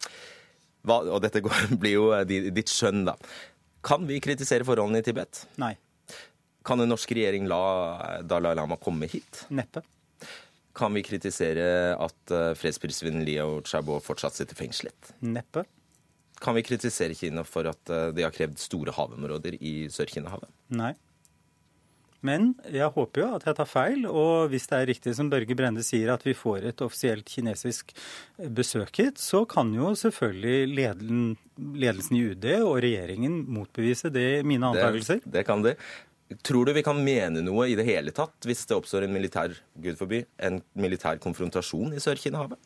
Hva, 0.88 1.02
og 1.06 1.22
dette 1.24 1.44
går, 1.46 1.66
blir 1.82 1.98
jo 1.98 2.10
eh, 2.18 2.26
ditt 2.28 2.72
skjønn, 2.72 3.06
da. 3.10 3.16
Kan 3.86 4.06
vi 4.10 4.20
kritisere 4.22 4.66
forholdene 4.68 5.02
i 5.02 5.06
Tibet? 5.06 5.46
Nei. 5.62 5.74
Kan 6.66 6.82
en 6.84 6.92
norsk 6.92 7.16
regjering 7.18 7.48
la 7.50 8.22
Dalai 8.22 8.54
Lama 8.58 8.78
komme 8.78 9.10
hit? 9.10 9.46
Neppe. 9.50 9.82
Kan 10.78 10.94
vi 10.96 11.02
kritisere 11.04 11.96
at 12.00 12.32
uh, 12.32 12.52
fredsprisvinneren 12.56 13.26
Liao 13.28 13.58
Chabo 13.66 13.98
fortsatt 14.04 14.38
sitter 14.38 14.56
fengslet? 14.56 15.16
Neppe. 15.26 15.66
Kan 16.42 16.56
vi 16.56 16.64
kritisere 16.66 17.18
Kina 17.18 17.44
for 17.46 17.68
at 17.70 17.90
eh, 17.94 18.08
de 18.18 18.24
har 18.26 18.34
krevd 18.34 18.58
store 18.58 18.94
havområder 18.96 19.60
i 19.62 19.74
Sør-Kina-havet? 19.94 20.50
Nei. 20.74 20.96
Men 22.26 22.52
jeg 22.70 22.92
håper 22.94 23.24
jo 23.24 23.30
at 23.38 23.46
jeg 23.48 23.58
tar 23.58 23.70
feil, 23.70 24.06
og 24.10 24.52
hvis 24.52 24.68
det 24.70 24.78
er 24.78 24.90
riktig 24.92 25.16
som 25.18 25.30
Børge 25.32 25.58
Brende 25.58 25.84
sier, 25.86 26.12
at 26.14 26.26
vi 26.26 26.36
får 26.38 26.68
et 26.70 26.84
offisielt 26.86 27.26
kinesisk 27.26 27.96
besøk 28.38 29.02
hit, 29.02 29.22
så 29.22 29.44
kan 29.50 29.74
jo 29.74 29.94
selvfølgelig 29.98 30.70
ledelsen 30.78 32.20
i 32.20 32.24
UD 32.30 32.48
og 32.60 32.78
regjeringen 32.86 33.42
motbevise 33.50 34.14
det, 34.14 34.46
mine 34.46 34.70
antakelser. 34.70 35.24
Det, 35.26 35.34
det 35.40 35.46
kan 35.50 35.66
de. 35.66 35.76
Tror 36.48 36.70
du 36.70 36.72
vi 36.78 36.86
kan 36.86 37.00
mene 37.04 37.42
noe 37.44 37.66
i 37.68 37.76
det 37.76 37.84
hele 37.90 38.14
tatt 38.16 38.48
hvis 38.48 38.64
det 38.70 38.78
oppstår 38.78 39.04
en 39.08 39.16
militær 39.16 39.56
gud 39.84 39.98
forby, 40.00 40.22
en 40.40 40.62
militær 40.80 41.20
konfrontasjon 41.24 41.98
i 41.98 42.04
Sør-Kina-havet? 42.04 42.62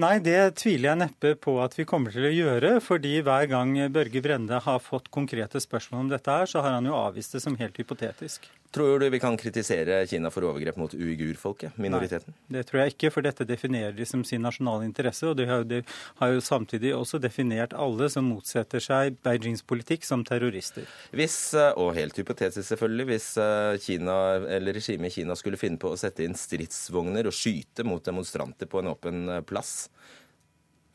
Nei, 0.00 0.14
det 0.24 0.54
tviler 0.56 0.88
jeg 0.88 0.98
neppe 1.02 1.34
på 1.36 1.58
at 1.60 1.74
vi 1.76 1.84
kommer 1.84 2.14
til 2.14 2.24
å 2.24 2.32
gjøre. 2.32 2.78
fordi 2.80 3.20
hver 3.20 3.44
gang 3.50 3.74
Børge 3.92 4.22
Brende 4.24 4.60
har 4.64 4.78
fått 4.80 5.10
konkrete 5.12 5.60
spørsmål 5.60 6.06
om 6.06 6.08
dette 6.08 6.32
her, 6.32 6.46
så 6.48 6.62
har 6.64 6.78
han 6.78 6.88
jo 6.88 6.96
avvist 6.96 7.36
det 7.36 7.42
som 7.44 7.58
helt 7.60 7.76
hypotetisk. 7.76 8.48
Tror 8.72 8.98
du 8.98 9.08
vi 9.10 9.20
kan 9.20 9.36
kritisere 9.36 10.06
Kina 10.08 10.30
for 10.32 10.46
overgrep 10.48 10.78
mot 10.80 10.94
uigurfolket, 10.94 11.76
minoriteten? 11.76 12.32
Nei, 12.46 12.56
det 12.56 12.62
tror 12.70 12.80
jeg 12.80 12.94
ikke, 12.94 13.10
for 13.12 13.26
dette 13.26 13.44
definerer 13.44 13.92
de 13.92 14.06
som 14.08 14.22
sin 14.24 14.40
nasjonale 14.40 14.86
interesse. 14.88 15.26
Og 15.28 15.36
de 15.36 15.44
har, 15.50 15.66
de 15.68 15.82
har 16.22 16.32
jo 16.32 16.40
samtidig 16.40 16.94
også 16.96 17.20
definert 17.20 17.76
alle 17.76 18.08
som 18.12 18.30
motsetter 18.32 18.80
seg 18.80 19.18
Beijings 19.26 19.60
politikk, 19.68 20.06
som 20.08 20.24
terrorister. 20.24 20.88
Hvis, 21.12 21.36
eh, 21.52 21.68
og 21.76 21.92
helt 21.98 22.16
hypotetisk 22.16 22.64
selvfølgelig, 22.70 23.08
hvis 23.12 23.28
eh, 23.44 23.76
Kina, 23.84 24.16
eller 24.56 24.80
regimet 24.80 25.12
i 25.12 25.20
Kina 25.20 25.36
skulle 25.36 25.60
finne 25.60 25.76
på 25.82 25.92
å 25.92 26.00
sette 26.00 26.24
inn 26.24 26.38
stridsvogner 26.38 27.28
og 27.28 27.36
skyte 27.36 27.84
mot 27.84 28.00
demonstranter 28.08 28.72
på 28.72 28.80
en 28.80 28.94
åpen 28.94 29.26
eh, 29.28 29.44
plass, 29.44 29.90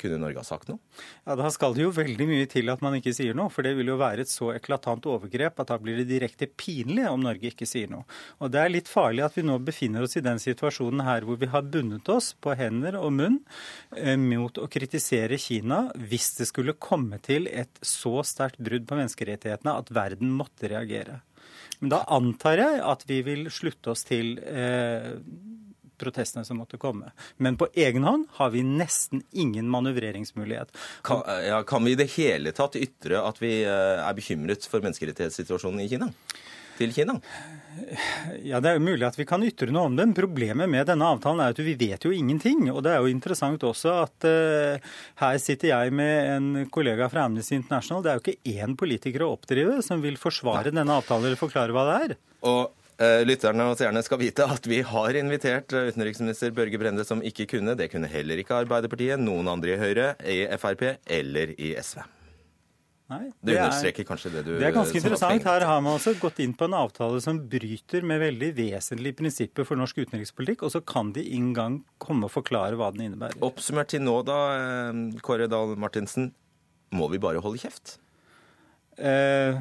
kunne 0.01 0.19
Norge 0.21 0.41
ha 0.41 0.47
sagt 0.47 0.69
noe? 0.71 0.79
Ja, 1.25 1.35
Da 1.39 1.49
skal 1.53 1.75
det 1.75 1.83
jo 1.83 1.93
veldig 1.95 2.27
mye 2.29 2.47
til 2.49 2.69
at 2.73 2.83
man 2.85 2.97
ikke 2.97 3.13
sier 3.15 3.37
noe. 3.37 3.51
For 3.53 3.65
det 3.65 3.75
vil 3.77 3.91
jo 3.91 3.97
være 3.99 4.25
et 4.25 4.31
så 4.31 4.51
eklatant 4.55 5.05
overgrep 5.09 5.59
at 5.63 5.71
da 5.71 5.77
blir 5.81 5.99
det 6.01 6.07
direkte 6.11 6.49
pinlig 6.49 7.07
om 7.09 7.23
Norge 7.25 7.51
ikke 7.51 7.67
sier 7.69 7.91
noe. 7.91 8.07
Og 8.41 8.51
det 8.53 8.61
er 8.61 8.73
litt 8.73 8.91
farlig 8.91 9.25
at 9.25 9.37
vi 9.37 9.45
nå 9.47 9.57
befinner 9.65 10.05
oss 10.05 10.17
i 10.19 10.25
den 10.25 10.41
situasjonen 10.41 11.05
her 11.07 11.27
hvor 11.27 11.39
vi 11.41 11.51
har 11.53 11.67
bundet 11.67 12.09
oss 12.13 12.33
på 12.33 12.55
hender 12.57 12.99
og 12.99 13.13
munn 13.17 13.39
eh, 13.95 14.17
mot 14.17 14.57
å 14.57 14.69
kritisere 14.71 15.39
Kina 15.41 15.87
hvis 15.97 16.33
det 16.39 16.49
skulle 16.49 16.77
komme 16.77 17.21
til 17.23 17.49
et 17.51 17.81
så 17.85 18.19
sterkt 18.27 18.61
brudd 18.63 18.87
på 18.89 18.99
menneskerettighetene 18.99 19.77
at 19.81 19.93
verden 19.93 20.33
måtte 20.33 20.71
reagere. 20.71 21.21
Men 21.79 21.93
da 21.93 22.01
antar 22.13 22.61
jeg 22.61 22.81
at 22.89 23.05
vi 23.09 23.21
vil 23.25 23.47
slutte 23.53 23.93
oss 23.93 24.05
til 24.07 24.37
eh, 24.41 25.13
protestene 25.99 26.45
som 26.47 26.59
måtte 26.61 26.79
komme. 26.81 27.11
Men 27.37 27.57
på 27.59 27.69
egen 27.73 28.07
hånd 28.07 28.27
har 28.39 28.53
vi 28.53 28.63
nesten 28.65 29.23
ingen 29.31 29.69
manøvreringsmulighet. 29.73 30.73
Kan, 31.07 31.23
ja, 31.45 31.63
kan 31.67 31.85
vi 31.85 31.95
i 31.95 31.99
det 31.99 32.11
hele 32.17 32.53
tatt 32.55 32.77
ytre 32.79 33.23
at 33.23 33.41
vi 33.43 33.59
eh, 33.63 34.03
er 34.03 34.17
bekymret 34.17 34.67
for 34.69 34.85
menneskerettighetssituasjonen 34.85 35.85
i 35.85 35.89
Kina? 35.91 36.11
Til 36.77 36.93
Kina? 36.93 37.15
Ja, 38.45 38.59
Det 38.59 38.69
er 38.69 38.77
jo 38.77 38.85
mulig 38.85 39.05
at 39.07 39.17
vi 39.17 39.25
kan 39.25 39.43
ytre 39.45 39.71
noe 39.73 39.89
om 39.89 39.95
den. 39.97 40.13
Problemet 40.17 40.69
med 40.69 40.85
denne 40.89 41.09
avtalen 41.09 41.41
er 41.41 41.53
at 41.55 41.61
vi 41.61 41.73
vet 41.77 42.05
jo 42.05 42.13
ingenting. 42.13 42.67
Og 42.73 42.83
det 42.85 42.93
er 42.93 43.01
jo 43.01 43.11
interessant 43.11 43.63
også 43.65 43.93
at 44.03 44.27
uh, 44.29 44.93
her 45.21 45.37
sitter 45.41 45.71
jeg 45.71 45.93
med 45.97 46.31
en 46.35 46.69
kollega 46.73 47.09
fra 47.09 47.25
Amnesty 47.25 47.57
International. 47.57 48.03
Det 48.05 48.11
er 48.11 48.19
jo 48.19 48.25
ikke 48.25 48.57
én 48.61 48.77
politiker 48.77 49.25
å 49.25 49.31
oppdrive 49.35 49.81
som 49.85 50.03
vil 50.05 50.19
forsvare 50.21 50.73
denne 50.73 50.99
avtalen 51.01 51.29
eller 51.29 51.39
forklare 51.39 51.73
hva 51.73 51.87
det 51.89 51.97
er. 52.05 52.17
Og 52.49 52.86
lytterne 52.97 53.69
og 53.69 53.77
seerne 53.77 54.01
skal 54.01 54.21
vite 54.21 54.45
at 54.49 54.65
vi 54.65 54.81
har 54.81 55.17
invitert 55.19 55.73
eh, 55.77 55.91
utenriksminister 55.91 56.53
Børge 56.55 56.79
Brende, 56.81 57.05
som 57.05 57.21
ikke 57.21 57.45
kunne. 57.53 57.77
Det 57.77 57.91
kunne 57.93 58.09
heller 58.09 58.41
ikke 58.41 58.57
Arbeiderpartiet, 58.57 59.21
noen 59.21 59.49
andre 59.51 59.75
i 59.75 59.81
Høyre, 59.81 60.13
i 60.25 60.39
Frp 60.57 60.87
eller 61.05 61.53
i 61.57 61.75
SV. 61.77 62.01
Nei, 63.07 63.29
det, 63.39 63.53
det 63.53 63.59
understreker 63.61 64.03
er, 64.03 64.07
kanskje 64.09 64.29
det 64.33 64.41
du 64.43 64.49
Det 64.57 64.65
er 64.67 64.73
ganske 64.75 64.99
interessant. 64.99 65.45
Her 65.47 65.63
har 65.63 65.83
man 65.83 65.95
også 65.95 66.11
gått 66.19 66.41
inn 66.43 66.51
på 66.57 66.67
en 66.67 66.73
avtale 66.75 67.21
som 67.23 67.37
bryter 67.53 68.03
med 68.03 68.19
veldig 68.19 68.49
vesentlige 68.57 69.15
prinsipper 69.21 69.67
for 69.67 69.79
norsk 69.79 70.01
utenrikspolitikk, 70.01 70.65
og 70.67 70.73
så 70.73 70.81
kan 70.83 71.13
de 71.15 71.23
inngang 71.23 71.55
gang 71.57 71.77
komme 72.03 72.27
og 72.27 72.33
forklare 72.33 72.75
hva 72.77 72.89
den 72.91 73.05
innebærer. 73.05 73.39
Oppsummert 73.45 73.93
til 73.93 74.03
nå, 74.03 74.17
da, 74.27 74.41
eh, 74.57 75.21
Kåre 75.23 75.47
Dahl 75.47 75.77
Martinsen. 75.79 76.33
Må 76.91 77.07
vi 77.11 77.19
bare 77.19 77.39
holde 77.43 77.61
kjeft? 77.61 77.95
Eh, 78.97 79.59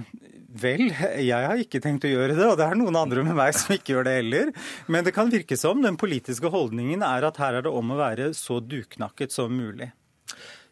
vel, 0.57 0.87
jeg 0.89 1.49
har 1.49 1.61
ikke 1.61 1.81
tenkt 1.85 2.07
å 2.09 2.11
gjøre 2.11 2.37
det, 2.37 2.47
og 2.49 2.57
det 2.57 2.67
er 2.67 2.79
noen 2.81 2.97
andre 2.97 3.25
med 3.27 3.37
meg 3.37 3.53
som 3.57 3.75
ikke 3.77 3.93
gjør 3.93 4.09
det 4.09 4.17
heller. 4.19 4.53
Men 4.89 5.05
det 5.07 5.15
kan 5.17 5.33
virke 5.33 5.59
som 5.61 5.83
den 5.85 5.99
politiske 6.01 6.51
holdningen 6.53 7.05
er 7.05 7.29
at 7.29 7.41
her 7.43 7.59
er 7.59 7.67
det 7.67 7.73
om 7.73 7.93
å 7.93 8.01
være 8.01 8.33
så 8.37 8.59
duknakket 8.65 9.35
som 9.35 9.53
mulig. 9.53 9.91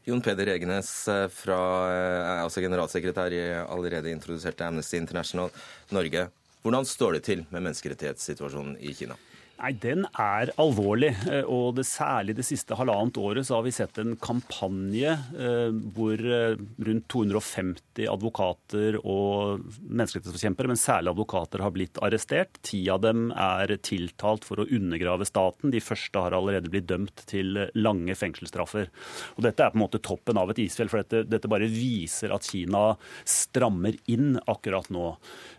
Jon 0.05 0.21
Peder 0.21 0.51
Egenes, 0.53 0.91
eh, 1.09 1.29
fra, 1.33 1.59
eh, 1.89 2.43
altså 2.45 2.61
generalsekretær 2.61 3.33
i 3.33 3.45
allerede 3.65 4.13
introduserte 4.13 4.67
Amnesty 4.67 4.99
International 5.01 5.53
Norge. 5.91 6.29
Hvordan 6.65 6.85
står 6.89 7.17
det 7.17 7.23
til 7.25 7.47
med 7.51 7.63
menneskerettighetssituasjonen 7.63 8.77
i 8.81 8.93
Kina? 8.97 9.17
Nei, 9.65 9.73
Den 9.81 10.05
er 10.21 10.51
alvorlig. 10.61 11.15
Eh, 11.25 11.47
og 11.49 11.79
det, 11.79 11.87
særlig 11.89 12.35
det 12.37 12.45
siste 12.45 12.77
halvannet 12.77 13.17
året 13.17 13.47
så 13.49 13.57
har 13.57 13.65
vi 13.65 13.73
sett 13.73 13.97
en 14.03 14.13
kampanje 14.21 15.15
eh, 15.41 15.71
hvor 15.97 16.21
eh, 16.21 16.59
rundt 16.85 17.07
250 17.09 18.05
advokater 18.13 18.99
og 19.01 19.63
menneskerettighetsforkjempere, 19.89 20.69
men 20.69 20.81
særlig 20.81 21.15
advokater, 21.15 21.65
har 21.65 21.73
blitt 21.73 22.01
arrestert. 22.05 22.61
Ti 22.67 22.83
av 22.93 23.01
dem 23.07 23.31
er 23.33 23.73
tiltalt 23.81 24.45
for 24.45 24.61
å 24.61 24.67
undergrave 24.69 25.25
staten. 25.25 25.73
De 25.73 25.81
første 25.81 26.27
har 26.27 26.37
allerede 26.37 26.69
blitt 26.69 26.91
dømt 26.91 27.25
til 27.31 27.63
lange 27.73 28.19
fengselsstraffer. 28.21 28.93
Og 29.39 29.49
Dette 29.49 29.65
er 29.65 29.73
på 29.73 29.81
en 29.81 29.85
måte 29.87 30.03
toppen 30.05 30.41
av 30.41 30.53
et 30.53 30.61
isfjell, 30.67 30.93
for 30.93 31.01
dette, 31.01 31.25
dette 31.31 31.49
bare 31.49 31.71
viser 31.73 32.37
at 32.37 32.45
Kina 32.51 32.99
strammer 33.25 33.97
inn 34.13 34.37
akkurat 34.45 34.93
nå. 34.93 35.15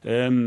Um, 0.06 0.39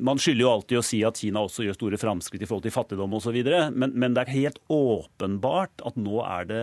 man 0.00 0.20
skylder 0.22 0.46
jo 0.46 0.52
alltid 0.54 0.80
å 0.80 0.86
si 0.86 1.04
at 1.04 1.20
Kina 1.20 1.44
også 1.44 1.66
gjør 1.66 1.76
store 1.76 2.00
framskritt 2.00 2.46
i 2.46 2.48
forhold 2.48 2.64
til 2.64 2.69
fattigdom 2.74 3.16
osv., 3.18 3.38
men, 3.74 3.94
men 3.94 4.14
det 4.16 4.26
er 4.26 4.36
helt 4.36 4.60
åpenbart 4.72 5.84
at 5.86 5.98
nå 6.00 6.20
er 6.26 6.50
det 6.50 6.62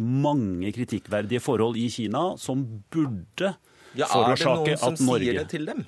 mange 0.00 0.72
kritikkverdige 0.72 1.42
forhold 1.44 1.76
i 1.76 1.88
Kina 1.92 2.32
som 2.40 2.64
burde 2.92 3.52
ja, 3.92 4.06
Er 4.08 4.32
det 4.32 4.46
noen 4.46 4.78
som 4.80 4.94
sier 4.96 5.36
det 5.36 5.48
til 5.52 5.66
dem? 5.68 5.82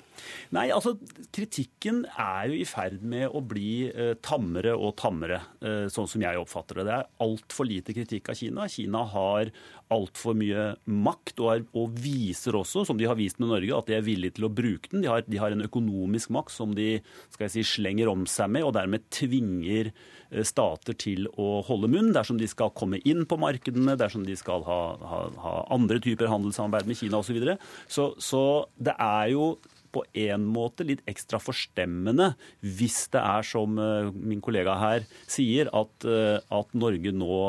Nei, 0.53 0.67
altså 0.73 0.93
kritikken 1.33 2.03
er 2.11 2.51
jo 2.51 2.59
i 2.59 2.67
ferd 2.69 3.01
med 3.01 3.33
å 3.33 3.41
bli 3.41 3.87
eh, 3.89 4.13
tammere 4.21 4.75
og 4.77 4.93
tammere, 5.01 5.39
eh, 5.65 5.85
sånn 5.89 6.09
som 6.09 6.21
jeg 6.21 6.37
oppfatter 6.37 6.79
det. 6.79 6.85
Det 6.85 6.99
er 6.99 7.09
altfor 7.25 7.65
lite 7.65 7.95
kritikk 7.97 8.29
av 8.29 8.37
Kina. 8.37 8.67
Kina 8.69 9.01
har 9.09 9.49
altfor 9.93 10.35
mye 10.37 10.71
makt, 10.89 11.35
og, 11.39 11.49
er, 11.51 11.63
og, 11.77 11.93
viser 12.01 12.57
også, 12.57 12.85
som 12.87 12.97
de 12.97 13.07
har 13.09 13.17
vist 13.19 13.39
med 13.41 13.51
Norge, 13.51 13.75
at 13.77 13.89
de 13.89 13.97
er 13.97 14.05
villige 14.05 14.37
til 14.37 14.47
å 14.47 14.51
bruke 14.53 14.91
den. 14.91 15.03
De 15.05 15.11
har, 15.11 15.25
de 15.27 15.41
har 15.41 15.53
en 15.53 15.65
økonomisk 15.65 16.33
makt 16.35 16.55
som 16.55 16.73
de 16.77 16.97
skal 17.33 17.47
jeg 17.47 17.55
si, 17.57 17.65
slenger 17.75 18.09
om 18.11 18.25
seg 18.29 18.51
med, 18.55 18.65
og 18.65 18.75
dermed 18.77 19.05
tvinger 19.13 19.91
eh, 19.91 20.43
stater 20.47 20.97
til 21.01 21.29
å 21.41 21.61
holde 21.67 21.91
munn 21.91 22.11
dersom 22.15 22.41
de 22.41 22.49
skal 22.49 22.73
komme 22.77 23.01
inn 23.05 23.25
på 23.29 23.39
markedene, 23.41 23.97
dersom 23.99 24.25
de 24.27 24.37
skal 24.39 24.65
ha, 24.67 24.81
ha, 25.13 25.21
ha 25.43 25.55
andre 25.75 26.01
typer 26.03 26.31
handelssamarbeid 26.31 26.89
med 26.89 27.01
Kina 27.01 27.21
osv. 27.21 27.29
Så, 27.29 27.37
videre. 27.37 27.57
så 27.87 28.11
Så 28.21 28.43
det 28.77 28.93
er 29.01 29.31
jo 29.33 29.55
på 29.95 30.03
en 30.25 30.43
måte 30.51 30.85
litt 30.87 31.03
ekstra 31.09 31.39
forstemmende 31.41 32.33
hvis 32.59 33.05
det 33.13 33.21
er 33.21 33.47
som 33.47 33.79
eh, 33.79 34.11
min 34.11 34.43
kollega 34.43 34.75
her 34.81 35.07
sier, 35.23 35.71
at, 35.71 36.07
eh, 36.09 36.39
at 36.39 36.75
Norge 36.75 37.15
nå 37.15 37.39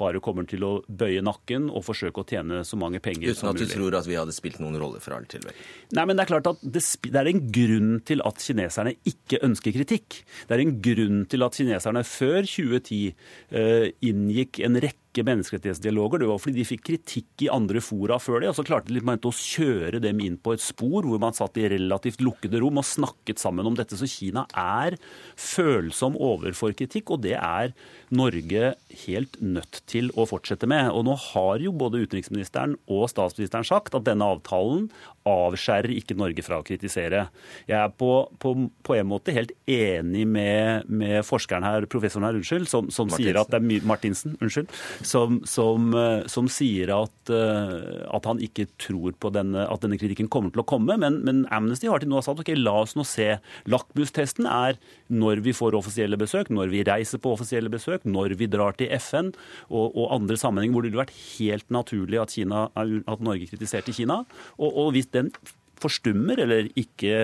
bare 0.00 0.22
kommer 0.24 0.46
til 0.48 0.64
å 0.66 0.72
bøye 0.88 1.22
nakken 1.24 1.68
og 1.70 1.84
forsøke 1.86 2.22
å 2.22 2.28
tjene 2.28 2.62
så 2.66 2.78
mange 2.80 3.00
penger 3.04 3.34
Uten 3.34 3.50
at 3.50 3.60
du 3.60 3.66
tror 3.70 3.98
at 3.98 4.08
vi 4.08 4.18
hadde 4.18 4.34
spilt 4.34 4.60
noen 4.62 4.78
rolle 4.80 5.02
for 5.04 5.16
all 5.16 5.28
tilværelse? 5.30 5.68
Nei, 5.94 6.06
men 6.08 6.18
det 6.18 6.24
er 6.24 6.32
klart 6.32 6.50
at 6.50 6.64
det, 6.64 6.82
det, 7.06 7.14
er 7.20 7.30
en 7.30 7.44
grunn 7.54 7.94
til 8.08 8.24
at 8.26 8.42
kineserne 8.42 8.96
ikke 9.08 9.40
ønsker 9.46 9.76
kritikk. 9.76 10.20
Det 10.48 10.56
er 10.56 10.64
en 10.64 10.76
grunn 10.84 11.24
til 11.30 11.46
at 11.46 11.58
kineserne 11.58 12.04
før 12.08 12.42
2010 12.48 13.00
uh, 13.54 13.88
inngikk 14.04 14.62
en 14.66 14.80
rekke 14.82 15.03
rekke 15.14 15.24
menneskerettighetsdialoger. 15.28 16.18
Det 16.18 16.28
var 16.28 16.40
fordi 16.42 16.58
de 16.58 16.66
fikk 16.66 16.84
kritikk 16.88 17.44
i 17.46 17.50
andre 17.52 17.80
fora 17.80 18.18
før 18.18 18.42
det. 18.42 18.50
Og 18.50 18.56
så 18.58 18.64
klarte 18.66 18.92
de 18.92 19.00
å 19.00 19.32
kjøre 19.32 20.00
dem 20.02 20.20
inn 20.20 20.36
på 20.38 20.54
et 20.54 20.60
spor 20.62 21.04
hvor 21.06 21.18
man 21.20 21.34
satt 21.34 21.56
i 21.58 21.68
relativt 21.68 22.20
lukkede 22.20 22.60
rom 22.60 22.78
og 22.78 22.84
snakket 22.84 23.38
sammen 23.38 23.66
om 23.66 23.74
dette. 23.74 23.96
Så 23.96 24.08
Kina 24.10 24.46
er 24.54 24.98
følsom 25.36 26.16
overfor 26.16 26.74
kritikk, 26.74 27.14
og 27.14 27.22
det 27.24 27.36
er 27.38 27.74
Norge 28.14 28.74
helt 29.06 29.38
nødt 29.40 29.82
til 29.90 30.10
å 30.18 30.26
fortsette 30.26 30.66
med. 30.70 30.90
Og 30.92 31.06
nå 31.06 31.16
har 31.32 31.62
jo 31.62 31.74
både 31.74 32.02
utenriksministeren 32.04 32.76
og 32.90 33.08
statsministeren 33.12 33.66
sagt 33.66 33.94
at 33.94 34.06
denne 34.06 34.26
avtalen 34.26 34.88
avskjærer 35.28 35.92
ikke 35.94 36.16
Norge 36.18 36.44
fra 36.44 36.58
å 36.60 36.66
kritisere. 36.66 37.26
Jeg 37.68 37.78
er 37.78 37.92
på, 37.96 38.10
på, 38.40 38.54
på 38.84 38.96
en 38.98 39.08
måte 39.08 39.32
helt 39.34 39.54
enig 39.70 40.26
med, 40.28 40.90
med, 40.90 41.22
forskeren 41.24 41.64
her, 41.64 41.88
professoren 41.90 42.28
her, 42.28 42.38
unnskyld, 42.40 42.68
som, 42.68 42.90
som 42.92 43.10
sier 43.12 43.38
at 43.40 43.50
det 43.52 43.60
er 43.60 43.64
mye 43.64 43.84
Martinsen, 43.88 44.36
unnskyld, 44.44 44.68
som, 45.06 45.40
som, 45.48 45.92
eh, 45.96 46.26
som 46.30 46.48
sier 46.50 46.90
at, 46.94 47.32
eh, 47.32 48.04
at, 48.08 48.28
han 48.28 48.40
ikke 48.42 48.66
tror 48.80 49.16
på 49.20 49.30
denne, 49.34 49.66
at 49.70 49.84
denne 49.84 49.98
kritikken 50.00 50.30
kommer 50.32 50.54
til 50.54 50.64
å 50.64 50.66
komme. 50.68 50.96
Men, 51.00 51.20
men 51.26 51.44
Amnesty 51.54 51.90
har 51.90 52.02
til 52.02 52.12
nå 52.12 52.22
sagt 52.24 52.42
ok, 52.42 52.52
la 52.58 52.76
oss 52.82 52.96
nå 52.98 53.06
se. 53.08 53.34
Lakmustesten 53.70 54.48
er 54.50 54.78
når 55.12 55.44
vi 55.46 55.56
får 55.56 55.76
offisielle 55.78 56.18
besøk, 56.20 56.52
når 56.54 56.72
vi 56.74 56.84
reiser 56.86 57.22
på 57.22 57.34
offisielle 57.36 57.72
besøk, 57.72 58.06
når 58.08 58.36
vi 58.40 58.50
drar 58.50 58.76
til 58.78 58.92
FN 59.00 59.32
og, 59.70 59.92
og 59.92 60.14
andre 60.16 60.38
sammenhenger 60.40 60.76
hvor 60.76 60.86
det 60.86 60.92
ville 60.92 61.04
vært 61.04 61.18
helt 61.38 61.68
naturlig 61.74 62.22
at, 62.22 62.34
Kina, 62.34 62.68
at 62.74 63.24
Norge 63.24 63.50
kritiserte 63.50 63.94
Kina. 63.94 64.22
Og, 64.58 64.70
og 64.70 64.94
hvis 64.96 65.12
den 65.14 65.32
forstummer 65.84 66.38
eller 66.44 66.68
ikke, 66.78 67.14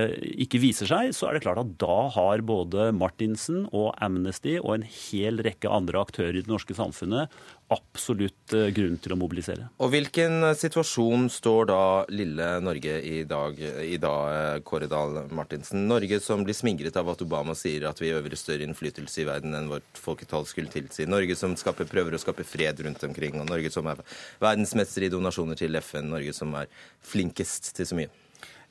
ikke, 0.44 0.60
viser 0.62 0.90
seg, 0.90 1.14
så 1.16 1.28
er 1.28 1.36
det 1.36 1.44
klart 1.44 1.60
at 1.62 1.72
da 1.80 1.96
har 2.14 2.42
både 2.46 2.90
Martinsen 2.96 3.64
og 3.68 3.92
Amnesty 4.02 4.56
og 4.60 4.74
en 4.76 4.86
hel 4.86 5.40
rekke 5.44 5.70
andre 5.70 6.02
aktører 6.02 6.36
i 6.36 6.44
det 6.44 6.50
norske 6.50 6.76
samfunnet 6.76 7.32
absolutt 7.70 8.52
eh, 8.56 8.68
grunn 8.74 8.96
til 9.02 9.14
å 9.14 9.18
mobilisere. 9.18 9.68
Og 9.82 9.92
Hvilken 9.92 10.42
eh, 10.48 10.56
situasjon 10.58 11.28
står 11.30 11.68
da 11.70 11.82
lille 12.10 12.48
Norge 12.64 12.96
i 13.06 13.22
dag, 13.28 13.60
i 13.60 13.98
dag 14.02 14.30
eh, 14.34 14.62
Kåre 14.66 14.88
Dahl 14.90 15.20
Martinsen? 15.34 15.86
Norge 15.90 16.20
som 16.24 16.42
blir 16.46 16.56
smigret 16.56 16.98
av 16.98 17.12
at 17.12 17.22
Obama 17.22 17.54
sier 17.58 17.86
at 17.88 18.02
vi 18.02 18.12
øver 18.14 18.34
større 18.38 18.66
innflytelse 18.66 19.22
i 19.22 19.28
verden 19.28 19.54
enn 19.56 19.70
vårt 19.70 20.02
folketall 20.02 20.48
skulle 20.50 20.72
tilsi. 20.72 21.06
Norge 21.10 21.38
som 21.38 21.54
skaper, 21.58 21.88
prøver 21.90 22.16
å 22.16 22.22
skape 22.22 22.46
fred 22.46 22.82
rundt 22.86 23.06
omkring. 23.06 23.38
Og 23.38 23.46
Norge 23.50 23.70
som 23.74 23.86
er 23.90 24.02
verdensmester 24.42 25.06
i 25.06 25.12
donasjoner 25.12 25.58
til 25.60 25.78
FN. 25.82 26.10
Norge 26.10 26.34
som 26.36 26.56
er 26.58 26.70
flinkest 27.12 27.72
til 27.78 27.86
så 27.86 27.98
mye. 28.00 28.10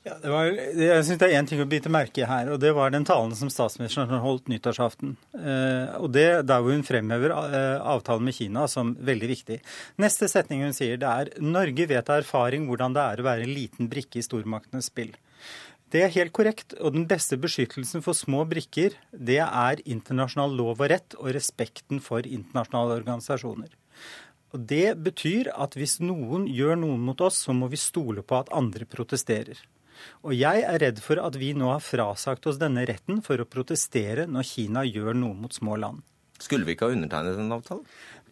Ja, 0.00 0.14
var, 0.32 0.46
jeg 0.48 1.04
synes 1.04 1.18
Det 1.20 1.26
er 1.26 1.36
én 1.36 1.48
ting 1.48 1.60
å 1.60 1.68
bite 1.68 1.90
merke 1.92 2.22
i 2.22 2.28
her, 2.28 2.48
og 2.54 2.60
det 2.62 2.70
var 2.72 2.92
den 2.92 3.04
talen 3.04 3.34
som 3.36 3.50
statsministeren 3.52 4.22
holdt 4.22 4.46
nyttårsaften. 4.48 5.12
Eh, 5.36 5.96
og 6.00 6.08
det 6.14 6.46
Der 6.48 6.62
hvor 6.64 6.72
hun 6.72 6.86
fremhever 6.86 7.34
eh, 7.36 7.76
avtalen 7.84 8.24
med 8.24 8.36
Kina 8.38 8.64
som 8.64 8.94
veldig 8.96 9.28
viktig. 9.28 9.58
Neste 10.00 10.28
setning 10.32 10.62
hun 10.64 10.72
sier, 10.76 10.96
det 10.96 11.10
er 11.10 11.32
Norge 11.44 11.84
vet 11.90 12.08
av 12.08 12.22
erfaring 12.22 12.64
hvordan 12.68 12.96
det 12.96 13.02
er 13.02 13.20
å 13.20 13.26
være 13.26 13.44
en 13.44 13.52
liten 13.52 13.90
brikke 13.92 14.22
i 14.22 14.24
stormaktenes 14.24 14.88
spill. 14.88 15.12
Det 15.92 16.04
er 16.06 16.14
helt 16.14 16.32
korrekt, 16.32 16.72
og 16.80 16.94
den 16.94 17.04
beste 17.10 17.36
beskyttelsen 17.36 18.00
for 18.00 18.16
små 18.16 18.46
brikker, 18.48 18.94
det 19.12 19.42
er 19.42 19.82
internasjonal 19.84 20.54
lov 20.54 20.78
og 20.78 20.88
rett 20.92 21.16
og 21.18 21.32
respekten 21.34 22.00
for 22.00 22.24
internasjonale 22.24 22.96
organisasjoner. 23.02 23.74
Og 24.54 24.64
Det 24.72 24.96
betyr 24.96 25.50
at 25.52 25.76
hvis 25.76 25.98
noen 26.00 26.46
gjør 26.48 26.80
noe 26.80 26.96
mot 26.96 27.20
oss, 27.20 27.42
så 27.44 27.52
må 27.52 27.68
vi 27.68 27.76
stole 27.76 28.24
på 28.24 28.38
at 28.38 28.54
andre 28.54 28.88
protesterer. 28.88 29.60
Og 30.26 30.36
jeg 30.36 30.64
er 30.66 30.80
redd 30.82 31.02
for 31.04 31.20
at 31.22 31.36
vi 31.40 31.52
nå 31.56 31.70
har 31.72 31.82
frasagt 31.84 32.48
oss 32.50 32.60
denne 32.60 32.84
retten 32.88 33.20
for 33.26 33.40
å 33.40 33.48
protestere 33.48 34.28
når 34.30 34.48
Kina 34.52 34.84
gjør 34.88 35.16
noe 35.16 35.36
mot 35.36 35.54
små 35.54 35.78
land. 35.80 36.04
Skulle 36.40 36.64
vi 36.64 36.72
ikke 36.76 36.88
ha 36.88 36.94
undertegnet 36.96 37.40
en 37.40 37.52
avtale? 37.52 37.84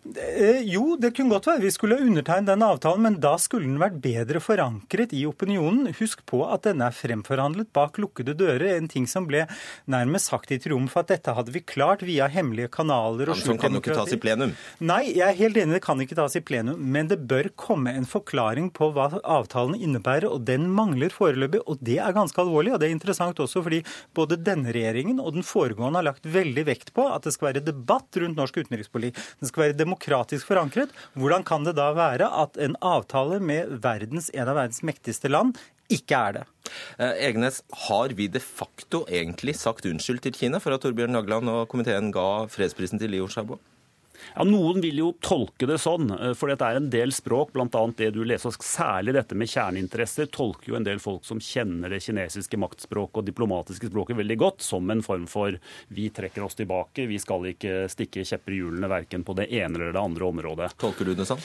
Eh, 0.07 0.63
jo, 0.65 0.95
det 1.01 1.11
kunne 1.17 1.35
godt 1.35 1.49
være 1.51 1.63
vi 1.67 1.73
skulle 1.75 1.99
undertegne 2.01 2.49
den 2.49 2.63
avtalen, 2.65 3.03
men 3.05 3.17
da 3.21 3.35
skulle 3.41 3.67
den 3.67 3.81
vært 3.81 3.99
bedre 4.03 4.41
forankret 4.41 5.13
i 5.17 5.25
opinionen. 5.29 5.91
Husk 5.99 6.23
på 6.29 6.45
at 6.49 6.65
denne 6.69 6.87
er 6.89 6.97
fremforhandlet 6.97 7.71
bak 7.77 7.99
lukkede 8.01 8.37
dører. 8.39 8.77
En 8.77 8.89
ting 8.91 9.09
som 9.11 9.27
ble 9.29 9.45
nærmest 9.91 10.31
sagt 10.31 10.53
i 10.55 10.61
triumf 10.63 10.97
at 11.01 11.11
dette 11.13 11.35
hadde 11.35 11.53
vi 11.55 11.65
klart 11.67 12.05
via 12.07 12.29
hemmelige 12.31 12.71
kanaler. 12.79 13.33
og 13.33 13.41
Sånn 13.41 13.61
kan 13.61 13.75
jo 13.75 13.83
ikke 13.83 13.97
tas 13.99 14.15
i 14.15 14.21
plenum. 14.21 14.55
Nei, 14.81 15.03
jeg 15.19 15.27
er 15.27 15.39
helt 15.43 15.61
enig, 15.61 15.79
det 15.79 15.85
kan 15.85 16.01
ikke 16.05 16.19
tas 16.19 16.39
i 16.39 16.45
plenum. 16.45 16.79
Men 16.79 17.11
det 17.11 17.21
bør 17.29 17.51
komme 17.59 17.93
en 17.99 18.09
forklaring 18.09 18.71
på 18.75 18.91
hva 18.95 19.11
avtalen 19.19 19.77
innebærer, 19.77 20.29
og 20.31 20.47
den 20.49 20.71
mangler 20.73 21.13
foreløpig. 21.13 21.65
Og 21.67 21.83
det 21.85 21.99
er 22.05 22.17
ganske 22.17 22.43
alvorlig, 22.43 22.75
og 22.75 22.81
det 22.81 22.89
er 22.89 22.97
interessant 22.97 23.43
også 23.43 23.65
fordi 23.67 23.83
både 24.17 24.39
denne 24.41 24.73
regjeringen 24.75 25.21
og 25.21 25.35
den 25.37 25.47
foregående 25.47 26.01
har 26.01 26.09
lagt 26.11 26.27
veldig 26.29 26.65
vekt 26.69 26.95
på 26.97 27.05
at 27.11 27.27
det 27.27 27.35
skal 27.35 27.51
være 27.51 27.65
debatt 27.67 28.17
rundt 28.23 28.39
norsk 28.39 28.63
utenrikspolitikk. 28.63 29.19
Det 29.43 29.51
skal 29.51 29.67
være 29.67 29.79
demokratisk 29.89 30.49
forankret, 30.51 30.93
hvordan 31.19 31.45
kan 31.47 31.65
det 31.67 31.77
da 31.79 31.91
være 31.97 32.29
at 32.29 32.59
en 32.61 32.77
avtale 32.85 33.41
med 33.41 33.81
verdens, 33.83 34.31
en 34.35 34.49
av 34.49 34.59
verdens 34.61 34.85
mektigste 34.85 35.31
land 35.33 35.57
ikke 35.89 36.19
er 36.19 36.37
det? 36.37 36.45
Eh, 37.01 37.15
Egenes, 37.31 37.63
har 37.89 38.13
vi 38.17 38.29
de 38.29 38.43
facto 38.43 39.07
egentlig 39.09 39.57
sagt 39.57 39.89
unnskyld 39.89 40.21
til 40.27 40.37
Kina 40.37 40.61
for 40.61 40.77
at 40.77 40.85
Torbjørn 40.85 41.15
Nagland 41.17 41.49
og 41.49 41.65
komiteen 41.73 42.13
ga 42.13 42.45
fredsprisen 42.53 43.01
til 43.01 43.15
Liu 43.15 43.29
Xiaobo? 43.29 43.57
Ja, 44.35 44.45
Noen 44.47 44.83
vil 44.85 45.01
jo 45.01 45.13
tolke 45.25 45.69
det 45.69 45.79
sånn, 45.83 46.11
eh, 46.15 46.35
for 46.39 46.51
det 46.51 46.59
er 46.65 46.79
en 46.79 46.91
del 46.93 47.13
språk, 47.15 47.53
bl.a. 47.55 47.69
det 47.99 48.11
du 48.17 48.23
leser, 48.27 48.55
særlig 48.65 49.15
dette 49.17 49.37
med 49.39 49.51
kjerneinteresser, 49.51 50.31
tolker 50.35 50.73
jo 50.73 50.79
en 50.79 50.87
del 50.87 51.01
folk 51.03 51.27
som 51.29 51.41
kjenner 51.43 51.93
det 51.93 52.03
kinesiske 52.05 52.61
maktspråket 52.61 53.23
og 53.23 53.29
diplomatiske 53.29 53.91
språket 53.91 54.19
veldig 54.19 54.39
godt, 54.41 54.65
som 54.67 54.89
en 54.93 55.05
form 55.05 55.27
for 55.31 55.59
vi 55.95 56.09
trekker 56.15 56.45
oss 56.45 56.59
tilbake, 56.59 57.09
vi 57.11 57.21
skal 57.23 57.47
ikke 57.53 57.87
stikke 57.93 58.27
kjepper 58.29 58.55
i 58.55 58.61
hjulene 58.63 58.91
verken 58.91 59.25
på 59.27 59.37
det 59.39 59.49
ene 59.53 59.79
eller 59.79 59.95
det 59.95 60.03
andre 60.03 60.29
området. 60.29 60.71
Tolker 60.81 61.09
du 61.09 61.15
det 61.19 61.29
sånn? 61.29 61.43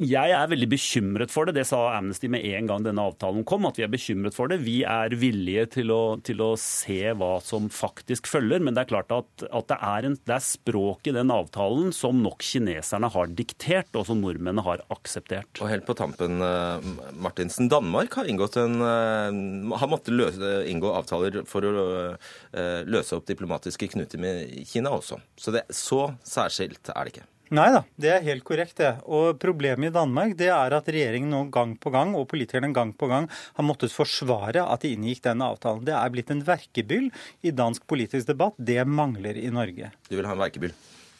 Jeg 0.00 0.34
er 0.34 0.50
veldig 0.50 0.70
bekymret 0.70 1.32
for 1.32 1.48
det. 1.48 1.56
Det 1.58 1.66
sa 1.68 1.82
Amnesty 1.96 2.30
med 2.32 2.44
en 2.54 2.70
gang 2.70 2.84
denne 2.86 3.04
avtalen 3.04 3.44
kom, 3.48 3.66
at 3.68 3.78
vi 3.78 3.86
er 3.86 3.92
bekymret 3.92 4.36
for 4.36 4.50
det. 4.50 4.60
Vi 4.64 4.80
er 4.88 5.14
villige 5.18 5.66
til 5.78 5.92
å, 5.94 6.02
til 6.24 6.42
å 6.44 6.52
se 6.60 7.00
hva 7.16 7.36
som 7.44 7.68
faktisk 7.72 8.28
følger, 8.30 8.62
men 8.64 8.76
det 8.76 8.84
er 8.84 8.92
klart 8.92 9.12
at, 9.14 9.46
at 9.50 9.70
det, 9.70 9.78
er 9.78 10.08
en, 10.08 10.18
det 10.24 10.36
er 10.36 10.44
språk 10.44 11.10
i 11.10 11.14
den 11.16 11.32
avtalen 11.34 11.73
avtalen 11.74 11.92
som 11.92 12.22
nok 12.22 12.42
kineserne 12.42 13.10
har 13.10 13.26
diktert, 13.26 13.94
og 13.94 14.06
som 14.06 14.20
nordmennene 14.20 14.62
har 14.62 14.82
akseptert. 14.90 15.60
Og 15.60 15.68
helt 15.68 15.86
på 15.86 15.94
tampen, 15.94 16.40
eh, 16.40 16.80
Martinsen. 17.12 17.68
Danmark 17.68 18.14
har, 18.14 18.24
en, 18.26 18.38
eh, 18.38 19.78
har 19.78 19.88
måttet 19.88 20.14
løse, 20.14 20.66
inngå 20.68 20.94
avtaler 20.94 21.46
for 21.46 21.62
å 21.62 22.16
eh, 22.52 22.84
løse 22.84 23.16
opp 23.16 23.26
diplomatiske 23.26 23.90
knuter 23.92 24.18
med 24.18 24.66
Kina 24.66 24.90
også. 24.90 25.20
Så 25.36 25.52
det, 25.52 25.64
så 25.70 26.16
særskilt 26.22 26.90
er 26.94 27.04
det 27.04 27.12
ikke. 27.14 27.26
Nei 27.50 27.70
da, 27.70 27.84
det 28.00 28.08
er 28.08 28.24
helt 28.24 28.42
korrekt 28.42 28.78
det. 28.78 28.96
Og 29.04 29.38
problemet 29.38 29.90
i 29.90 29.92
Danmark 29.94 30.34
det 30.36 30.48
er 30.48 30.72
at 30.72 30.88
regjeringen 30.88 31.30
nå 31.30 31.50
gang 31.52 31.76
på 31.76 31.90
gang, 31.90 32.14
og 32.16 32.26
politikerne 32.28 32.72
gang 32.72 32.92
på 32.92 33.06
gang, 33.06 33.28
har 33.28 33.64
måttet 33.64 33.92
forsvare 33.92 34.64
at 34.64 34.80
de 34.80 34.94
inngikk 34.94 35.22
den 35.22 35.42
avtalen. 35.42 35.84
Det 35.84 35.94
er 35.94 36.10
blitt 36.10 36.30
en 36.30 36.42
verkebyll 36.42 37.10
i 37.42 37.52
dansk 37.52 37.86
politisk 37.86 38.26
debatt. 38.26 38.56
Det 38.58 38.82
mangler 38.86 39.36
i 39.36 39.50
Norge. 39.52 39.92
Du 40.08 40.16
vil 40.16 40.26
ha 40.26 40.32
en 40.32 40.40
verkebyll? 40.40 40.72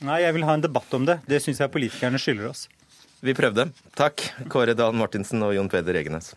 Nei, 0.05 0.21
jeg 0.21 0.35
vil 0.37 0.45
ha 0.45 0.55
en 0.59 0.65
debatt 0.65 0.91
om 0.97 1.07
det. 1.09 1.21
Det 1.25 1.39
syns 1.41 1.63
jeg 1.63 1.73
politikerne 1.73 2.21
skylder 2.21 2.51
oss. 2.51 2.67
Vi 3.25 3.33
prøvde. 3.37 3.71
Takk, 3.97 4.21
Kåre 4.53 4.75
Dan 4.77 4.99
Martinsen 5.01 5.41
og 5.47 5.55
Jon 5.57 5.71
Peder 5.73 5.97
Egenes. 5.97 6.35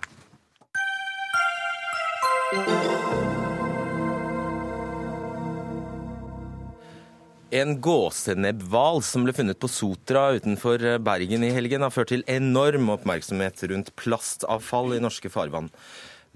En 7.57 7.75
gåsenebbhval 7.83 9.01
som 9.03 9.27
ble 9.27 9.35
funnet 9.35 9.59
på 9.59 9.69
Sotra 9.71 10.29
utenfor 10.35 10.83
Bergen 11.03 11.43
i 11.43 11.51
helgen, 11.55 11.83
har 11.83 11.91
ført 11.91 12.13
til 12.13 12.23
enorm 12.31 12.93
oppmerksomhet 12.95 13.67
rundt 13.71 13.91
plastavfall 13.99 14.95
i 14.95 15.03
norske 15.03 15.31
farvann. 15.31 15.67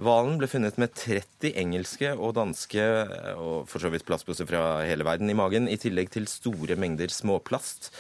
Hvalen 0.02 0.40
ble 0.42 0.48
funnet 0.50 0.80
med 0.82 0.96
30 0.98 1.52
engelske 1.62 2.10
og 2.16 2.34
danske 2.34 2.82
og 3.38 3.68
for 3.70 3.84
så 3.84 3.92
vidt 3.94 4.06
plastposer 4.08 4.48
fra 4.50 4.82
hele 4.82 5.06
verden 5.06 5.30
i 5.30 5.36
magen, 5.38 5.68
i 5.70 5.78
tillegg 5.78 6.10
til 6.16 6.26
store 6.26 6.74
mengder 6.74 7.14
småplast. 7.14 7.92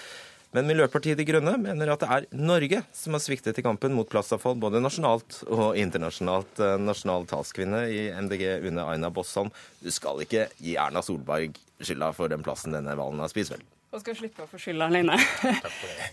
Men 0.57 0.65
Miljøpartiet 0.65 1.19
De 1.19 1.27
Grønne 1.29 1.53
mener 1.61 1.91
at 1.93 2.01
det 2.01 2.09
er 2.09 2.25
Norge 2.33 2.81
som 2.97 3.13
har 3.13 3.21
sviktet 3.21 3.61
i 3.61 3.63
kampen 3.63 3.93
mot 3.93 4.09
plastavfall, 4.09 4.57
både 4.59 4.81
nasjonalt 4.81 5.43
og 5.45 5.77
internasjonalt. 5.77 6.63
Nasjonal 6.81 7.29
talskvinne 7.29 7.83
i 7.93 8.07
MDG, 8.17 8.47
Une 8.65 8.81
Aina 8.81 9.13
Bossan 9.13 9.53
du 9.85 9.93
skal 9.93 10.25
ikke 10.25 10.49
gi 10.57 10.73
Erna 10.81 11.05
Solberg 11.05 11.61
skylda 11.85 12.09
for 12.17 12.33
den 12.33 12.41
plassen 12.41 12.73
denne 12.73 12.97
hvalen 12.97 13.21
har 13.21 13.29
spist, 13.29 13.53
vel? 13.53 13.61
Og 13.91 13.99
skal 13.99 14.15
slippe 14.15 14.45
å 14.45 14.49
få 14.49 14.59
skylda 14.61 14.87
alene. 14.91 15.17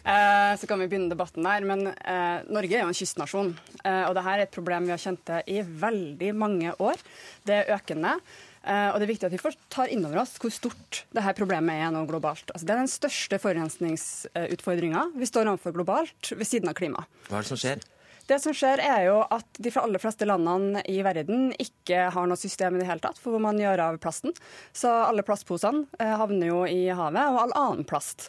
Eh, 0.08 0.54
så 0.56 0.64
kan 0.64 0.80
vi 0.80 0.86
begynne 0.88 1.10
debatten 1.12 1.44
der. 1.44 1.64
Men 1.68 1.90
eh, 1.90 2.44
Norge 2.48 2.72
er 2.72 2.86
jo 2.86 2.88
en 2.88 2.96
kystnasjon, 2.96 3.50
eh, 3.82 4.04
og 4.06 4.14
dette 4.16 4.32
er 4.32 4.42
et 4.46 4.54
problem 4.54 4.86
vi 4.86 4.94
har 4.94 5.02
kjent 5.02 5.20
til 5.28 5.50
i 5.52 5.58
veldig 5.82 6.30
mange 6.38 6.72
år. 6.80 7.02
Det 7.44 7.58
er 7.58 7.72
økende. 7.76 8.14
Eh, 8.64 8.88
og 8.88 8.96
Det 8.96 9.04
er 9.04 9.12
viktig 9.12 9.28
at 9.28 9.34
vi 9.36 9.42
først 9.42 9.60
tar 9.74 9.92
inn 9.92 10.06
over 10.08 10.22
oss 10.22 10.38
hvor 10.40 10.54
stort 10.54 11.02
dette 11.12 11.36
problemet 11.36 11.82
er 11.84 11.92
nå 11.92 12.06
globalt. 12.08 12.48
Altså, 12.54 12.64
det 12.64 12.74
er 12.74 12.82
den 12.82 12.92
største 12.94 13.40
forurensningsutfordringa 13.42 15.04
vi 15.18 15.28
står 15.28 15.52
overfor 15.52 15.76
globalt, 15.76 16.32
ved 16.32 16.48
siden 16.48 16.72
av 16.72 16.78
klima. 16.78 17.04
Hva 17.28 17.42
er 17.42 17.46
det 17.46 17.52
som 17.52 17.60
skjer? 17.60 17.84
Det 18.28 18.36
som 18.42 18.52
skjer 18.56 18.82
er 18.84 19.06
jo 19.06 19.22
at 19.24 19.58
De 19.58 19.72
aller 19.80 20.02
fleste 20.02 20.28
landene 20.28 20.82
i 20.88 21.00
verden 21.06 21.48
ikke 21.56 22.08
har 22.12 22.28
noe 22.28 22.38
system 22.40 22.76
i 22.76 22.82
det 22.82 22.88
hele 22.90 23.02
tatt 23.04 23.18
for 23.20 23.34
hvor 23.34 23.42
man 23.42 23.60
gjør 23.60 23.80
av 23.86 23.98
plasten. 24.02 24.36
Så 24.76 24.90
alle 24.92 25.24
plastposene 25.24 25.86
eh, 25.98 26.14
havner 26.20 26.50
jo 26.50 26.62
i 26.68 26.88
havet, 26.92 27.24
og 27.32 27.42
all 27.46 27.56
annen 27.56 27.88
plast. 27.88 28.28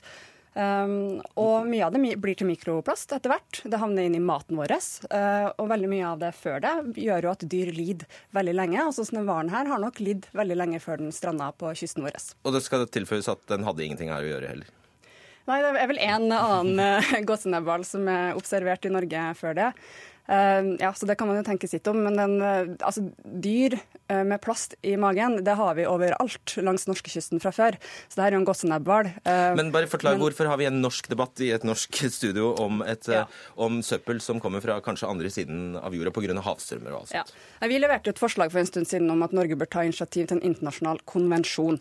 Um, 0.60 1.20
og 1.38 1.68
mye 1.70 1.86
av 1.86 1.93
det 1.93 2.02
blir 2.20 2.36
til 2.36 2.50
mikroplast 2.50 3.14
etter 3.16 3.32
hvert. 3.32 3.62
Det 3.70 3.80
havner 3.80 4.08
inn 4.08 4.18
i 4.18 4.24
maten 4.24 4.58
vår. 4.60 4.74
Uh, 5.12 5.52
og 5.62 5.70
veldig 5.72 5.91
mye 5.91 6.08
av 6.10 6.24
det 6.24 6.32
før 6.36 6.60
det 6.64 6.74
gjør 7.04 7.28
jo 7.28 7.32
at 7.36 7.45
dyr 7.54 7.72
lider 7.76 8.20
veldig 8.36 8.56
lenge. 8.58 8.82
Altså 8.82 9.06
denne 9.08 9.28
hvalen 9.28 9.54
her 9.54 9.70
har 9.70 9.84
nok 9.84 10.02
lidd 10.04 10.28
veldig 10.36 10.60
lenge 10.60 10.82
før 10.84 11.04
den 11.04 11.16
stranda 11.16 11.52
på 11.56 11.72
kysten 11.80 12.08
vår. 12.08 12.18
Og 12.43 12.56
det 12.56 12.66
skal 12.66 12.88
tilføyes 12.89 13.30
at 13.32 13.45
den 13.52 13.68
hadde 13.68 13.86
ingenting 13.86 14.12
her 14.14 14.26
å 14.26 14.34
gjøre 14.34 14.54
heller. 14.56 14.76
Nei, 15.50 15.64
det 15.66 15.70
er 15.82 15.89
vel 15.89 16.02
en 16.06 16.28
annen 16.30 16.82
uh, 17.02 17.14
gåsenebbhval 17.26 17.86
som 17.88 18.06
er 18.12 18.38
observert 18.38 18.86
i 18.86 18.93
Norge 18.93 19.24
før 19.39 19.58
det. 19.58 19.70
Uh, 20.30 20.76
ja, 20.80 20.94
så 20.94 21.06
Det 21.06 21.16
kan 21.18 21.28
man 21.28 21.40
jo 21.40 21.46
tenke 21.46 21.68
sitt 21.68 21.88
om. 21.90 22.04
Men 22.06 22.18
den, 22.20 22.36
uh, 22.42 22.76
altså, 22.86 23.02
dyr 23.26 23.80
uh, 24.12 24.22
med 24.28 24.38
plast 24.44 24.76
i 24.86 24.94
magen 25.00 25.40
det 25.46 25.56
har 25.58 25.74
vi 25.78 25.88
overalt 25.90 26.54
langs 26.62 26.86
norskekysten 26.90 27.42
fra 27.42 27.54
før. 27.56 27.80
Så 28.08 28.20
det 28.20 28.26
her 28.26 28.34
er 28.34 28.38
jo 28.38 28.44
en 28.44 28.50
gåsenebbhval. 28.50 29.10
men 29.58 29.72
bare 29.74 29.90
forklar, 29.90 30.18
men, 30.18 30.24
hvorfor 30.24 30.52
har 30.52 30.60
vi 30.62 30.68
en 30.70 30.82
norsk 30.84 31.10
debatt 31.10 31.42
i 31.42 31.50
et 31.56 31.66
norsk 31.66 32.02
studio 32.20 32.54
om, 32.62 32.84
et, 32.86 33.10
ja. 33.10 33.26
om 33.58 33.82
søppel 33.86 34.22
som 34.22 34.42
kommer 34.44 34.62
fra 34.62 34.78
kanskje 34.86 35.10
andre 35.10 35.34
siden 35.34 35.78
av 35.80 35.96
jorda 35.98 36.14
pga. 36.14 36.38
havstrømmer 36.46 36.94
og 36.94 37.02
alt 37.02 37.14
sånt? 37.14 37.34
Ja. 37.34 37.68
Vi 37.72 37.82
leverte 37.82 38.14
et 38.14 38.22
forslag 38.22 38.54
for 38.54 38.62
en 38.62 38.70
stund 38.70 38.90
siden 38.90 39.10
om 39.10 39.26
at 39.26 39.34
Norge 39.34 39.58
bør 39.58 39.70
ta 39.72 39.86
initiativ 39.88 40.30
til 40.30 40.38
en 40.38 40.46
internasjonal 40.52 41.02
konvensjon 41.10 41.80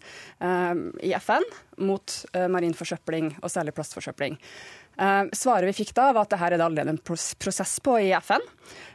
i 1.04 1.12
FN 1.20 1.44
mot 1.78 2.14
marin 2.50 2.74
forsøpling, 2.74 3.34
og 3.42 3.52
særlig 3.52 3.74
plastforsøpling. 3.76 4.38
Eh, 4.98 5.24
svaret 5.32 5.68
vi 5.68 5.72
fikk 5.84 5.94
da, 5.94 6.10
var 6.12 6.26
at 6.26 6.32
dette 6.32 6.46
er 6.46 6.56
det 6.56 6.64
allerede 6.64 6.96
en 6.96 7.02
prosess 7.38 7.76
på 7.84 7.94
i 8.02 8.10
FN. 8.18 8.42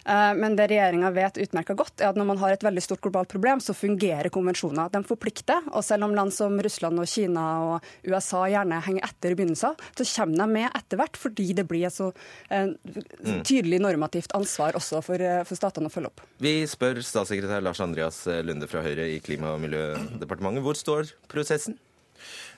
Eh, 0.05 0.31
men 0.35 0.57
det 0.59 0.67
regjeringa 0.67 1.11
vet 1.15 1.39
utmerka 1.45 1.75
godt, 1.79 2.01
er 2.01 2.09
at 2.11 2.19
når 2.19 2.27
man 2.27 2.41
har 2.41 2.55
et 2.55 2.65
veldig 2.65 2.83
stort 2.83 3.03
globalt 3.05 3.31
problem, 3.31 3.61
så 3.63 3.75
fungerer 3.77 4.27
konvensjoner. 4.33 4.91
De 4.91 5.03
forplikter. 5.07 5.63
Og 5.71 5.85
selv 5.87 6.09
om 6.09 6.15
land 6.15 6.35
som 6.35 6.59
Russland 6.59 6.99
og 6.99 7.07
Kina 7.07 7.45
og 7.69 7.87
USA 8.09 8.43
gjerne 8.51 8.81
henger 8.83 9.07
etter 9.07 9.31
i 9.31 9.39
begynnelsen, 9.39 9.79
så 9.95 10.09
kommer 10.11 10.43
de 10.43 10.49
med 10.57 10.67
etter 10.73 10.99
hvert, 10.99 11.19
fordi 11.19 11.47
det 11.55 11.67
blir 11.71 11.87
et 11.87 11.95
så 11.95 12.09
eh, 12.49 12.73
mm. 12.75 13.39
tydelig 13.47 13.79
normativt 13.85 14.35
ansvar 14.35 14.75
også 14.79 14.99
for, 15.05 15.23
for 15.47 15.59
statene 15.59 15.87
å 15.87 15.93
følge 15.93 16.11
opp. 16.11 16.27
Vi 16.43 16.57
spør 16.67 16.99
statssekretær 16.99 17.63
Lars 17.63 17.79
Andreas 17.83 18.25
Lunde 18.43 18.67
fra 18.67 18.83
Høyre 18.83 19.07
i 19.07 19.23
Klima- 19.23 19.55
og 19.55 19.63
miljødepartementet. 19.63 20.67
Hvor 20.67 20.77
står 20.79 21.15
prosessen? 21.31 21.79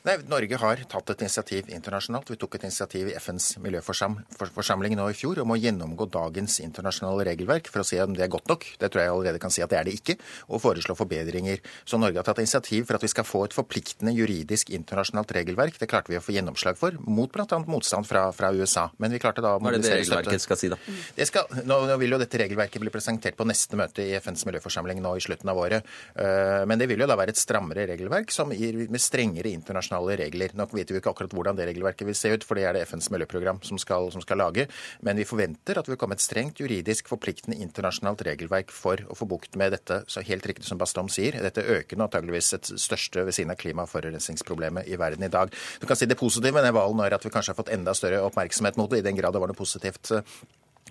Nei, 0.05 0.19
Norge 0.29 0.57
har 0.61 0.81
tatt 0.85 1.09
et 1.09 1.21
initiativ 1.25 1.69
internasjonalt. 1.73 2.27
Vi 2.29 2.37
tok 2.37 2.59
et 2.59 2.65
initiativ 2.67 3.07
i 3.09 3.15
FNs 3.17 3.55
miljøforsamling 3.57 4.93
nå 4.99 5.07
i 5.09 5.15
fjor 5.17 5.39
om 5.41 5.49
å 5.49 5.57
gjennomgå 5.57 6.05
dagens 6.13 6.59
internasjonale 6.61 7.23
regelverk 7.25 7.71
for 7.73 7.81
å 7.81 7.85
se 7.89 7.97
om 8.03 8.13
det 8.13 8.21
er 8.21 8.29
godt 8.29 8.51
nok. 8.51 8.67
Det 8.77 8.91
tror 8.93 9.01
jeg 9.01 9.13
allerede 9.15 9.41
kan 9.41 9.53
si 9.55 9.63
at 9.65 9.71
det 9.73 9.79
er 9.79 9.87
det 9.87 9.95
ikke. 9.97 10.15
Og 10.53 10.61
foreslå 10.61 10.93
forbedringer. 10.99 11.63
Så 11.89 11.97
Norge 11.97 12.21
har 12.21 12.27
tatt 12.27 12.43
initiativ 12.43 12.85
for 12.85 12.99
at 12.99 13.05
vi 13.07 13.09
skal 13.15 13.25
få 13.25 13.41
et 13.47 13.55
forpliktende 13.57 14.13
juridisk 14.13 14.69
internasjonalt 14.77 15.33
regelverk. 15.39 15.79
Det 15.81 15.89
klarte 15.89 16.13
vi 16.13 16.19
å 16.19 16.21
få 16.21 16.37
gjennomslag 16.37 16.77
for, 16.77 17.01
mot 17.01 17.33
bl.a. 17.33 17.59
motstand 17.65 18.05
fra, 18.05 18.27
fra, 18.37 18.53
USA. 18.53 18.85
Men 19.01 19.17
vi 19.17 19.23
klarte 19.25 19.41
da 19.41 19.55
å 19.55 19.63
Hva 19.63 19.73
er 19.73 19.79
det 19.79 19.87
det 19.87 19.97
regelverket 20.03 20.45
skal 20.45 20.61
si, 20.61 20.69
da? 20.69 20.77
Det 21.17 21.29
skal, 21.31 21.49
nå, 21.65 21.79
nå, 21.89 21.97
vil 22.03 22.13
jo 22.13 22.21
dette 22.21 22.43
regelverket 22.43 22.85
bli 22.85 22.93
presentert 22.93 23.41
på 23.41 23.49
neste 23.49 23.81
møte 23.81 24.05
i 24.05 24.13
FNs 24.21 24.45
miljøforsamling 24.51 25.01
nå 25.01 25.17
i 25.17 25.25
slutten 25.25 25.49
av 25.49 25.65
året. 25.65 25.89
Uh, 26.13 26.61
men 26.69 26.77
det 26.77 26.91
vil 26.93 27.01
jo 27.01 27.09
da 27.09 27.17
være 27.17 27.33
et 27.33 27.41
strammere 27.41 27.89
regelverk 27.89 28.29
som 28.29 28.53
gir 28.53 28.85
med 28.85 29.01
strengere 29.01 29.49
internasjonale 29.49 29.94
internasjonale 29.95 30.17
regler. 30.19 30.53
Nå 30.55 30.67
vet 30.71 30.91
vi 30.91 30.99
ikke 30.99 31.11
akkurat 31.11 31.33
hvordan 31.33 31.57
det 31.57 31.67
regelverket 31.69 32.07
vil 32.07 32.15
se 32.15 32.31
ut, 32.33 32.43
for 32.43 32.55
det 32.55 32.65
er 32.65 32.73
det 32.75 32.85
FNs 32.87 33.09
miljøprogram 33.11 33.61
som 33.63 33.77
skal, 33.77 34.11
som 34.11 34.21
skal 34.21 34.37
lage. 34.37 34.67
Men 35.01 35.17
vi 35.17 35.25
forventer 35.25 35.77
at 35.77 35.85
det 35.85 35.93
vil 35.93 35.99
komme 35.99 36.15
et 36.15 36.23
strengt 36.23 36.59
juridisk 36.59 37.07
forpliktende 37.09 37.57
internasjonalt 37.61 38.23
regelverk 38.25 38.71
for 38.71 39.01
å 39.07 39.15
få 39.15 39.27
bukt 39.29 39.55
med 39.55 39.73
dette, 39.75 40.03
så 40.07 40.23
helt 40.25 40.45
riktig 40.45 40.67
som 40.67 40.77
Bastom 40.77 41.09
sier. 41.09 41.39
Dette 41.41 41.63
økende 41.63 42.07
antageligvis 42.07 42.53
et 42.57 42.73
største 42.81 43.25
ved 43.25 43.35
siden 43.35 43.53
av 43.53 43.59
klimaforurensningsproblemet 43.61 44.89
i 44.89 44.99
verden 44.99 45.25
i 45.25 45.31
dag. 45.31 45.53
Du 45.79 45.87
kan 45.87 45.97
si 45.97 46.05
Det 46.05 46.19
positive 46.19 46.53
med 46.53 46.63
den 46.63 46.75
hvalen 46.75 47.01
er 47.01 47.15
at 47.15 47.25
vi 47.25 47.31
kanskje 47.33 47.53
har 47.53 47.57
fått 47.57 47.73
enda 47.73 47.93
større 47.97 48.21
oppmerksomhet 48.23 48.77
mot 48.77 48.91
det, 48.91 49.01
i 49.01 49.05
den 49.05 49.17
grad 49.17 49.33
det 49.33 49.41
var 49.41 49.49
noe 49.51 49.57
positivt 49.57 50.13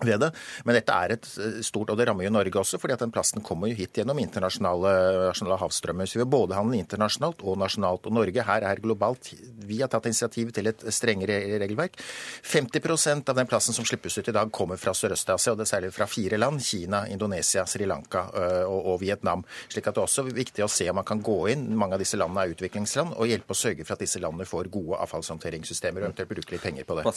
ved 0.03 0.19
det. 0.19 0.31
Men 0.67 0.75
dette 0.75 0.91
er 0.91 1.13
et 1.15 1.27
eh, 1.39 1.59
stort, 1.63 1.91
og 1.91 1.99
det 1.99 2.09
rammer 2.09 2.25
jo 2.25 2.33
Norge 2.33 2.59
også, 2.59 2.79
fordi 2.81 2.97
at 2.97 3.03
den 3.05 3.13
plasten 3.15 3.43
kommer 3.45 3.71
jo 3.71 3.77
hit 3.77 3.95
gjennom 3.95 4.19
internasjonale, 4.19 4.91
internasjonale 4.91 5.59
havstrømmer. 5.61 6.09
Så 6.09 6.19
vi 6.19 6.25
har 6.25 6.31
både 6.33 6.57
handel 6.57 6.81
internasjonalt 6.81 7.43
og 7.47 7.59
nasjonalt. 7.61 8.09
Og 8.09 8.17
Norge 8.17 8.43
her 8.43 8.65
er 8.67 8.81
globalt. 8.83 9.31
Vi 9.65 9.79
har 9.79 9.91
tatt 9.91 10.09
initiativ 10.09 10.51
til 10.55 10.67
et 10.71 10.83
strengere 10.91 11.39
regelverk. 11.61 11.95
50% 12.43 13.31
av 13.31 13.39
den 13.39 13.47
plasten 13.47 13.77
som 13.77 13.87
slippes 13.87 14.19
ut 14.19 14.27
i 14.27 14.35
dag, 14.35 14.51
kommer 14.55 14.79
fra 14.79 14.91
Sørøst-Asia, 14.95 15.53
og 15.53 15.61
det 15.61 15.65
er 15.65 15.71
særlig 15.71 15.93
fra 15.95 16.09
fire 16.11 16.39
land. 16.41 16.59
Kina, 16.65 17.05
Indonesia, 17.11 17.63
Sri 17.69 17.87
Lanka 17.87 18.27
øh, 18.35 18.65
og, 18.67 18.91
og 18.93 18.99
Vietnam. 19.01 19.45
slik 19.69 19.87
at 19.87 19.95
det 19.95 20.03
er 20.03 20.09
også 20.09 20.27
viktig 20.27 20.65
å 20.65 20.71
se 20.71 20.89
om 20.91 20.99
man 20.99 21.07
kan 21.07 21.23
gå 21.23 21.39
inn, 21.53 21.69
mange 21.75 21.95
av 21.95 22.03
disse 22.03 22.19
landene 22.19 22.45
er 22.45 22.55
utviklingsland, 22.55 23.15
og 23.15 23.31
hjelpe 23.31 23.55
å 23.55 23.63
sørge 23.63 23.87
for 23.87 23.95
at 23.95 24.03
disse 24.03 24.19
landene 24.19 24.47
får 24.49 24.71
gode 24.73 24.99
avfallshåndteringssystemer, 25.07 26.03
og 26.03 26.11
eventuelt 26.11 26.35
bruke 26.35 26.55
litt 26.55 26.67
penger 26.67 26.87
på 26.87 26.99
det. 26.99 27.07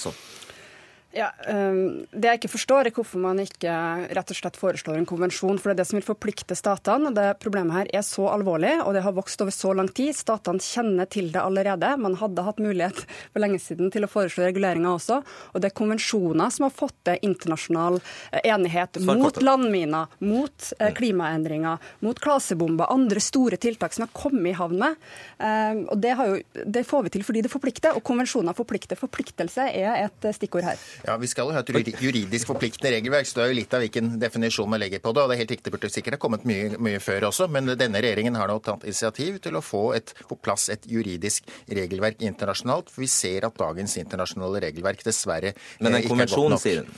Ja, 1.16 1.30
um, 1.48 2.04
Det 2.12 2.28
jeg 2.28 2.38
ikke 2.42 2.50
forstår, 2.52 2.88
er 2.88 2.92
hvorfor 2.92 3.20
man 3.22 3.38
ikke 3.40 3.72
rett 4.12 4.32
og 4.32 4.36
slett 4.36 4.58
foreslår 4.60 4.98
en 4.98 5.06
konvensjon. 5.08 5.56
For 5.56 5.70
det 5.70 5.78
er 5.78 5.80
det 5.80 5.86
som 5.88 5.96
vil 5.96 6.04
forplikte 6.04 6.56
statene. 6.58 7.08
og 7.08 7.16
Det 7.16 7.28
Problemet 7.40 7.72
her 7.72 7.88
er 7.96 8.04
så 8.04 8.26
alvorlig, 8.28 8.74
og 8.84 8.92
det 8.92 9.02
har 9.06 9.16
vokst 9.16 9.40
over 9.40 9.54
så 9.54 9.72
lang 9.76 9.88
tid. 9.88 10.12
Statene 10.16 10.60
kjenner 10.60 11.08
til 11.08 11.30
det 11.32 11.40
allerede. 11.40 11.94
Man 11.96 12.18
hadde 12.20 12.44
hatt 12.44 12.60
mulighet 12.60 13.00
for 13.32 13.40
lenge 13.40 13.60
siden 13.62 13.88
til 13.94 14.04
å 14.04 14.10
foreslå 14.10 14.44
reguleringer 14.50 14.90
også. 14.90 15.22
Og 15.54 15.64
det 15.64 15.70
er 15.70 15.78
konvensjoner 15.80 16.52
som 16.52 16.68
har 16.68 16.76
fått 16.76 16.98
til 17.08 17.24
internasjonal 17.30 17.96
eh, 18.02 18.44
enighet 18.52 19.00
mot 19.08 19.40
landminer, 19.40 20.12
mot 20.20 20.70
eh, 20.76 20.92
klimaendringer, 20.92 21.80
mot 22.04 22.20
klasebomber, 22.20 22.92
andre 22.92 23.24
store 23.24 23.56
tiltak 23.56 23.96
som 23.96 24.04
har 24.04 24.12
kommet 24.12 24.52
i 24.52 24.56
havn 24.60 24.76
med. 24.84 25.00
Um, 25.40 25.82
og 25.88 25.98
det, 26.02 26.12
jo, 26.18 26.62
det 26.68 26.84
får 26.86 27.06
vi 27.06 27.16
til 27.16 27.24
fordi 27.24 27.46
det 27.46 27.52
forplikter, 27.52 27.96
og 27.96 28.04
konvensjoner 28.04 28.56
forplikter. 28.56 28.98
Forpliktelse 29.00 29.70
er 29.72 30.04
et 30.04 30.30
stikkord 30.36 30.68
her. 30.68 30.86
Ja, 31.06 31.16
Vi 31.16 31.30
skal 31.30 31.48
jo 31.48 31.56
ha 31.56 31.62
et 31.62 32.02
juridisk 32.02 32.50
forpliktende 32.50 32.92
regelverk, 32.96 33.28
så 33.28 33.40
det 33.40 33.44
er 33.44 33.52
jo 33.52 33.58
litt 33.60 33.74
av 33.74 33.84
hvilken 33.84 34.14
definisjon 34.20 34.70
man 34.70 34.80
legger 34.82 35.02
på 35.04 35.12
det. 35.14 35.22
og 35.22 35.30
det 35.30 35.36
er 35.36 35.42
helt 35.44 35.54
riktig, 35.56 35.72
burde 35.72 35.90
sikkert 35.92 36.18
ha 36.18 36.22
kommet 36.22 36.46
mye, 36.48 36.76
mye, 36.78 37.00
før 37.02 37.28
også, 37.30 37.48
men 37.48 37.70
denne 37.78 38.02
regjeringen 38.02 38.38
har 38.38 38.50
nå 38.50 38.58
tatt 38.64 38.86
initiativ 38.88 39.38
til 39.44 39.58
å 39.58 39.64
få 39.64 39.82
et, 39.98 40.14
på 40.28 40.38
plass 40.42 40.68
et 40.74 40.86
juridisk 40.88 41.48
regelverk 41.68 42.22
internasjonalt. 42.22 42.90
For 42.90 43.04
vi 43.04 43.10
ser 43.12 43.46
at 43.48 43.58
dagens 43.58 43.96
internasjonale 44.00 44.62
regelverk 44.68 45.04
dessverre 45.06 45.54
Men 45.80 45.94
en 45.94 46.08
konvensjon, 46.08 46.58
sier 46.58 46.82
hun? 46.82 46.96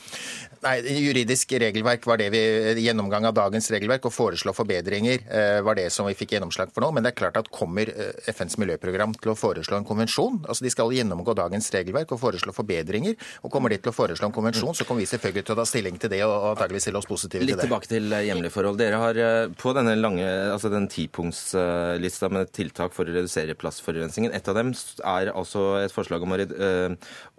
Nei, 0.61 0.75
Juridisk 1.01 1.55
regelverk 1.57 2.03
var 2.05 2.19
det 2.21 2.27
vi 2.33 2.41
Gjennomgang 2.81 3.25
av 3.25 3.33
dagens 3.33 3.65
regelverk 3.73 4.05
og 4.05 4.13
foreslå 4.13 4.53
forbedringer 4.53 5.23
eh, 5.25 5.59
var 5.65 5.77
det 5.77 5.87
som 5.93 6.05
vi 6.05 6.13
fikk 6.17 6.35
gjennomslag 6.35 6.69
for 6.73 6.85
nå. 6.85 6.91
Men 6.93 7.05
det 7.05 7.11
er 7.11 7.17
klart 7.17 7.39
at 7.39 7.49
kommer 7.53 7.89
eh, 7.89 8.11
FNs 8.29 8.59
miljøprogram 8.61 9.15
til 9.17 9.33
å 9.33 9.37
foreslå 9.37 9.79
en 9.79 9.87
konvensjon? 9.87 10.43
Altså 10.45 10.65
De 10.65 10.73
skal 10.73 10.93
gjennomgå 10.93 11.33
dagens 11.37 11.71
regelverk 11.73 12.13
og 12.13 12.21
foreslå 12.21 12.53
forbedringer. 12.53 13.17
og 13.41 13.51
kommer 13.53 13.73
de 13.73 13.79
til 13.81 13.89
å 13.89 13.90
foreslå 13.95 14.29
en 14.29 14.35
konvensjon, 14.35 14.75
så 14.77 14.87
kommer 14.87 15.03
vi 15.03 15.09
selvfølgelig 15.11 15.45
til 15.47 15.55
å 15.55 15.59
ta 15.61 15.65
stilling 15.69 15.99
til 16.01 16.13
det 16.13 16.21
og 16.27 16.51
antageligvis 16.51 16.87
stille 16.87 17.01
oss 17.01 17.09
positive 17.09 17.41
til 17.41 17.47
det. 17.47 17.55
Litt 17.55 17.65
tilbake 17.65 17.91
til 17.91 18.11
eh, 18.11 18.25
hjemlige 18.29 18.55
forhold. 18.55 18.79
Dere 18.81 19.01
har 19.01 19.21
på 19.61 19.75
denne 19.77 19.97
lange, 19.99 20.27
altså 20.53 20.71
den 20.73 20.87
tipunktslista 20.91 22.31
med 22.33 22.53
tiltak 22.55 22.95
for 22.95 23.07
å 23.07 23.17
redusere 23.17 23.57
plastforurensningen, 23.59 24.33
et 24.35 24.49
av 24.51 24.57
dem 24.59 24.73
er 24.73 25.33
altså 25.33 25.67
et 25.81 25.93
forslag 25.93 26.23
om, 26.25 26.35
å, 26.37 26.65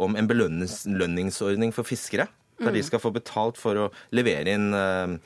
om 0.06 0.16
en 0.18 0.30
belønningsordning 0.30 1.74
for 1.74 1.88
fiskere 1.88 2.28
der 2.62 2.74
de 2.74 2.82
mm. 2.82 2.88
skal 2.88 3.02
få 3.02 3.12
betalt 3.14 3.58
for 3.60 3.78
å 3.78 3.88
levere 4.14 4.54
inn 4.56 4.72
uh, 4.74 5.16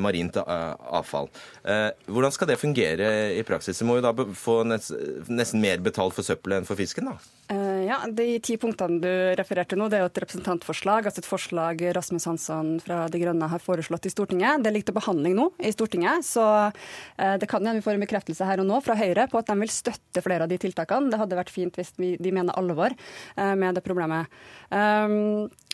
marint 0.00 0.36
avfall. 0.38 1.30
Uh, 1.64 1.90
hvordan 2.10 2.34
skal 2.34 2.50
det 2.50 2.60
fungere 2.60 3.10
i 3.34 3.42
praksis? 3.46 3.80
De 3.80 3.88
må 3.88 3.98
jo 3.98 4.04
da 4.04 4.12
få 4.36 4.60
nesten 4.66 5.62
mer 5.62 5.82
betalt 5.84 6.16
for 6.16 6.26
søppelet 6.26 6.62
enn 6.62 6.68
for 6.68 6.78
fisken, 6.78 7.10
da? 7.10 7.16
Uh, 7.52 7.84
ja, 7.84 7.98
De 8.08 8.26
ti 8.44 8.56
punktene 8.60 9.00
du 9.02 9.10
refererte 9.38 9.78
nå, 9.78 9.88
det 9.92 9.98
er 9.98 10.04
jo 10.04 10.10
et 10.12 10.22
representantforslag. 10.24 11.08
altså 11.08 11.24
Et 11.24 11.28
forslag 11.28 11.84
Rasmus 11.96 12.28
Hansson 12.30 12.74
fra 12.84 13.04
De 13.12 13.20
Grønne 13.20 13.50
har 13.50 13.64
foreslått 13.64 14.08
i 14.08 14.12
Stortinget. 14.12 14.64
Det 14.64 14.72
ligger 14.74 14.92
til 14.92 14.98
behandling 15.00 15.36
nå 15.38 15.50
i 15.60 15.72
Stortinget. 15.74 16.24
Så 16.26 16.44
det 17.16 17.48
kan 17.50 17.60
hende 17.60 17.80
vi 17.80 17.84
får 17.84 17.98
en 17.98 18.04
bekreftelse 18.04 18.46
her 18.48 18.62
og 18.62 18.68
nå 18.68 18.80
fra 18.84 18.96
Høyre 18.98 19.26
på 19.30 19.40
at 19.40 19.50
de 19.50 19.56
vil 19.60 19.72
støtte 19.72 20.22
flere 20.24 20.46
av 20.46 20.52
de 20.52 20.58
tiltakene. 20.60 21.10
Det 21.12 21.20
hadde 21.20 21.38
vært 21.38 21.52
fint 21.52 21.76
hvis 21.76 21.92
de 21.98 22.32
mener 22.32 22.56
alvor 22.58 22.94
med 23.36 23.76
det 23.76 23.84
problemet. 23.84 24.32
Um, 24.72 25.50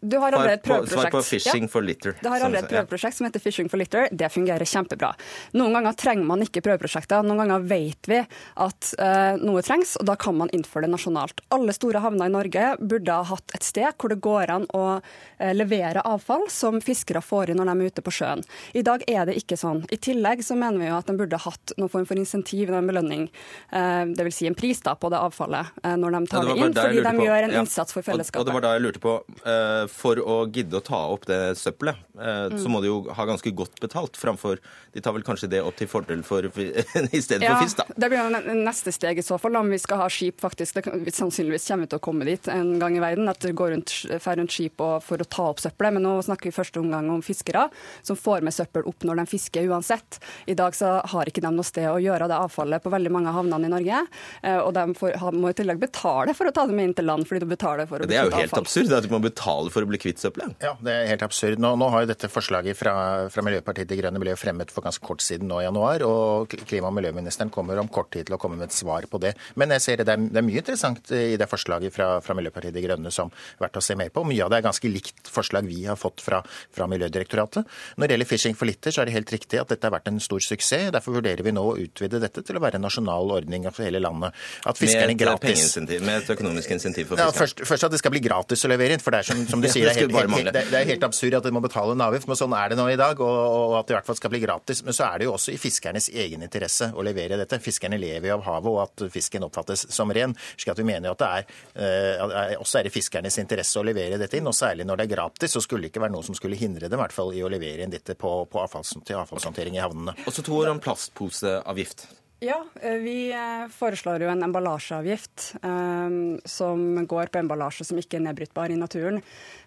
du 0.00 0.16
har 0.18 0.32
allerede 0.32 0.58
et 0.58 0.64
prøveprosjekt. 0.64 1.00
Svar 1.00 1.12
på 1.14 1.22
Fishing 1.26 1.66
ja. 1.66 1.70
for 1.70 1.86
litter. 1.86 2.16
Du 2.20 2.28
har 2.28 2.40
allerede 2.40 2.64
et 2.66 2.72
prøveprosjekt 2.72 3.18
som 3.18 3.26
heter 3.28 3.42
Fishing 3.42 3.68
for 3.70 3.80
litter. 3.80 4.08
Det 4.12 4.28
fungerer 4.32 4.66
kjempebra. 4.68 5.12
Noen 5.58 5.76
ganger 5.76 5.96
trenger 6.00 6.28
man 6.28 6.42
ikke 6.44 6.62
prøveprosjekter. 6.64 7.24
Noen 7.26 7.44
ganger 7.44 7.66
vet 7.70 8.10
vi 8.10 8.20
at 8.20 8.90
uh, 8.98 9.34
noe 9.40 9.62
trengs, 9.66 9.94
og 10.00 10.08
da 10.08 10.16
kan 10.20 10.36
man 10.38 10.52
innføre 10.56 10.86
det 10.86 10.92
nasjonalt. 10.94 11.44
Alle 11.54 11.74
store 11.76 12.02
havner 12.04 12.30
i 12.30 12.34
Norge 12.34 12.70
burde 12.80 13.18
ha 13.18 13.26
hatt 13.30 13.56
et 13.56 13.66
sted 13.66 13.90
hvor 14.00 14.12
det 14.12 14.20
går 14.24 14.52
an 14.54 14.66
å 14.74 14.84
uh, 14.98 15.52
levere 15.54 16.02
avfall 16.04 16.46
som 16.52 16.80
fiskere 16.84 17.22
får 17.24 17.52
inn 17.52 17.62
når 17.62 17.70
de 17.72 17.76
er 17.76 17.94
ute 17.94 18.04
på 18.04 18.14
sjøen. 18.18 18.44
I 18.74 18.84
dag 18.86 19.04
er 19.08 19.30
det 19.30 19.38
ikke 19.40 19.58
sånn. 19.60 19.84
I 19.94 20.00
tillegg 20.02 20.44
så 20.44 20.58
mener 20.58 20.82
vi 20.82 20.90
jo 20.90 20.98
at 20.98 21.10
de 21.10 21.16
burde 21.18 21.40
hatt 21.46 21.74
noen 21.78 21.92
form 21.92 22.08
for 22.08 22.18
insentiv, 22.20 22.72
en 22.74 22.88
belønning, 22.88 23.28
dvs. 23.70 24.34
Si 24.34 24.48
en 24.50 24.56
pris 24.58 24.80
da 24.82 24.96
på 24.98 25.10
det 25.12 25.20
avfallet, 25.22 25.76
når 25.84 26.16
de 26.16 26.20
tar 26.32 26.42
ja, 26.42 26.48
det, 26.48 26.54
det 26.54 26.66
inn, 26.66 26.74
fordi 26.74 27.02
de 27.06 27.26
gjør 27.28 27.46
en 27.46 27.54
innsats 27.60 27.94
for 27.94 28.06
fellesskapet. 28.06 28.40
Og, 28.40 28.42
og 28.42 28.48
det 28.48 28.56
var 28.56 28.64
da 28.64 28.72
jeg 28.74 28.82
lurte 28.82 29.02
på 29.04 29.12
Eh, 29.44 29.86
for 29.92 30.16
å 30.24 30.38
gidde 30.48 30.78
å 30.78 30.80
ta 30.80 30.98
opp 31.12 31.26
det 31.28 31.36
søppelet, 31.60 31.98
eh, 32.16 32.46
mm. 32.48 32.54
så 32.62 32.70
må 32.72 32.80
de 32.80 32.88
jo 32.88 33.02
ha 33.12 33.26
ganske 33.28 33.50
godt 33.52 33.76
betalt 33.82 34.16
framfor 34.16 34.56
De 34.94 35.02
tar 35.04 35.12
vel 35.12 35.24
kanskje 35.26 35.50
det 35.52 35.58
opp 35.60 35.76
til 35.76 35.90
fordel 35.90 36.22
for 36.24 36.46
i 36.48 37.20
stedet 37.20 37.44
ja, 37.44 37.50
for 37.52 37.66
fisk, 37.66 37.82
da. 37.82 37.84
Det 37.92 38.08
blir 38.08 38.22
jo 38.22 38.54
neste 38.64 38.94
steg 38.94 39.20
i 39.20 39.24
så 39.26 39.36
fall, 39.42 39.58
om 39.60 39.68
vi 39.68 39.76
skal 39.82 40.00
ha 40.00 40.06
skip 40.08 40.40
faktisk. 40.40 40.78
Det 40.80 41.12
sannsynligvis 41.12 41.66
kommer 41.68 41.84
vi 41.84 41.90
til 41.92 42.00
å 42.00 42.04
komme 42.06 42.28
dit 42.28 42.48
en 42.48 42.70
gang 42.80 42.96
i 42.96 43.02
verden, 43.04 43.28
at 43.28 43.42
det 43.44 43.52
går 43.58 43.74
rundt, 43.74 43.92
rundt 44.08 44.54
skip 44.54 44.80
for 45.04 45.20
å 45.20 45.28
ta 45.28 45.50
opp 45.50 45.60
søppelet. 45.60 45.98
Men 45.98 46.06
nå 46.06 46.14
snakker 46.24 46.48
vi 46.48 46.54
i 46.54 46.56
første 46.56 46.80
omgang 46.80 47.10
om 47.12 47.20
fiskere 47.24 47.66
som 48.06 48.16
får 48.16 48.46
med 48.46 48.56
søppel 48.56 48.88
opp 48.88 49.04
når 49.04 49.20
de 49.20 49.26
fisker 49.34 49.68
uansett. 49.68 50.22
I 50.48 50.56
dag 50.56 50.78
så 50.78 50.94
har 51.12 51.28
ikke 51.28 51.44
de 51.44 51.52
noe 51.52 51.68
sted 51.68 51.90
å 51.90 52.00
gjøre 52.00 52.30
det 52.32 52.38
avfallet 52.38 52.86
på 52.86 52.94
veldig 52.94 53.12
mange 53.12 53.28
av 53.28 53.42
havnene 53.42 53.68
i 53.68 53.74
Norge. 53.74 54.00
Eh, 54.40 54.60
og 54.62 54.72
de 54.78 54.86
får, 54.96 55.20
må 55.36 55.52
i 55.52 55.58
tillegg 55.60 55.84
betale 55.84 56.32
for 56.38 56.48
å 56.48 56.54
ta 56.54 56.64
det 56.70 56.78
med 56.78 56.88
inn 56.88 56.96
til 56.96 57.10
land, 57.10 57.28
fordi 57.28 57.44
de 57.44 57.52
betaler 57.52 57.90
for 57.90 58.00
å 58.00 58.08
Det 58.08 58.22
er 58.22 58.30
jo 58.30 58.38
helt 58.38 58.56
absurd 58.62 58.94
at 58.94 59.04
du 59.04 59.12
må 59.12 59.20
betale 59.20 59.33
betale 59.34 59.72
for 59.74 59.84
å 59.84 59.90
bli 59.90 60.00
kvitt 60.00 60.22
søppelet? 60.22 60.56
Ja, 60.64 60.74
det 60.84 60.94
er 60.94 61.10
helt 61.12 61.24
absurd. 61.26 61.60
Nå, 61.62 61.74
nå 61.80 61.90
har 61.92 62.04
jo 62.04 62.10
dette 62.12 62.30
forslaget 62.30 62.78
fra, 62.78 62.94
fra 63.32 63.44
Miljøpartiet 63.44 63.90
De 63.90 63.98
Grønne 63.98 64.22
ble 64.22 64.36
fremmet 64.38 64.72
for 64.72 64.86
ganske 64.86 65.04
kort 65.04 65.24
siden 65.24 65.50
nå 65.50 65.60
i 65.60 65.66
januar, 65.66 66.04
og 66.06 66.54
klima- 66.68 66.90
og 66.90 66.96
miljøministeren 66.98 67.52
kommer 67.54 67.80
om 67.82 67.90
kort 67.92 68.12
tid 68.14 68.28
til 68.28 68.36
å 68.36 68.40
komme 68.40 68.58
med 68.60 68.70
et 68.70 68.76
svar 68.76 69.08
på 69.10 69.20
det. 69.22 69.34
Men 69.60 69.74
jeg 69.76 69.84
ser 69.84 70.00
det, 70.00 70.08
det 70.08 70.16
er, 70.16 70.28
det 70.30 70.40
er 70.40 70.46
mye 70.46 70.62
interessant 70.62 71.12
i 71.14 71.36
det 71.40 71.48
forslaget 71.50 71.94
fra, 71.94 72.08
fra 72.24 72.36
Miljøpartiet 72.38 72.74
De 72.76 72.84
Grønne 72.84 73.12
som 73.14 73.32
er 73.32 73.66
verdt 73.66 73.80
å 73.80 73.84
se 73.84 73.98
mer 73.98 74.12
på. 74.14 74.24
Mye 74.28 74.46
av 74.46 74.52
det 74.52 74.60
er 74.60 74.68
ganske 74.68 74.90
likt 74.90 75.30
forslag 75.32 75.68
vi 75.68 75.82
har 75.88 75.98
fått 76.00 76.24
fra, 76.24 76.40
fra 76.74 76.88
Miljødirektoratet. 76.90 77.68
Når 77.98 78.06
det 78.06 78.16
gjelder 78.16 78.30
Fishing 78.30 78.58
for 78.58 78.70
litter, 78.70 78.94
så 78.94 79.02
er 79.02 79.10
det 79.10 79.16
helt 79.18 79.34
riktig 79.34 79.60
at 79.60 79.72
dette 79.72 79.88
har 79.88 79.94
vært 79.96 80.10
en 80.12 80.22
stor 80.22 80.42
suksess. 80.44 80.92
Derfor 80.94 81.18
vurderer 81.18 81.44
vi 81.46 81.54
nå 81.54 81.64
å 81.64 81.76
utvide 81.80 82.20
dette 82.22 82.44
til 82.46 82.58
å 82.58 82.62
være 82.62 82.80
en 82.80 82.86
nasjonal 82.86 83.32
ordning 83.36 83.66
for 83.70 83.86
hele 83.86 84.00
landet. 84.02 84.34
At 84.66 84.80
med 84.80 84.94
et, 84.94 85.16
gratis... 85.20 85.76
med 85.80 86.14
et 86.16 86.30
økonomisk 86.34 86.74
insentiv 86.74 87.08
for 87.10 87.18
fiskerne? 87.18 87.32
Ja, 87.32 87.38
først, 87.38 87.64
først, 87.68 87.86
at 87.88 87.94
det 87.94 88.00
skal 88.02 88.14
bli 88.14 88.22
gratis 88.24 88.64
å 88.66 88.70
levere 88.72 88.96
inn. 88.96 89.02
For 89.04 89.14
det 89.14 89.23
er 89.24 89.28
som, 89.30 89.40
som 89.48 89.62
du 89.64 89.68
sier, 89.72 89.88
det 89.88 89.94
er, 89.94 90.04
helt, 90.04 90.34
helt, 90.36 90.52
det 90.54 90.78
er 90.78 90.88
helt 90.88 91.06
absurd 91.06 91.38
at 91.38 91.46
de 91.46 91.52
må 91.54 91.62
betale 91.64 91.96
en 91.96 92.04
avgift. 92.06 92.28
Men 92.30 92.38
sånn 92.38 92.54
er 92.56 92.72
det 92.72 92.78
nå 92.78 92.86
i 92.92 92.98
dag, 93.00 93.20
og, 93.24 93.38
og, 93.44 93.76
at 93.80 93.88
det 93.88 93.94
i 93.94 93.98
hvert 93.98 94.08
fall 94.10 94.18
skal 94.20 94.32
bli 94.34 94.42
gratis. 94.44 94.84
Men 94.86 94.96
så 94.96 95.08
er 95.08 95.22
det 95.22 95.28
jo 95.28 95.34
også 95.34 95.54
i 95.54 95.58
fiskernes 95.60 96.10
egen 96.24 96.44
interesse 96.46 96.90
å 96.94 97.04
levere 97.06 97.38
dette. 97.40 97.60
Fiskerne 97.64 97.98
lever 98.00 98.30
jo 98.30 98.38
av 98.38 98.46
havet, 98.48 98.70
og 98.72 98.80
at 98.84 99.06
fisken 99.14 99.46
oppfattes 99.46 99.86
som 99.94 100.12
ren. 100.14 100.36
slik 100.56 100.74
at 100.74 100.82
vi 100.82 100.88
mener 100.88 101.10
jo 101.10 101.16
at 101.16 101.24
det 101.24 101.30
er, 101.38 102.56
også 102.60 102.80
er 102.80 102.90
i 102.90 102.94
fiskernes 102.94 103.38
interesse 103.42 103.80
å 103.80 103.86
levere 103.86 104.20
dette 104.20 104.40
inn. 104.40 104.50
Og 104.50 104.56
særlig 104.56 104.88
når 104.88 105.02
det 105.02 105.08
er 105.08 105.14
gratis, 105.16 105.56
så 105.56 105.64
skulle 105.64 105.86
det 105.86 105.94
ikke 105.94 106.04
være 106.04 106.16
noe 106.16 106.26
som 106.26 106.36
skulle 106.38 106.58
hindre 106.60 106.90
dem 106.90 107.00
i 107.00 107.04
hvert 107.04 107.16
fall 107.16 107.32
i 107.34 107.42
å 107.44 107.52
levere 107.52 107.86
inn 107.86 107.94
dette 107.94 108.18
på, 108.18 108.36
på 108.50 108.64
avfalls, 108.64 108.96
til 109.04 109.20
avfallshåndtering 109.22 109.78
i 109.78 109.84
havnene. 109.84 110.16
Og 110.24 110.34
så 110.34 110.44
to 110.44 110.60
ord 110.60 110.72
om 110.74 110.82
plastposeavgift. 110.82 112.08
Ja, 112.42 112.58
vi 113.00 113.32
foreslår 113.72 114.24
jo 114.24 114.28
en 114.28 114.42
emballasjeavgift 114.44 115.54
um, 115.62 116.34
som 116.44 117.06
går 117.08 117.30
på 117.32 117.40
emballasje 117.40 117.86
som 117.88 118.00
ikke 118.00 118.18
er 118.18 118.24
nedbrytbar 118.26 118.74
i 118.74 118.76
naturen. 118.76 119.22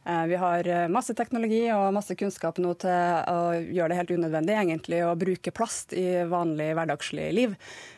Uh, 0.05 0.25
vi 0.29 0.37
har 0.37 0.69
masse 0.93 1.15
teknologi 1.17 1.63
og 1.73 1.95
masse 1.95 2.13
kunnskap 2.19 2.59
nå 2.61 2.75
til 2.83 2.91
å 3.31 3.55
gjøre 3.57 3.89
det 3.93 3.99
helt 4.01 4.13
unødvendig 4.19 4.59
egentlig 4.59 5.01
å 5.07 5.15
bruke 5.17 5.55
plast 5.55 5.95
i 5.97 6.05
vanlig 6.29 6.73
hverdagslig 6.77 7.31
liv. 7.39 7.57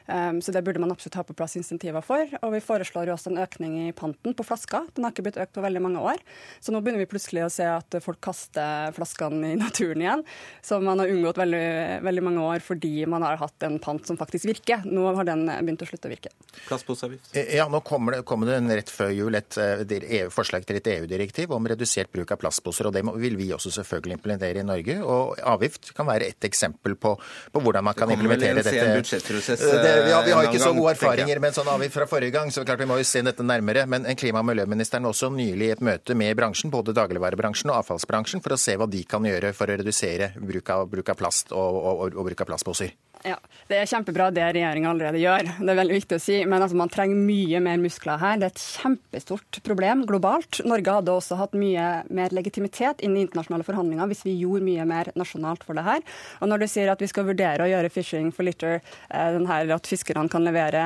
Um, 0.10 0.40
så 0.42 0.54
det 0.56 0.64
burde 0.66 0.82
man 0.82 0.92
absolutt 0.92 1.20
ha 1.20 1.24
på 1.28 1.36
plass 1.38 1.56
insentiver 1.60 2.02
for. 2.06 2.26
Og 2.42 2.54
vi 2.56 2.62
foreslår 2.64 3.10
jo 3.10 3.16
også 3.16 3.30
en 3.30 3.42
økning 3.44 3.76
i 3.86 3.92
panten 3.94 4.34
på 4.34 4.46
flasker. 4.48 4.88
Den 4.96 5.06
har 5.06 5.14
ikke 5.14 5.28
blitt 5.28 5.38
økt 5.42 5.54
på 5.54 5.64
veldig 5.64 5.84
mange 5.86 6.02
år. 6.02 6.24
Så 6.60 6.74
nå 6.74 6.82
begynner 6.82 7.04
vi 7.04 7.10
plutselig 7.12 7.46
å 7.46 7.52
se 7.54 7.68
at 7.70 8.00
folk 8.04 8.22
kaster 8.26 8.96
flaskene 8.96 9.54
i 9.54 9.60
naturen 9.60 10.02
igjen, 10.02 10.24
som 10.66 10.84
man 10.86 11.02
har 11.04 11.12
unngått 11.14 11.40
veldig, 11.42 11.68
veldig 12.06 12.26
mange 12.26 12.48
år 12.56 12.66
fordi 12.66 12.94
man 13.10 13.26
har 13.28 13.40
hatt 13.42 13.68
en 13.68 13.78
pant 13.84 14.02
som 14.10 14.18
faktisk 14.20 14.50
virker. 14.50 14.86
Nå 14.90 15.06
har 15.20 15.30
den 15.30 15.46
begynt 15.48 15.86
å 15.86 15.90
slutte 15.90 16.10
å 16.10 16.14
virke. 16.14 16.34
Plastposeavgift? 16.66 17.36
Ja, 17.54 17.68
nå 17.70 17.84
kommer 17.86 18.18
det, 18.18 18.24
kommer 18.28 18.50
det 18.50 18.80
rett 18.82 18.94
før 18.94 19.14
jul 19.14 19.38
et, 19.38 19.58
et 19.60 20.34
forslag 20.34 20.66
til 20.68 20.80
et 20.80 20.92
EU-direktiv 20.96 21.54
om 21.56 21.70
redusert 21.70 22.12
bruk 22.14 22.34
av 22.34 22.42
plastposer. 22.42 22.90
og 22.90 22.98
Det 22.98 23.06
vil 23.22 23.38
vi 23.40 23.52
også 23.56 23.72
selvfølgelig 23.80 24.18
implementere 24.18 24.64
i 24.64 24.68
Norge. 24.68 25.00
og 25.04 25.38
Avgift 25.54 25.94
kan 25.98 26.10
være 26.10 26.32
et 26.34 26.50
eksempel 26.50 26.98
på, 27.00 27.16
på 27.54 27.64
hvordan 27.64 27.86
man 27.86 27.98
kan 27.98 28.12
implementere 28.14 28.64
dette. 28.64 28.90
Det, 28.90 29.94
vi 30.06 30.14
har, 30.14 30.24
vi 30.28 30.36
har 30.36 30.48
ikke 30.50 30.62
så 30.62 30.72
gode 30.76 30.94
erfaringer 30.96 31.42
med 31.42 31.52
en 31.52 31.58
sånn 31.60 31.72
avgift 31.74 31.98
fra 31.98 32.08
forrige 32.10 32.36
gang, 32.36 32.54
så 32.54 32.64
klart 32.68 32.82
vi 32.84 32.88
må 32.90 33.00
jo 33.00 33.08
se 33.08 33.24
dette 33.26 33.46
nærmere. 33.46 33.86
Men 33.90 34.08
klima- 34.20 34.44
og 34.44 34.50
miljøministeren 34.52 35.08
også 35.10 35.32
nylig 35.34 35.70
i 35.70 35.74
et 35.76 35.84
møte 35.86 36.18
med 36.18 36.38
bransjen, 36.40 36.72
både 36.74 36.96
dagligvarebransjen 36.98 37.74
og 37.74 37.82
avfallsbransjen, 37.82 38.44
for 38.46 38.56
å 38.56 38.62
se 38.62 38.78
hva 38.80 38.90
de 38.90 39.04
kan 39.10 39.26
gjøre 39.26 39.54
for 39.58 39.72
å 39.72 39.80
redusere 39.80 40.34
bruk 40.40 40.74
av, 40.76 40.88
bruk 40.92 41.14
av 41.14 41.20
plast 41.20 41.54
og, 41.54 41.80
og, 41.84 41.94
og, 42.08 42.20
og 42.20 42.32
bruk 42.32 42.46
av 42.46 42.54
plastposer. 42.54 42.96
Ja, 43.28 43.36
Det 43.68 43.76
er 43.76 43.90
kjempebra 43.90 44.30
det 44.32 44.46
regjeringa 44.56 44.90
allerede 44.94 45.20
gjør, 45.20 45.50
det 45.60 45.72
er 45.74 45.78
veldig 45.78 45.96
viktig 45.98 46.18
å 46.18 46.22
si. 46.24 46.38
Men 46.48 46.64
altså, 46.64 46.78
man 46.80 46.92
trenger 46.92 47.20
mye 47.20 47.60
mer 47.64 47.82
muskler 47.82 48.22
her. 48.22 48.38
Det 48.40 48.48
er 48.48 48.54
et 48.54 48.64
kjempestort 48.80 49.60
problem 49.66 50.06
globalt. 50.08 50.62
Norge 50.66 50.96
hadde 50.96 51.14
også 51.14 51.38
hatt 51.42 51.58
mye 51.60 51.88
mer 52.16 52.36
legitimitet 52.36 53.04
inn 53.04 53.18
i 53.18 53.26
internasjonale 53.26 53.68
forhandlinger 53.68 54.10
hvis 54.10 54.24
vi 54.28 54.38
gjorde 54.40 54.66
mye 54.70 54.88
mer 54.88 55.12
nasjonalt 55.20 55.66
for 55.68 55.78
det 55.78 55.84
her. 55.88 56.06
Og 56.40 56.52
når 56.52 56.64
du 56.64 56.68
sier 56.72 56.92
at 56.94 57.04
vi 57.04 57.10
skal 57.12 57.28
vurdere 57.28 57.66
å 57.66 57.70
gjøre 57.70 57.92
fishing 57.94 58.32
for 58.36 58.48
litter, 58.48 58.80
den 59.12 59.50
her 59.52 59.76
at 59.76 59.92
fiskerne 59.92 60.32
kan 60.32 60.48
levere 60.48 60.86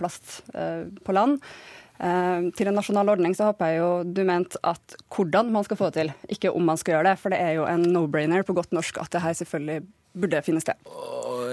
plast 0.00 0.40
på 0.48 1.16
land, 1.16 1.42
til 1.98 2.70
en 2.70 2.76
nasjonal 2.78 3.10
ordning, 3.10 3.34
så 3.34 3.48
håper 3.48 3.72
jeg 3.72 3.80
jo 3.80 3.88
du 4.06 4.20
mente 4.26 4.60
at 4.62 4.98
hvordan 5.10 5.50
man 5.50 5.64
skal 5.66 5.80
få 5.80 5.88
det 5.90 5.96
til, 5.98 6.12
ikke 6.30 6.52
om 6.54 6.68
man 6.70 6.78
skal 6.78 6.94
gjøre 6.94 7.10
det. 7.10 7.16
For 7.18 7.34
det 7.34 7.40
er 7.42 7.56
jo 7.58 7.64
en 7.66 7.88
no-brainer 7.90 8.46
på 8.46 8.54
godt 8.56 8.74
norsk 8.76 9.00
at 9.02 9.10
det 9.14 9.24
her 9.24 9.34
selvfølgelig 9.34 9.82
burde 10.20 10.42
finne 10.46 10.62
sted. 10.64 10.78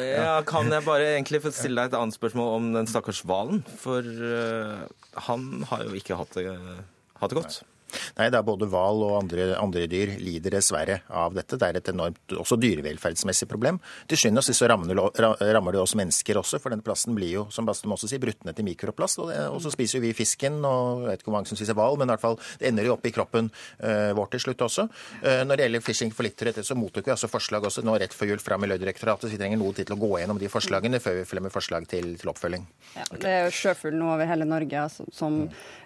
Ja, 0.06 0.40
kan 0.48 0.70
jeg 0.72 0.84
bare 0.86 1.14
egentlig 1.14 1.42
få 1.44 1.52
stille 1.56 1.82
deg 1.82 1.94
et 1.94 2.00
annet 2.00 2.16
spørsmål 2.16 2.52
om 2.58 2.68
den 2.76 2.90
stakkars 2.90 3.22
hvalen? 3.28 3.64
For 3.82 4.06
uh, 4.06 4.86
han 5.28 5.66
har 5.72 5.86
jo 5.88 5.96
ikke 5.98 6.18
hatt 6.20 6.36
det, 6.38 6.50
hatt 7.22 7.34
det 7.34 7.40
godt. 7.40 7.62
Nei, 7.62 7.75
det 8.16 8.40
er 8.40 8.46
både 8.46 8.70
hval 8.72 9.04
og 9.06 9.18
andre, 9.22 9.52
andre, 9.60 9.86
dyr 9.90 10.16
lider 10.22 10.58
dessverre 10.58 11.02
av 11.10 11.36
dette. 11.36 11.60
Det 11.60 11.68
er 11.68 11.80
et 11.80 11.92
enormt 11.92 12.36
også 12.36 12.58
dyrevelferdsmessig 12.62 13.48
problem. 13.52 13.80
Til 14.10 14.20
skyld 14.20 14.42
og 14.42 14.46
sist 14.46 14.64
så 14.64 14.70
rammer 14.70 14.96
det, 14.96 15.82
oss 15.82 15.96
mennesker 15.98 16.40
også, 16.40 16.60
for 16.64 16.74
denne 16.74 16.86
plasten 16.86 17.16
blir 17.18 17.34
jo, 17.34 17.46
som 17.54 17.68
Bastum 17.68 17.94
også 17.96 18.10
sier, 18.12 18.22
brutt 18.24 18.46
ned 18.48 18.58
til 18.58 18.68
mikroplast. 18.68 19.22
Og, 19.22 19.32
det, 19.32 19.40
og, 19.52 19.60
så 19.64 19.74
spiser 19.74 20.00
jo 20.00 20.06
vi 20.06 20.14
fisken, 20.18 20.62
og 20.66 21.06
jeg 21.06 21.12
vet 21.12 21.24
ikke 21.24 21.32
hvor 21.32 21.38
mange 21.38 21.52
som 21.52 21.60
spiser 21.60 21.78
hval, 21.78 22.00
men 22.00 22.10
i 22.10 22.16
hvert 22.16 22.24
fall 22.24 22.40
det 22.62 22.70
ender 22.70 22.90
jo 22.90 22.96
opp 22.96 23.06
i 23.08 23.14
kroppen 23.16 23.52
uh, 23.52 24.12
vår 24.18 24.32
til 24.36 24.46
slutt 24.48 24.66
også. 24.68 24.88
Uh, 25.22 25.44
når 25.46 25.56
det 25.56 25.68
gjelder 25.68 25.86
fishing 25.86 26.14
for 26.16 26.28
litter, 26.28 26.52
så 26.66 26.78
mottok 26.78 27.10
vi 27.10 27.16
altså 27.16 27.30
forslag 27.32 27.68
også 27.68 27.84
nå 27.86 27.98
rett 28.02 28.16
før 28.16 28.34
jul 28.34 28.44
fra 28.44 28.60
Miljødirektoratet, 28.62 29.28
så 29.28 29.34
vi 29.34 29.42
trenger 29.42 29.62
noe 29.62 29.76
tid 29.76 29.90
til 29.90 29.98
å 29.98 30.02
gå 30.02 30.12
gjennom 30.22 30.40
de 30.42 30.52
forslagene 30.52 31.02
før 31.04 31.20
vi 31.20 31.28
fremmer 31.30 31.54
forslag 31.54 31.88
til, 31.92 32.14
til 32.20 32.32
oppfølging. 32.32 32.66
Ja, 32.96 33.08
det 33.22 33.32
er 33.32 33.48
jo 33.48 33.56
sjøfugl 33.56 33.98
nå 34.00 34.12
over 34.14 34.30
hele 34.30 34.48
Norge 34.48 34.86
som, 34.94 35.10
som, 35.14 35.38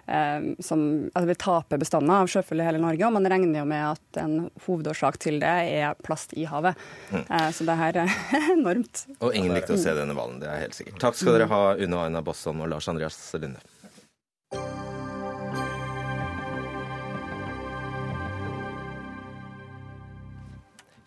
eh, 0.06 0.50
som 0.62 0.84
altså, 1.12 1.26
vil 1.30 1.40
tape 1.40 1.80
bestander 2.00 2.24
av 2.24 2.30
sjøfugl 2.30 2.60
i 2.60 2.66
hele 2.66 2.80
Norge, 2.80 3.06
og 3.06 3.12
man 3.14 3.28
regner 3.28 3.60
jo 3.60 3.66
med 3.68 3.84
at 3.92 4.20
en 4.22 4.50
hovedårsak 4.64 5.18
til 5.20 5.40
det 5.40 5.48
er 5.48 5.98
plast 6.02 6.32
i 6.34 6.46
havet. 6.48 6.78
Mm. 7.10 7.24
Så 7.52 7.66
det 7.68 7.76
her 7.76 8.00
er 8.04 8.14
enormt. 8.56 9.06
Og 9.20 9.34
ingen 9.34 9.54
likte 9.54 9.76
å 9.76 9.80
se 9.80 9.94
denne 9.94 10.16
hvalen, 10.16 10.40
det 10.40 10.48
er 10.48 10.64
helt 10.64 10.76
sikkert. 10.76 11.00
Takk 11.00 11.18
skal 11.18 11.36
dere 11.36 11.50
ha, 11.50 11.62
Unna 11.76 12.06
Aina 12.06 12.22
Bosson 12.22 12.60
og 12.60 12.72
Lars 12.72 12.88
Andreas 12.88 13.18
Lunde. 13.36 13.60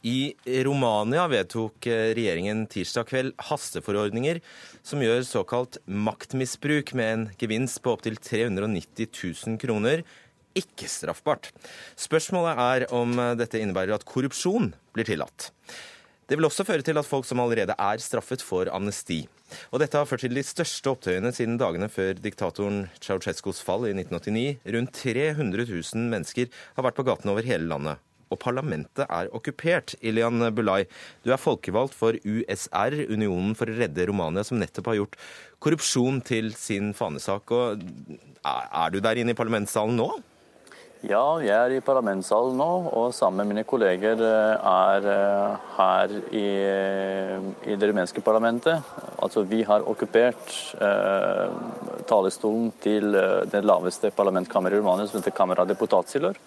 I 0.04 0.34
Romania 0.68 1.30
vedtok 1.32 1.86
regjeringen 1.88 2.66
tirsdag 2.68 3.08
kveld 3.08 3.38
hasteforordninger 3.48 4.41
som 4.84 5.00
gjør 5.00 5.22
såkalt 5.24 5.78
maktmisbruk 5.88 6.91
med 7.00 7.12
en 7.14 7.24
gevinst 7.39 7.80
på 7.86 7.94
opptil 7.96 8.20
390 8.20 9.08
000 9.08 9.62
kroner 9.64 10.04
ikke 10.58 10.89
straffbart. 10.91 11.51
Spørsmålet 11.99 12.62
er 12.66 12.86
om 12.93 13.18
dette 13.39 13.62
innebærer 13.62 13.95
at 13.95 14.06
korrupsjon 14.08 14.72
blir 14.95 15.08
tillatt. 15.08 15.51
Det 16.30 16.38
vil 16.39 16.47
også 16.47 16.66
føre 16.66 16.86
til 16.86 16.97
at 16.97 17.08
folk 17.08 17.28
som 17.28 17.41
allerede 17.43 17.76
er 17.76 17.99
straffet, 18.01 18.41
får 18.41 18.72
amnesti. 18.74 19.26
Og 19.76 19.82
dette 19.84 19.99
har 19.99 20.08
ført 20.10 20.24
til 20.24 20.34
de 20.34 20.45
største 20.45 20.89
opptøyene 20.89 21.34
siden 21.36 21.60
dagene 21.62 21.89
før 21.91 22.16
diktatoren 22.18 22.88
Ceaucescos 23.04 23.60
fall 23.62 23.86
i 23.89 23.93
1989. 23.93 24.64
Rundt 24.78 24.95
300 25.04 25.68
000 25.68 26.10
mennesker 26.16 26.49
har 26.78 26.88
vært 26.88 26.97
på 26.97 27.06
gatene 27.10 27.36
over 27.36 27.45
hele 27.45 27.68
landet 27.70 28.01
og 28.34 28.41
parlamentet 28.41 29.06
er 29.06 29.32
okkupert. 29.36 29.95
Ilian 30.01 30.41
Bulai, 30.56 30.84
du 31.24 31.32
er 31.34 31.41
folkevalgt 31.41 31.95
for 31.97 32.18
USR, 32.26 32.95
Unionen 33.12 33.54
for 33.58 33.70
å 33.70 33.78
redde 33.78 34.08
Romania, 34.10 34.45
som 34.47 34.60
nettopp 34.62 34.91
har 34.91 35.01
gjort 35.01 35.18
korrupsjon 35.64 36.22
til 36.26 36.51
sin 36.58 36.93
fanesak. 36.97 37.54
Og 37.54 37.84
er 38.43 38.93
du 38.93 39.01
der 39.04 39.22
inne 39.22 39.36
i 39.36 39.39
parlamentssalen 39.39 39.99
nå? 39.99 40.10
Ja, 41.04 41.41
jeg 41.43 41.51
er 41.51 41.74
i 41.76 41.82
parlamentssalen 41.84 42.56
nå, 42.56 42.68
og 42.95 43.10
sammen 43.12 43.41
med 43.43 43.49
mine 43.51 43.64
kolleger 43.68 44.22
er 44.24 45.08
her 45.76 46.14
i, 46.32 46.43
i 47.68 47.76
det 47.76 47.89
rumenske 47.89 48.24
parlamentet. 48.24 48.80
Altså, 49.20 49.43
vi 49.43 49.66
har 49.68 49.84
okkupert 49.84 50.54
eh, 50.80 51.58
talerstolen 52.08 52.70
til 52.84 53.18
det 53.51 53.66
laveste 53.68 54.14
parlamentkammeret 54.16 54.80
i 54.80 54.80
Romania, 54.80 55.10
som 55.10 55.20
heter 55.20 55.36
Camera 55.36 55.66
Deputatsilor. 55.68 56.39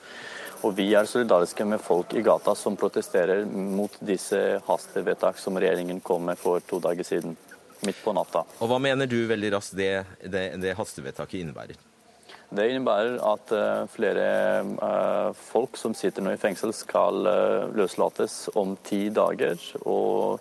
Og 0.64 0.72
vi 0.78 0.88
er 0.96 1.04
solidariske 1.04 1.66
med 1.68 1.82
folk 1.84 2.14
i 2.16 2.22
gata 2.24 2.54
som 2.56 2.78
protesterer 2.80 3.44
mot 3.44 3.98
disse 4.00 4.40
hastevedtak 4.66 5.36
som 5.38 5.60
regjeringen 5.60 6.00
kom 6.00 6.24
med 6.30 6.40
for 6.40 6.64
to 6.64 6.80
dager 6.80 7.04
siden, 7.04 7.36
midt 7.84 8.00
på 8.00 8.16
natta. 8.16 8.46
Og 8.56 8.72
Hva 8.72 8.80
mener 8.80 9.10
du 9.10 9.18
veldig 9.28 9.52
raskt 9.58 9.76
det, 9.76 9.92
det, 10.24 10.48
det 10.64 10.74
hastevedtaket 10.80 11.42
innebærer? 11.42 11.85
Det 12.54 12.68
innebærer 12.70 13.16
at 13.26 13.52
uh, 13.54 13.88
flere 13.90 14.26
uh, 14.78 15.34
folk 15.34 15.78
som 15.80 15.96
sitter 15.98 16.22
nå 16.22 16.36
i 16.36 16.40
fengsel, 16.40 16.70
skal 16.76 17.26
uh, 17.26 17.66
løslates 17.74 18.46
om 18.54 18.76
ti 18.86 19.08
dager. 19.10 19.58
Og 19.82 20.38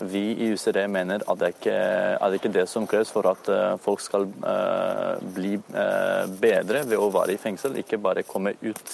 Vi 0.00 0.22
i 0.44 0.48
UCD 0.52 0.76
mener 0.92 1.22
at 1.24 1.38
det 1.40 1.48
ikke 1.54 1.72
er 1.72 2.32
det 2.32 2.40
ikke 2.40 2.52
det 2.52 2.66
som 2.68 2.84
kreves 2.88 3.08
for 3.14 3.24
at 3.30 3.48
eh, 3.48 3.76
folk 3.80 4.02
skal 4.04 4.26
uh, 4.44 5.16
bli 5.36 5.54
uh, 5.56 6.26
bedre 6.28 6.82
ved 6.88 7.00
å 7.00 7.08
være 7.14 7.36
i 7.36 7.40
fengsel, 7.40 7.78
ikke 7.80 8.00
bare 8.02 8.24
komme 8.26 8.52
ut 8.60 8.92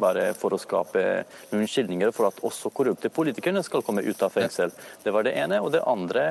bare 0.00 0.30
for 0.38 0.54
å 0.54 0.60
skape 0.60 1.02
noen 1.50 1.64
unnskyldninger 1.64 2.12
for 2.14 2.28
at 2.28 2.40
også 2.46 2.70
korrupte 2.74 3.10
politikerne 3.12 3.62
skal 3.64 3.82
komme 3.84 4.04
ut 4.04 4.22
av 4.24 4.32
fengsel. 4.34 4.72
Det 5.04 5.12
var 5.14 5.26
det 5.26 5.34
ene. 5.40 5.60
Og 5.64 5.72
det 5.74 5.82
andre 5.88 6.24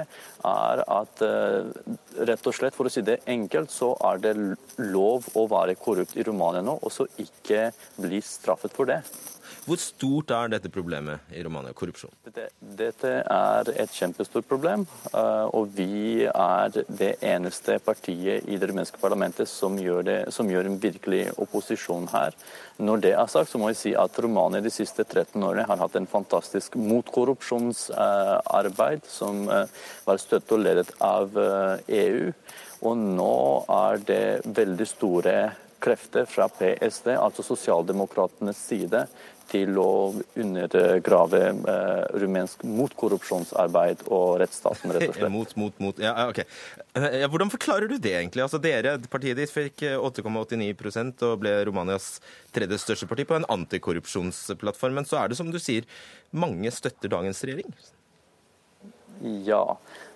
er 0.47 0.83
at 0.83 1.23
rett 1.23 2.49
og 2.49 2.55
slett, 2.55 2.75
for 2.77 2.89
å 2.89 2.93
si 2.93 3.03
det 3.05 3.21
enkelt, 3.29 3.73
så 3.73 3.93
er 4.11 4.21
det 4.23 4.33
lov 4.93 5.29
å 5.37 5.45
være 5.51 5.77
korrupt 5.79 6.17
i 6.17 6.25
Romania 6.27 6.63
nå, 6.65 6.77
og 6.81 6.93
så 6.93 7.07
ikke 7.21 7.69
bli 8.01 8.21
straffet 8.25 8.75
for 8.75 8.89
det. 8.89 9.01
Hvor 9.63 9.79
stort 9.79 10.27
er 10.35 10.49
dette 10.51 10.67
problemet 10.71 11.19
i 11.31 11.39
Romania, 11.45 11.71
korrupsjon? 11.77 12.11
Dette, 12.27 13.11
er 13.23 13.69
et 13.79 13.91
kjempestort 13.95 14.43
problem, 14.49 14.81
eh, 15.13 15.45
og 15.55 15.69
vi 15.77 16.25
er 16.27 16.69
det 16.89 17.15
eneste 17.23 17.79
partiet 17.85 18.43
i 18.43 18.57
det 18.59 18.67
rumenske 18.69 18.97
parlamentet 18.99 19.47
som 19.47 19.79
gjør, 19.79 20.03
det, 20.03 20.31
som 20.35 20.49
gjør 20.51 20.65
en 20.67 20.79
virkelig 20.83 21.31
opposisjon 21.37 22.07
her. 22.11 22.35
Når 22.83 22.97
det 23.05 23.13
er 23.15 23.27
sagt, 23.31 23.49
så 23.53 23.57
må 23.61 23.69
jeg 23.71 23.79
si 23.79 23.95
at 23.95 24.19
Romania 24.25 24.61
de 24.63 24.71
siste 24.73 25.03
13 25.05 25.39
årene 25.39 25.67
har 25.69 25.77
hatt 25.79 25.95
en 25.95 26.11
fantastisk 26.11 26.75
motkorrupsjonsarbeid, 26.75 29.01
som 29.07 29.47
eh, 29.47 29.67
var 30.03 30.17
støttet 30.19 30.51
og 30.57 30.63
ledet 30.65 30.91
av 30.99 31.31
EU. 31.39 31.87
Eh, 31.87 32.03
e 32.03 32.35
og 32.83 32.99
nå 32.99 33.63
er 33.71 33.95
det 34.03 34.43
veldig 34.43 34.83
store 34.89 35.55
krefter 35.83 36.27
fra 36.29 36.47
PSD, 36.51 37.11
altså 37.15 37.43
sosialdemokratenes 37.43 38.59
side, 38.69 39.05
til 39.53 39.77
å 39.77 39.89
undergrave 40.39 41.41
eh, 41.53 42.03
rumensk 42.23 42.63
motkorrupsjonsarbeid 42.65 44.05
og 44.09 44.39
rettsstaten, 44.41 44.93
rett 44.95 45.11
og 45.11 45.15
slett. 45.19 45.33
mot, 45.33 45.55
mot, 45.59 45.81
mot. 45.83 46.01
Ja, 46.01 46.27
ok. 46.31 46.41
Ja, 46.93 47.29
hvordan 47.29 47.53
forklarer 47.53 47.91
du 47.91 47.97
det, 47.97 48.15
egentlig? 48.17 48.45
Altså, 48.45 48.61
dere, 48.61 48.95
Partiet 49.13 49.37
ditt 49.39 49.53
fikk 49.53 49.85
8,89 49.99 50.69
eh, 50.71 51.11
og 51.29 51.41
ble 51.43 51.55
Romanias 51.69 52.15
tredje 52.55 52.81
største 52.81 53.09
parti 53.09 53.27
på 53.29 53.37
en 53.37 53.47
antikorrupsjonsplattform. 53.53 55.01
Men 55.01 55.09
så 55.09 55.21
er 55.21 55.31
det 55.31 55.39
som 55.39 55.51
du 55.53 55.59
sier, 55.61 55.87
mange 56.33 56.71
støtter 56.73 57.11
dagens 57.13 57.43
regjering? 57.45 57.69
Ja. 59.45 59.63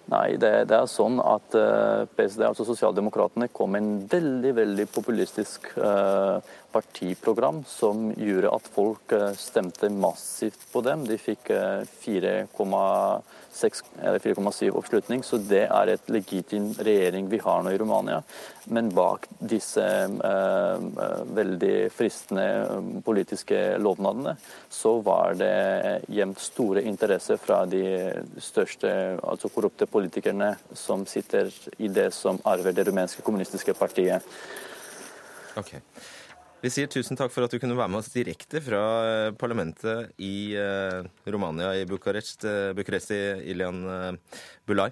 Nei, 0.07 0.37
det, 0.39 0.51
det, 0.69 0.77
er 0.77 0.87
sånn 0.87 1.17
at 1.19 1.55
eh, 1.59 2.05
PSD, 2.15 2.45
altså 2.47 2.63
Sosialdemokratene, 2.69 3.49
kom 3.51 3.73
med 3.75 3.83
en 3.83 3.97
veldig 4.07 4.53
veldig 4.55 4.85
populistisk 4.95 5.67
uh, 5.75 6.39
partiprogram 6.71 7.59
som 7.67 8.13
gjorde 8.15 8.53
at 8.55 8.69
folk 8.71 9.15
uh, 9.17 9.33
stemte 9.35 9.89
massivt 9.91 10.63
på 10.71 10.83
dem. 10.87 11.03
De 11.09 11.19
fikk 11.19 11.51
4,7 11.51 12.47
oppslutning, 13.57 15.23
så 15.23 15.37
det 15.37 15.63
er 15.65 15.91
et 15.91 16.09
legitim 16.11 16.69
regjering 16.77 17.29
vi 17.29 17.39
har 17.43 17.63
nå 17.63 17.73
i 17.73 17.79
Romania. 17.81 18.21
Men 18.71 18.89
bak 18.95 19.27
disse 19.39 19.83
veldig 21.39 21.75
fristende 21.95 23.01
politiske 23.05 23.77
lovnadene, 23.79 24.35
så 24.69 24.97
var 25.05 25.37
det 25.39 26.03
gjemt 26.11 26.39
store 26.43 26.83
interesser 26.83 27.39
fra 27.41 27.63
de 27.65 27.83
største 28.43 28.91
altså 29.23 29.49
korrupte 29.53 29.87
politikerne 29.89 30.53
som 30.73 31.05
sitter 31.07 31.51
i 31.77 31.87
det 31.87 32.11
som 32.15 32.39
arver 32.45 32.75
det 32.75 32.87
rumenske 32.87 33.23
kommunistiske 33.25 33.73
partiet. 33.77 34.21
Ok. 35.57 35.73
Vi 36.57 36.71
sier 36.73 36.89
tusen 36.89 37.17
takk 37.19 37.29
for 37.29 37.45
at 37.45 37.53
du 37.53 37.59
kunne 37.61 37.77
være 37.77 37.91
med 37.93 38.01
oss 38.01 38.09
direkte 38.09 38.61
fra 38.65 38.81
eh, 39.05 39.31
parlamentet 39.37 40.15
i 40.17 40.57
uh, 40.57 41.05
Romania, 41.29 41.75
i 41.77 41.85
Bucuresti, 41.85 42.49
i 43.13 43.51
Ilian 43.53 43.83
Bulai. 44.65 44.89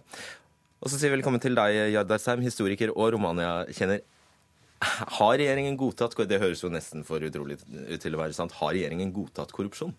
Og 0.83 0.91
så 0.91 0.99
sier 0.99 1.09
vi 1.09 1.17
velkommen 1.17 1.41
til 1.41 1.57
deg, 1.57 1.79
Jardarsheim, 1.95 2.43
historiker 2.45 2.93
og 2.93 3.15
Romania-kjenner. 3.15 4.03
Har 5.17 5.37
regjeringen 5.39 5.77
godtatt 5.79 6.13
Det 6.29 6.37
høres 6.37 6.61
jo 6.61 6.69
nesten 6.69 7.05
for 7.07 7.23
utrolig 7.23 7.57
ut 7.57 8.01
til 8.03 8.13
å 8.13 8.21
være 8.21 8.35
sant. 8.37 8.53
Har 8.59 8.75
regjeringen 8.75 9.13
godtatt 9.15 9.53
korrupsjon? 9.55 9.95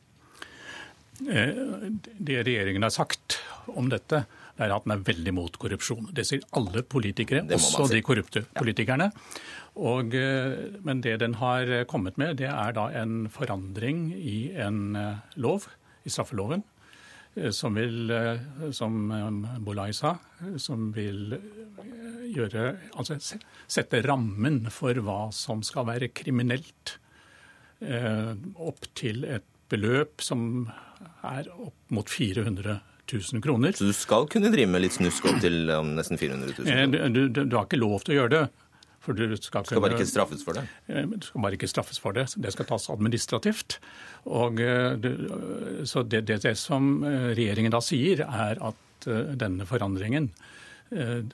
Det 1.18 2.42
regjeringen 2.46 2.84
har 2.84 2.92
sagt 2.94 3.40
om 3.72 3.88
dette, 3.90 4.22
det 4.56 4.64
er 4.64 4.72
at 4.72 4.86
den 4.86 4.94
er 4.94 5.04
veldig 5.04 5.32
mot 5.36 5.58
korrupsjon. 5.60 6.08
Det 6.16 6.24
sier 6.24 6.44
alle 6.56 6.80
politikere, 6.88 7.42
også 7.52 7.84
si. 7.90 7.98
de 7.98 8.04
korrupte 8.04 8.42
politikerne. 8.56 9.10
Og, 9.76 10.14
eh, 10.16 10.78
men 10.86 11.02
det 11.04 11.18
den 11.20 11.36
har 11.42 11.68
kommet 11.90 12.16
med, 12.16 12.38
det 12.40 12.48
er 12.48 12.72
da 12.76 12.88
en 12.96 13.28
forandring 13.28 14.08
i 14.16 14.52
en 14.56 14.96
eh, 14.96 15.36
lov, 15.36 15.68
i 16.06 16.12
straffeloven, 16.12 16.64
eh, 17.36 17.50
som 17.52 17.76
vil, 17.76 18.14
som 18.72 18.96
Bolai 19.60 19.90
sa, 19.92 20.16
som 20.56 20.88
vil 20.96 21.36
gjøre 22.26 22.62
Altså 22.98 23.18
sette 23.20 24.00
rammen 24.02 24.64
for 24.72 24.96
hva 25.04 25.28
som 25.36 25.60
skal 25.62 25.86
være 25.86 26.10
kriminelt, 26.16 26.96
opp 27.76 28.86
til 28.96 29.26
et 29.28 29.44
beløp 29.68 30.22
som 30.24 30.64
er 31.28 31.50
opp 31.52 31.92
mot 31.92 32.08
400 32.08 32.78
000 33.12 33.42
kroner. 33.44 33.74
Så 33.76 33.88
du 33.88 33.94
skal 33.96 34.28
kunne 34.32 34.50
drive 34.52 34.70
med 34.70 34.84
litt 34.84 34.96
snusk 34.96 35.28
opp 35.30 35.40
til 35.42 35.70
um, 35.70 35.94
nesten 35.98 36.20
400 36.20 36.54
000? 36.54 36.56
kroner? 36.58 37.10
du, 37.10 37.20
du, 37.28 37.42
du, 37.44 37.56
har 37.56 37.68
ikke 37.68 37.80
lov 37.80 38.06
til 38.06 38.16
å 38.16 38.18
gjøre 38.20 38.34
det. 38.34 38.44
For 39.06 39.14
du 39.14 39.36
skal, 39.38 39.62
skal 39.68 39.82
bare 39.84 39.94
ikke 39.94 40.08
straffes 40.10 40.42
for 40.42 40.58
det? 40.58 40.64
Eh, 40.90 41.06
du 41.06 41.22
skal 41.22 41.44
bare 41.44 41.54
ikke 41.54 41.70
straffes 41.70 42.00
for 42.02 42.16
det. 42.16 42.26
Det 42.42 42.50
skal 42.54 42.66
tas 42.72 42.88
administrativt. 42.90 43.78
Og, 44.26 44.58
eh, 44.58 44.96
så 45.86 46.02
det, 46.02 46.24
det, 46.26 46.40
det 46.42 46.56
som 46.58 46.98
regjeringen 47.06 47.74
da 47.74 47.82
sier, 47.84 48.24
er 48.26 48.58
at 48.58 49.06
denne 49.06 49.62
forandringen 49.68 50.32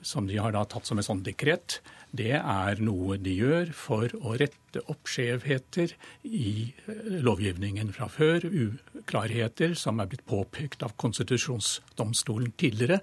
som 0.05 0.25
de 0.27 0.37
har 0.41 0.53
da 0.53 0.63
tatt 0.69 0.85
som 0.85 0.97
et 0.97 1.05
sånt 1.05 1.25
dekret, 1.25 1.79
det 2.13 2.35
er 2.37 2.81
noe 2.85 3.17
de 3.21 3.31
gjør 3.39 3.71
for 3.73 4.11
å 4.21 4.35
rette 4.37 4.83
opp 4.91 5.09
skjevheter 5.09 5.95
i 6.29 6.69
eh, 6.85 7.15
lovgivningen 7.25 7.89
fra 7.95 8.05
før. 8.11 8.45
Uklarheter 8.45 9.73
som 9.77 10.01
er 10.01 10.11
blitt 10.11 10.25
påpekt 10.29 10.85
av 10.85 10.93
konstitusjonsdomstolen 11.01 12.53
tidligere. 12.61 12.99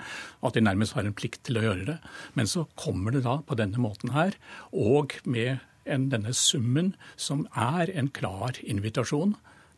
At 0.46 0.54
de 0.54 0.62
nærmest 0.62 0.94
har 0.94 1.08
en 1.08 1.16
plikt 1.16 1.42
til 1.48 1.58
å 1.58 1.64
gjøre 1.66 1.88
det. 1.90 1.98
Men 2.38 2.50
så 2.50 2.68
kommer 2.78 3.16
det 3.16 3.24
da 3.26 3.40
på 3.42 3.58
denne 3.58 3.82
måten 3.82 4.14
her, 4.14 4.38
og 4.70 5.18
med 5.26 5.58
en, 5.90 6.06
denne 6.12 6.34
summen 6.36 6.94
som 7.18 7.48
er 7.58 7.90
en 7.90 8.12
klar 8.14 8.62
invitasjon 8.62 9.34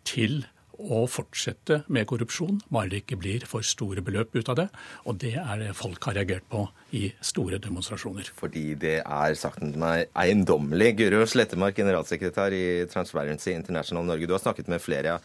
til 0.09 0.43
å 0.79 1.03
fortsette 1.11 1.83
med 1.93 2.07
korrupsjon, 2.11 2.61
bare 2.73 2.91
det 2.93 3.03
ikke 3.03 3.19
blir 3.21 3.47
for 3.49 3.65
store 3.67 4.03
beløp 4.05 4.35
ut 4.37 4.51
av 4.53 4.59
det. 4.59 4.67
Og 5.07 5.19
det 5.23 5.35
er 5.41 5.61
det 5.61 5.73
folk 5.79 6.03
har 6.09 6.17
reagert 6.19 6.47
på 6.53 6.65
i 6.99 7.07
store 7.25 7.61
demonstrasjoner. 7.63 8.33
Fordi 8.39 8.65
det 8.81 8.99
er 9.03 9.39
sagt 9.39 9.63
meg 9.63 10.09
eiendommelig. 10.19 10.93
Guro 11.01 11.25
Slettemark, 11.29 11.77
generalsekretær 11.79 12.57
i 12.57 12.67
Transparency 12.93 13.55
International 13.55 14.07
Norge. 14.09 14.29
Du 14.29 14.37
har 14.37 14.43
snakket 14.43 14.71
med 14.73 14.83
flere, 14.83 15.19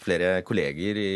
flere 0.00 0.40
kolleger 0.46 1.00
i, 1.00 1.10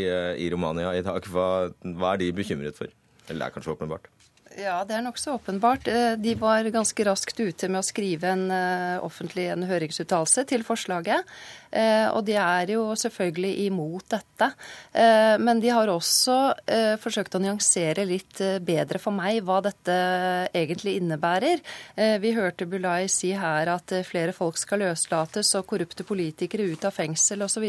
i, 0.45 0.51
Romania 0.53 0.95
i 0.95 1.05
dag. 1.07 1.31
Hva, 1.31 1.70
hva 1.95 2.14
er 2.14 2.25
de 2.25 2.35
bekymret 2.37 2.79
for? 2.79 2.93
Eller 3.29 3.41
det 3.41 3.49
er 3.49 3.57
kanskje 3.57 3.77
åpenbart? 3.77 4.11
Ja, 4.55 4.77
det 4.87 4.95
er 4.95 5.03
nokså 5.03 5.35
åpenbart. 5.35 5.89
Eh, 5.91 6.12
de 6.20 6.35
var 6.39 6.66
ganske 6.70 7.07
raskt 7.09 7.41
ute 7.41 7.68
med 7.68 7.81
å 7.81 7.87
skrive 7.87 8.31
en 8.31 8.45
uh, 8.53 9.03
offentlig 9.03 9.49
en 9.51 9.66
høringsuttalelse 9.66 10.45
til 10.51 10.62
forslaget. 10.66 11.27
Uh, 11.75 12.09
og 12.14 12.22
de 12.27 12.37
er 12.39 12.70
jo 12.75 12.87
selvfølgelig 12.99 13.66
imot 13.66 14.07
dette. 14.14 14.51
Uh, 14.95 15.35
men 15.43 15.59
de 15.62 15.72
har 15.75 15.91
også 15.91 16.37
forsøkt 17.03 17.35
å 17.37 17.41
nyansere 17.43 18.05
litt 18.07 18.39
bedre 18.64 19.01
for 19.03 19.14
meg 19.14 19.41
hva 19.47 19.61
dette 19.64 19.95
egentlig 20.55 20.97
innebærer. 20.99 21.61
vi 22.20 22.33
hørte 22.37 22.66
Bulai 22.68 23.07
si 23.11 23.31
her 23.37 23.68
at 23.72 23.93
flere 24.07 24.35
folk 24.37 24.59
skal 24.61 24.83
løslates 24.83 25.53
og 25.59 25.66
korrupte 25.70 26.07
politikere 26.07 26.66
ut 26.72 26.85
av 26.87 26.95
fengsel 26.95 27.45
osv. 27.47 27.64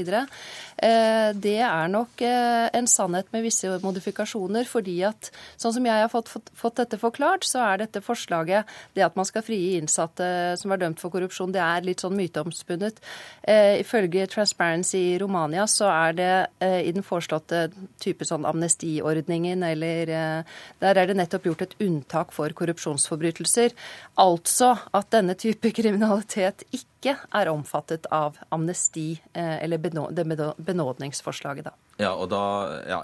Det 0.76 1.56
er 1.68 1.91
nok 1.91 2.24
en 2.26 2.89
sannhet 2.89 3.32
med 3.34 3.45
visse 3.45 3.72
modifikasjoner, 3.84 4.68
fordi 4.70 4.97
at 5.08 5.32
sånn 5.62 5.76
som 5.78 5.89
jeg 5.89 6.06
har 6.06 6.12
fått, 6.12 6.32
fått, 6.34 6.51
fått 6.58 6.82
dette 6.82 6.99
forklart, 7.01 7.47
så 7.47 7.64
er 7.66 7.84
dette 7.86 8.03
forslaget, 8.06 8.70
det 8.95 9.06
at 9.06 9.18
man 9.20 9.28
skal 9.28 9.45
frigi 9.45 9.76
innsatte 9.80 10.28
som 10.60 10.74
er 10.74 10.82
dømt 10.82 11.01
for 11.01 11.14
korrupsjon, 11.14 11.53
det 11.56 11.64
er 11.64 11.86
litt 11.86 12.03
sånn 12.03 12.18
myteomspunnet. 12.18 13.01
Eh, 13.47 13.82
ifølge 13.96 14.28
Transparency 14.28 14.98
i 14.98 15.18
Romania 15.20 15.66
så 15.68 15.88
er 15.88 16.16
det 16.18 16.32
eh, 16.64 16.82
i 16.88 16.91
den 16.96 17.06
foreslåtte 17.06 17.70
type 18.02 18.26
sånn 18.28 18.46
amnestiordningen 18.48 19.64
eller 19.64 20.12
eh, 20.12 20.58
Der 20.82 21.00
er 21.00 21.08
det 21.08 21.18
nettopp 21.18 21.48
gjort 21.48 21.64
et 21.66 21.76
unntak 21.84 22.34
for 22.36 22.52
korrupsjonsforbrytelser. 22.52 23.74
Altså 24.20 24.76
at 24.96 25.12
denne 25.16 25.36
type 25.39 25.72
kriminalitet 25.76 26.66
ikke 26.76 27.16
er 27.16 27.52
omfattet 27.52 28.08
av 28.12 28.39
amnesti, 28.52 29.22
eh, 29.34 29.58
eller 29.64 29.80
benå, 29.80 30.10
det 30.12 30.26
benådningsforslaget, 30.58 31.70
da. 31.70 31.76
Ja, 32.02 32.16
og 32.16 32.30
da 32.34 32.43
ja, 32.89 33.04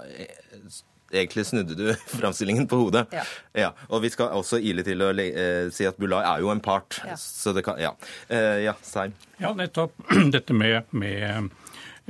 Egentlig 1.12 1.46
snudde 1.46 1.76
du 1.76 1.86
framstillingen 2.18 2.66
på 2.70 2.80
hodet. 2.80 3.06
Ja. 3.12 3.24
ja. 3.58 3.70
Og 3.90 4.04
vi 4.04 4.12
skal 4.12 4.32
også 4.38 4.60
ile 4.62 4.84
til 4.86 5.04
å 5.04 5.12
eh, 5.12 5.68
si 5.74 5.86
at 5.88 6.00
Bulai 6.00 6.22
er 6.24 6.42
jo 6.44 6.52
en 6.52 6.62
part. 6.64 7.00
Ja. 7.06 7.18
Så 7.20 7.54
det 7.56 7.66
kan 7.68 7.80
Ja. 7.82 7.94
Eh, 8.32 8.64
ja, 8.66 8.76
Seim. 8.86 9.14
Ja, 9.42 9.52
nettopp. 9.56 9.96
Dette 10.34 10.56
med, 10.56 10.88
med 10.90 11.52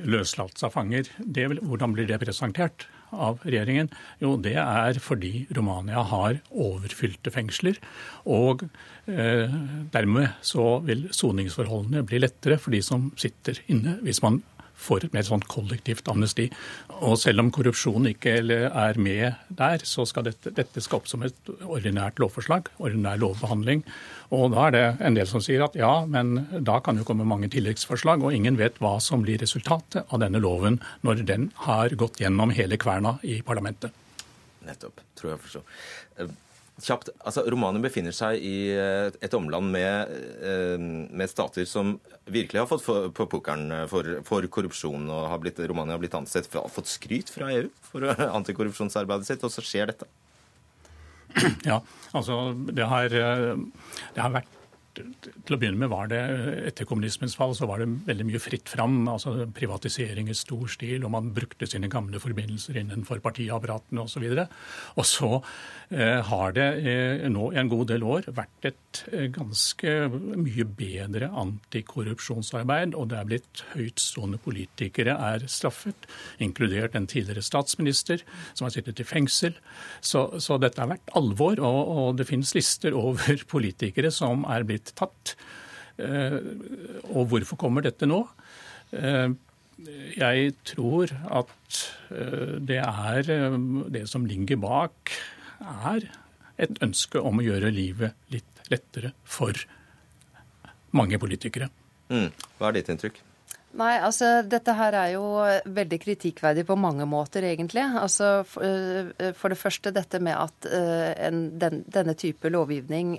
løslatelse 0.03 0.69
av 0.69 0.77
fanger. 0.77 1.11
Det, 1.19 1.49
hvordan 1.61 1.97
blir 1.97 2.11
det 2.11 2.23
presentert? 2.23 2.89
av 3.13 3.43
regjeringen? 3.45 3.91
Jo, 4.23 4.35
det 4.41 4.57
er 4.61 4.99
fordi 5.03 5.47
Romania 5.57 6.03
har 6.09 6.41
overfylte 6.51 7.33
fengsler. 7.35 7.79
Og 8.25 8.65
eh, 9.11 9.53
dermed 9.93 10.39
så 10.45 10.79
vil 10.87 11.09
soningsforholdene 11.15 12.05
bli 12.09 12.23
lettere 12.23 12.59
for 12.63 12.75
de 12.75 12.83
som 12.85 13.11
sitter 13.21 13.61
inne, 13.73 13.99
hvis 14.05 14.23
man 14.25 14.41
får 14.83 15.07
et 15.07 15.15
mer 15.17 15.27
sånn 15.27 15.45
kollektivt 15.51 16.09
amnesti. 16.11 16.49
Og 17.03 17.17
selv 17.21 17.43
om 17.43 17.53
korrupsjon 17.55 18.09
ikke 18.11 18.35
er 18.43 19.01
med 19.01 19.39
der, 19.49 19.85
så 19.89 20.07
skal 20.09 20.27
dette, 20.29 20.53
dette 20.55 20.83
skal 20.83 21.01
opp 21.01 21.11
som 21.11 21.25
et 21.27 21.53
ordinært 21.63 22.21
lovforslag, 22.23 22.71
ordinær 22.83 23.21
lovbehandling. 23.23 23.85
Og 24.35 24.53
da 24.55 24.69
er 24.69 24.77
det 24.77 24.85
en 25.07 25.19
del 25.19 25.29
som 25.31 25.43
sier 25.45 25.65
at 25.65 25.77
ja, 25.79 25.93
men 26.09 26.47
da 26.65 26.79
kan 26.85 26.99
jo 26.99 27.07
komme 27.09 27.29
mange 27.29 27.51
tilleggsforslag, 27.53 28.25
og 28.25 28.37
ingen 28.37 28.59
vet 28.61 28.79
hva 28.83 28.99
som 29.03 29.25
blir 29.25 29.41
resultatet 29.43 30.07
av 30.09 30.23
denne 30.23 30.43
loven 30.43 30.81
når 31.07 31.27
den 31.29 31.51
har 31.67 31.95
gått 31.99 32.23
gjennom 32.23 32.55
hele 32.57 32.79
kverna 32.81 33.19
i 33.23 33.41
parlamentet. 33.47 33.95
Nettopp, 34.67 35.03
tror 35.19 35.35
jeg 35.35 35.43
forstår. 35.43 36.33
Kjapt, 36.81 37.11
altså 37.21 37.45
Romania 37.53 37.83
befinner 37.85 38.15
seg 38.17 38.41
i 38.41 38.73
eh, 38.73 39.13
et 39.23 39.35
omland 39.37 39.69
med, 39.75 40.15
eh, 40.41 40.81
med 40.81 41.31
stater 41.31 41.67
som 41.69 41.99
virkelig 42.25 42.63
har 42.63 42.71
fått 42.71 43.13
på 43.15 43.27
pokeren 43.29 43.85
for, 43.91 44.09
for, 44.25 44.47
korrupsjon. 44.49 45.05
og 45.11 45.29
har 45.29 45.43
blitt, 45.43 45.61
Romania 45.69 45.99
har 45.99 46.03
blitt 46.03 46.17
ansett 46.17 46.49
for, 46.49 46.71
fått 46.73 46.89
skryt 46.91 47.31
fra 47.31 47.53
EU 47.53 47.69
for 47.85 48.09
antikorrupsjonsarbeidet 48.39 49.29
sitt, 49.29 49.45
og 49.45 49.53
så 49.53 49.65
skjer 49.65 49.93
dette. 49.93 50.09
Ja, 51.69 51.81
altså 52.13 52.41
det 52.73 52.89
har, 52.89 53.15
eh, 53.21 53.55
det 54.15 54.25
har 54.25 54.35
vært 54.35 54.59
til 54.93 55.57
å 55.57 55.59
begynne 55.59 55.81
med 55.81 55.93
var 55.93 56.11
det 56.13 56.21
Etter 56.69 56.87
kommunismens 56.89 57.37
fall 57.39 57.55
så 57.57 57.67
var 57.71 57.83
det 57.83 57.89
veldig 58.07 58.27
mye 58.29 58.43
fritt 58.43 58.69
fram. 58.71 59.09
altså 59.09 59.47
Privatisering 59.55 60.29
i 60.31 60.37
stor 60.37 60.67
stil, 60.71 61.05
og 61.07 61.15
man 61.15 61.33
brukte 61.35 61.69
sine 61.69 61.91
gamle 61.93 62.21
forbindelser 62.23 62.79
innenfor 62.83 63.23
partiapparatene 63.25 64.05
osv. 64.05 64.29
Og, 64.33 64.37
så 64.37 65.03
og 65.03 65.07
så 65.09 65.31
eh, 65.95 66.21
har 66.29 66.55
det 66.57 66.69
eh, 66.83 67.25
nå 67.33 67.51
en 67.57 67.71
god 67.71 67.89
del 67.93 68.05
år 68.07 68.29
vært 68.35 68.69
et 68.71 69.03
eh, 69.13 69.29
ganske 69.33 69.95
mye 70.13 70.67
bedre 70.79 71.31
antikorrupsjonsarbeid, 71.43 72.97
og 72.99 73.11
det 73.13 73.19
er 73.19 73.29
blitt 73.29 73.65
høytstående 73.75 74.41
politikere 74.43 75.17
er 75.33 75.47
straffet, 75.51 76.09
inkludert 76.43 76.97
en 76.99 77.09
tidligere 77.11 77.45
statsminister 77.45 78.25
som 78.53 78.67
har 78.67 78.75
sittet 78.75 79.03
i 79.03 79.09
fengsel. 79.09 79.57
Så, 80.01 80.27
så 80.43 80.59
dette 80.63 80.83
har 80.83 80.93
vært 80.93 81.13
alvor, 81.19 81.61
og, 81.63 81.81
og 81.97 82.21
det 82.21 82.29
finnes 82.31 82.55
lister 82.57 82.97
over 82.99 83.45
politikere 83.55 84.13
som 84.15 84.47
er 84.51 84.67
blitt 84.69 84.92
tatt. 84.99 85.35
Eh, 86.01 86.39
og 87.13 87.31
hvorfor 87.33 87.61
kommer 87.61 87.85
dette 87.85 88.09
nå? 88.09 88.23
Eh, 88.97 89.29
jeg 90.17 90.55
tror 90.69 91.13
at 91.41 91.81
eh, 92.15 92.57
det 92.63 92.81
er 92.85 93.57
det 93.93 94.07
som 94.11 94.27
ligger 94.29 94.61
bak, 94.63 95.15
er 95.63 96.09
et 96.63 96.83
ønske 96.85 97.21
om 97.21 97.41
å 97.41 97.45
gjøre 97.47 97.73
livet 97.75 98.19
litt 98.35 98.65
lettere 98.73 99.13
for 99.25 99.57
mange 100.97 101.19
politikere. 101.21 101.69
Mm. 102.13 102.31
Hva 102.59 102.71
er 102.71 102.79
ditt 102.79 102.91
inntrykk? 102.93 103.21
Nei, 103.73 103.93
altså 104.05 104.43
dette 104.45 104.75
her 104.77 104.93
er 104.99 105.13
jo 105.15 105.25
veldig 105.73 105.99
kritikkverdig 106.03 106.65
på 106.69 106.77
mange 106.77 107.07
måter, 107.09 107.47
egentlig. 107.49 107.85
Altså 107.97 108.43
For, 108.49 108.65
eh, 108.67 109.31
for 109.39 109.53
det 109.53 109.59
første 109.61 109.93
dette 109.95 110.21
med 110.21 110.37
at 110.37 110.69
uh, 110.69 111.13
en, 111.29 111.41
den, 111.61 111.81
denne 111.89 112.15
type 112.19 112.51
lovgivning 112.53 113.15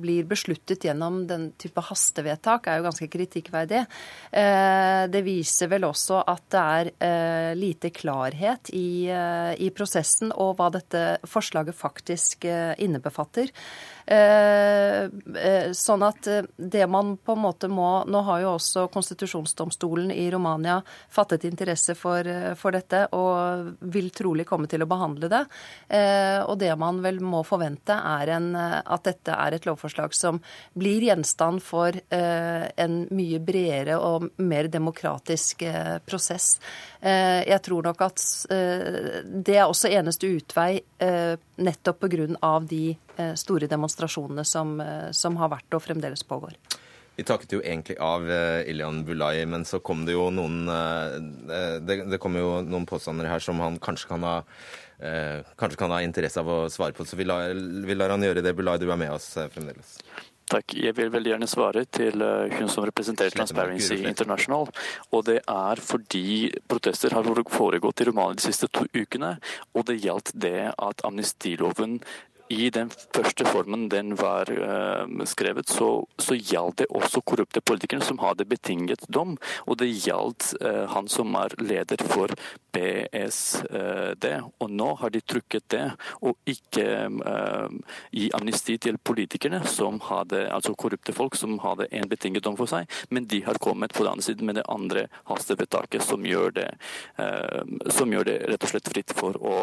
blir 0.00 0.26
besluttet 0.28 0.84
gjennom 0.86 1.18
den 1.28 1.50
type 1.60 1.82
hastevedtak, 1.84 2.66
er 2.66 2.78
jo 2.78 2.86
ganske 2.86 3.08
kritikkverdig. 3.10 3.82
Det 5.12 5.22
viser 5.24 5.70
vel 5.70 5.86
også 5.88 6.22
at 6.28 6.44
det 6.52 6.62
er 7.06 7.58
lite 7.58 7.90
klarhet 7.94 8.70
i, 8.76 9.08
i, 9.08 9.68
prosessen 9.76 10.32
og 10.32 10.56
hva 10.58 10.70
dette 10.74 11.04
forslaget 11.28 11.76
faktisk 11.76 12.46
innebefatter. 12.48 13.52
Eh, 14.06 15.02
eh, 15.02 15.72
sånn 15.74 16.04
at 16.06 16.28
eh, 16.30 16.44
det 16.56 16.84
man 16.86 17.16
på 17.18 17.34
en 17.34 17.40
måte 17.42 17.66
må 17.66 18.04
Nå 18.06 18.20
har 18.28 18.44
jo 18.44 18.52
også 18.52 18.84
konstitusjonsdomstolen 18.94 20.12
i 20.14 20.28
Romania 20.30 20.76
fattet 21.10 21.42
interesse 21.48 21.96
for, 21.98 22.28
for 22.54 22.76
dette 22.76 23.00
og 23.16 23.72
vil 23.80 24.12
trolig 24.14 24.46
komme 24.46 24.70
til 24.70 24.84
å 24.84 24.88
behandle 24.88 25.30
det. 25.30 25.40
Og 26.46 26.54
det 26.60 26.70
man 26.78 27.00
vel 27.02 27.18
må 27.24 27.42
forvente, 27.46 27.94
er 27.96 28.32
en, 28.36 28.48
at 28.56 29.06
dette 29.06 29.34
er 29.34 29.56
et 29.56 29.66
lovforslag 29.66 30.14
som 30.14 30.38
blir 30.78 31.06
gjenstand 31.08 31.62
for 31.64 31.96
en 32.10 32.98
mye 33.16 33.40
bredere 33.42 33.96
og 33.98 34.28
mer 34.42 34.68
demokratisk 34.72 35.64
prosess. 36.06 36.56
Jeg 37.00 37.60
tror 37.66 37.88
nok 37.88 38.04
at 38.06 38.22
det 39.46 39.56
er 39.56 39.66
også 39.66 39.92
eneste 39.94 40.30
utvei 40.36 40.80
nettopp 41.56 42.06
pga. 42.06 42.58
de 42.68 42.84
store 43.36 43.68
demonstrasjonene 43.70 44.44
som, 44.44 44.80
eh, 44.80 45.10
som 45.12 45.36
har 45.40 45.52
vært 45.52 45.76
og 45.76 45.82
fremdeles 45.84 46.24
pågår. 46.26 46.56
Vi 47.16 47.24
takket 47.24 47.54
jo 47.56 47.62
egentlig 47.64 47.96
av 48.02 48.26
Ilyan 48.28 48.68
Ilian 48.68 49.04
Bulai, 49.04 49.46
men 49.48 49.64
så 49.64 49.80
kom 49.80 50.04
det 50.04 50.12
jo 50.12 50.26
noen 50.28 50.66
det, 50.68 51.96
det 52.12 52.18
kom 52.20 52.36
jo 52.36 52.60
noen 52.60 52.84
påstander 52.84 53.24
her 53.24 53.40
som 53.40 53.56
han 53.64 53.78
kanskje 53.80 54.10
kan 54.10 54.26
ha 54.28 54.34
kanskje 55.56 55.80
kan 55.80 55.92
ha 55.92 56.02
interesse 56.04 56.40
av 56.40 56.48
å 56.48 56.58
svare 56.68 56.92
på. 56.92 57.04
Så 57.08 57.16
vi 57.16 57.24
lar, 57.24 57.56
vi 57.56 57.96
lar 57.96 58.12
han 58.12 58.20
gjøre 58.20 58.44
det. 58.44 58.52
Bulai, 58.56 58.76
du 58.76 58.90
er 58.92 59.00
med 59.00 59.16
oss 59.16 59.32
fremdeles. 59.32 59.96
Takk. 60.46 60.76
Jeg 60.78 60.94
vil 60.94 61.10
veldig 61.10 61.32
gjerne 61.32 61.48
svare 61.50 61.82
til 61.90 62.22
hun 62.22 62.68
som 62.70 62.84
representerer 62.86 63.34
Transparency 63.34 63.96
International. 64.06 64.68
Og 65.10 65.24
det 65.26 65.40
er 65.42 65.82
fordi 65.82 66.52
protester 66.70 67.16
har 67.16 67.26
foregått 67.50 68.04
i 68.04 68.06
Romania 68.06 68.38
de 68.38 68.46
siste 68.46 68.68
to 68.70 68.86
ukene. 68.94 69.36
Og 69.74 69.88
det 69.88 69.98
gjaldt 70.04 70.30
det 70.38 70.70
at 70.70 71.02
amnestiloven 71.08 71.98
i 72.48 72.68
den 72.70 72.90
første 72.90 73.46
formen 73.48 73.88
den 73.90 74.14
var 74.18 74.50
uh, 74.50 75.24
skrevet, 75.26 75.68
så, 75.68 76.06
så 76.18 76.36
gjaldt 76.38 76.82
det 76.82 76.88
også 76.94 77.22
korrupte 77.26 77.62
politikere 77.64 78.04
som 78.04 78.20
hadde 78.22 78.46
betinget 78.48 79.06
dom. 79.10 79.34
Og 79.66 79.78
det 79.80 79.90
gjaldt 79.90 80.52
uh, 80.62 80.84
han 80.92 81.10
som 81.10 81.34
er 81.38 81.56
leder 81.58 82.02
for 82.06 82.32
BSD. 82.76 84.26
Og 84.62 84.70
nå 84.70 84.88
har 85.00 85.12
de 85.12 85.22
trukket 85.24 85.66
det, 85.72 85.84
og 86.22 86.36
ikke 86.46 86.86
uh, 87.08 87.96
gi 88.14 88.28
amnesti 88.36 88.76
til 88.82 88.98
politikerne, 88.98 89.62
som 89.66 89.98
hadde, 90.06 90.44
altså 90.52 90.76
korrupte 90.78 91.14
folk 91.16 91.38
som 91.38 91.58
hadde 91.64 91.88
en 91.90 92.10
betinget 92.10 92.46
dom 92.46 92.58
for 92.58 92.70
seg, 92.70 92.86
men 93.10 93.26
de 93.30 93.42
har 93.46 93.58
kommet 93.62 93.96
på 93.96 94.04
den 94.04 94.12
andre 94.12 94.26
siden 94.28 94.46
med 94.46 94.60
det 94.60 94.66
andre 94.70 95.06
hastevedtaket 95.30 96.04
som 96.04 96.24
gjør 96.26 96.52
det, 96.56 96.68
som 97.92 98.12
gjør 98.12 98.26
det 98.28 98.36
rett 98.50 98.64
og 98.66 98.70
slett 98.70 98.90
fritt 98.90 99.12
for 99.16 99.36
å 99.40 99.56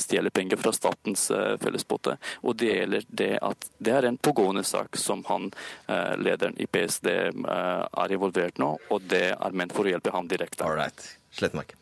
stjele 0.00 0.32
penger 0.34 0.60
fra 0.60 0.72
statens 0.76 1.28
fellespotte. 1.62 2.16
Og 2.42 2.56
det 2.60 2.72
gjelder 2.74 3.08
det 3.08 3.32
at 3.42 3.68
det 3.78 3.94
er 3.96 4.08
en 4.08 4.20
pågående 4.20 4.64
sak 4.64 4.96
som 5.00 5.24
han, 5.28 5.50
eh, 5.86 6.14
lederen 6.20 6.56
i 6.60 6.66
PSD 6.66 7.10
eh, 7.10 7.84
er 7.88 8.14
involvert 8.14 8.58
nå, 8.58 8.74
og 8.90 9.10
det 9.10 9.26
er 9.34 9.56
ment 9.56 9.74
for 9.76 9.88
å 9.88 9.94
hjelpe 9.94 10.14
ham 10.14 10.28
direkte. 10.30 10.64
All 10.66 10.76
right. 10.78 11.08
Slettmark. 11.32 11.74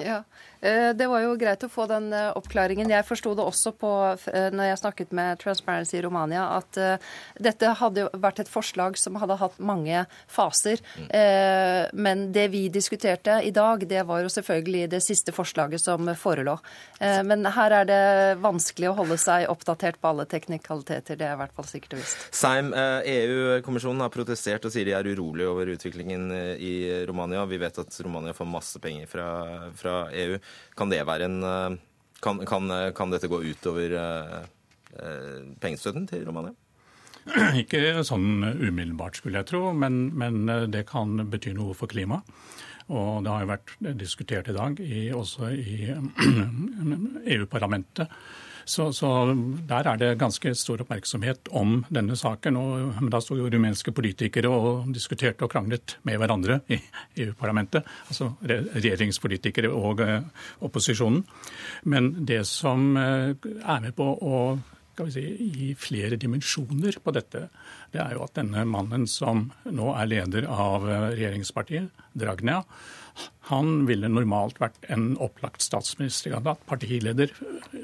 Ja, 0.00 0.22
Eh, 0.53 0.53
det 0.96 1.06
var 1.10 1.20
jo 1.20 1.34
greit 1.36 1.64
å 1.66 1.68
få 1.68 1.84
den 1.90 2.08
eh, 2.16 2.30
oppklaringen. 2.38 2.88
Jeg 2.92 3.04
forsto 3.04 3.34
det 3.36 3.44
også 3.44 3.74
på, 3.76 3.90
eh, 4.32 4.48
når 4.54 4.70
jeg 4.70 4.80
snakket 4.80 5.12
med 5.16 5.40
Transparency 5.42 6.00
Romania, 6.04 6.46
at 6.56 6.78
dette 7.40 7.72
hadde 7.78 8.06
vært 8.20 8.40
et 8.42 8.50
forslag 8.50 8.96
som 9.00 9.18
hadde 9.20 9.36
hatt 9.40 9.58
mange 9.58 10.04
faser. 10.30 10.80
Mm. 10.98 11.08
Men 11.94 12.22
det 12.34 12.46
vi 12.52 12.62
diskuterte 12.72 13.36
i 13.44 13.52
dag, 13.54 13.84
det 13.88 14.02
var 14.08 14.22
jo 14.24 14.30
selvfølgelig 14.32 14.88
det 14.92 15.00
siste 15.04 15.32
forslaget 15.34 15.82
som 15.82 16.08
forelå. 16.18 16.56
Men 17.26 17.46
her 17.54 17.74
er 17.80 17.88
det 17.88 18.00
vanskelig 18.42 18.90
å 18.90 18.96
holde 18.98 19.18
seg 19.20 19.48
oppdatert 19.52 20.00
på 20.00 20.10
alle 20.10 20.26
teknikaliteter. 20.30 21.18
Det 21.20 21.28
er 21.28 21.36
i 21.36 21.40
hvert 21.40 21.54
fall 21.56 21.68
sikkert 21.68 21.96
og 21.96 22.02
visst. 22.02 22.26
Seim, 22.34 22.72
EU-kommisjonen 22.74 24.04
har 24.04 24.12
protestert 24.14 24.66
og 24.66 24.74
sier 24.74 24.88
de 24.88 24.96
er 24.96 25.10
urolig 25.14 25.48
over 25.48 25.74
utviklingen 25.74 26.30
i 26.58 26.74
Romania. 27.08 27.44
Vi 27.50 27.60
vet 27.62 27.82
at 27.84 28.00
Romania 28.06 28.36
får 28.36 28.50
masse 28.50 28.82
penger 28.82 29.10
fra, 29.10 29.28
fra 29.78 29.96
EU. 30.24 30.38
Kan 30.78 30.90
det 30.90 31.02
en 31.04 31.42
eh, 31.42 31.80
Kan, 32.24 32.38
kan, 32.48 32.70
kan 32.96 33.10
dette 33.12 33.28
gå 33.28 33.36
utover 33.44 33.92
uh, 33.92 34.44
pengestøtten 35.60 36.06
til 36.08 36.22
Romania? 36.24 36.54
Ikke 37.60 38.00
sånn 38.00 38.40
umiddelbart, 38.40 39.18
skulle 39.18 39.42
jeg 39.42 39.50
tro, 39.50 39.74
men, 39.76 40.08
men 40.16 40.48
det 40.72 40.86
kan 40.88 41.18
bety 41.28 41.52
noe 41.52 41.76
for 41.76 41.90
klimaet. 41.90 42.24
Og 42.88 43.26
det 43.26 43.32
har 43.32 43.44
jo 43.44 43.50
vært 43.50 43.74
diskutert 44.00 44.48
i 44.48 44.56
dag, 44.56 44.80
i, 44.80 45.04
også 45.12 45.52
i 45.52 45.92
EU-parlamentet. 47.36 48.08
Så, 48.64 48.88
så, 48.96 49.08
der 49.68 49.88
er 49.90 49.98
det 50.00 50.10
ganske 50.20 50.54
stor 50.56 50.80
oppmerksomhet 50.84 51.50
om 51.52 51.82
denne 51.92 52.16
saken. 52.16 52.56
Og, 52.56 53.00
da 53.12 53.20
sto 53.22 53.36
jo 53.38 53.48
rumenske 53.52 53.92
politikere 53.94 54.50
og 54.50 54.92
diskuterte 54.94 55.46
og 55.46 55.52
kranglet 55.52 55.98
med 56.08 56.18
hverandre 56.20 56.60
i 56.72 56.80
EU-parlamentet. 57.24 57.84
Altså 58.08 58.32
regjeringspolitikere 58.44 59.72
og 59.74 60.00
eh, 60.04 60.46
opposisjonen. 60.64 61.24
Men 61.90 62.12
det 62.26 62.44
som 62.48 62.94
eh, 62.96 63.34
er 63.34 63.84
med 63.84 63.94
på 63.96 64.08
å 64.14 64.40
si, 65.10 65.24
gi 65.54 65.70
flere 65.78 66.18
dimensjoner 66.20 67.00
på 67.02 67.14
dette. 67.14 67.48
Det 67.92 68.00
er 68.02 68.16
jo 68.16 68.24
at 68.26 68.36
denne 68.38 68.64
mannen 68.68 69.08
som 69.10 69.48
nå 69.68 69.92
er 69.98 70.10
leder 70.10 70.48
av 70.50 70.86
regjeringspartiet, 70.86 72.04
Dragnia, 72.14 72.62
han 73.50 73.84
ville 73.88 74.08
normalt 74.08 74.56
vært 74.62 74.86
en 74.92 75.12
opplagt 75.22 75.62
statsministerkandidat. 75.64 76.62
Partileder 76.68 77.32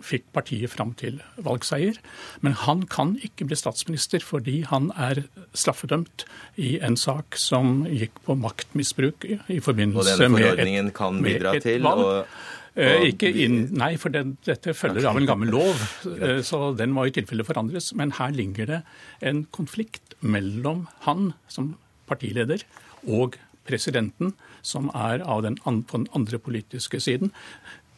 fikk 0.05 0.31
partiet 0.35 0.72
fram 0.72 0.95
til 0.99 1.18
valgseier. 1.45 1.99
Men 2.41 2.57
han 2.64 2.87
kan 2.91 3.16
ikke 3.20 3.47
bli 3.51 3.59
statsminister 3.59 4.24
fordi 4.24 4.61
han 4.70 4.89
er 4.97 5.24
straffedømt 5.53 6.24
i 6.61 6.78
en 6.85 6.97
sak 7.01 7.37
som 7.41 7.85
gikk 7.91 8.22
på 8.24 8.39
maktmisbruk 8.41 9.28
i 9.28 9.61
forbindelse 9.61 10.31
med 10.33 10.49
et, 10.55 10.64
denne 10.64 10.97
kan 10.97 11.20
til 11.61 11.85
valg. 11.85 12.07
og 12.07 12.57
Eh, 12.78 13.09
ikke 13.11 13.26
inn, 13.43 13.64
nei, 13.74 13.97
for 13.99 14.14
det, 14.14 14.22
dette 14.47 14.72
følger 14.78 15.09
av 15.11 15.18
en 15.18 15.26
gammel 15.26 15.51
lov, 15.51 15.81
eh, 16.07 16.39
så 16.47 16.70
den 16.78 16.93
må 16.95 17.09
i 17.09 17.14
tilfelle 17.14 17.45
forandres. 17.47 17.91
Men 17.99 18.14
her 18.20 18.31
ligger 18.35 18.70
det 18.70 18.81
en 19.26 19.43
konflikt 19.51 20.14
mellom 20.22 20.87
han 21.07 21.33
som 21.51 21.74
partileder 22.11 22.62
og 23.11 23.37
presidenten, 23.66 24.37
som 24.63 24.91
er 24.95 25.25
den, 25.45 25.59
på 25.61 25.97
den 25.97 26.09
andre 26.17 26.39
politiske 26.39 27.01
siden. 27.01 27.33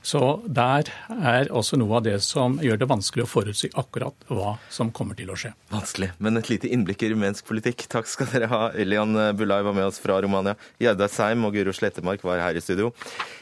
Så 0.02 0.42
der 0.50 0.88
er 1.22 1.48
også 1.54 1.78
noe 1.78 2.00
av 2.00 2.06
det 2.06 2.16
som 2.26 2.56
gjør 2.62 2.80
det 2.80 2.88
vanskelig 2.90 3.22
å 3.22 3.30
forutsi 3.30 3.70
akkurat 3.78 4.26
hva 4.34 4.56
som 4.72 4.90
kommer 4.94 5.14
til 5.18 5.30
å 5.30 5.36
skje. 5.38 5.52
Vanskelig, 5.70 6.10
men 6.18 6.40
et 6.40 6.50
lite 6.50 6.70
innblikk 6.74 7.04
i 7.06 7.12
rumensk 7.12 7.46
politikk. 7.46 7.86
Takk 7.92 8.10
skal 8.10 8.30
dere 8.32 8.50
ha. 8.50 8.62
Elian 8.74 9.14
Bulai 9.38 9.60
var 9.62 9.78
med 9.78 9.86
oss 9.86 10.02
fra 10.02 10.18
Romania. 10.22 10.56
Gjerda 10.82 11.06
Seim 11.10 11.46
og 11.46 11.54
Guro 11.54 11.74
Slettemark 11.76 12.26
var 12.26 12.42
her 12.42 12.58
i 12.58 12.64
studio. 12.64 12.90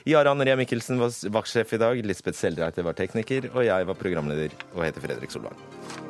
Jaran 0.09 0.45
Rea 0.45 0.61
Mikkelsen 0.61 1.01
var 1.01 1.17
vaktsjef 1.41 1.75
i 1.77 1.81
dag. 1.81 2.05
Lisbeth 2.05 2.39
Seldreite 2.39 2.85
var 2.85 2.99
tekniker. 2.99 3.49
Og 3.55 3.65
jeg 3.65 3.89
var 3.89 4.01
programleder 4.05 4.55
og 4.75 4.85
heter 4.85 5.09
Fredrik 5.09 5.33
Solvang. 5.33 6.10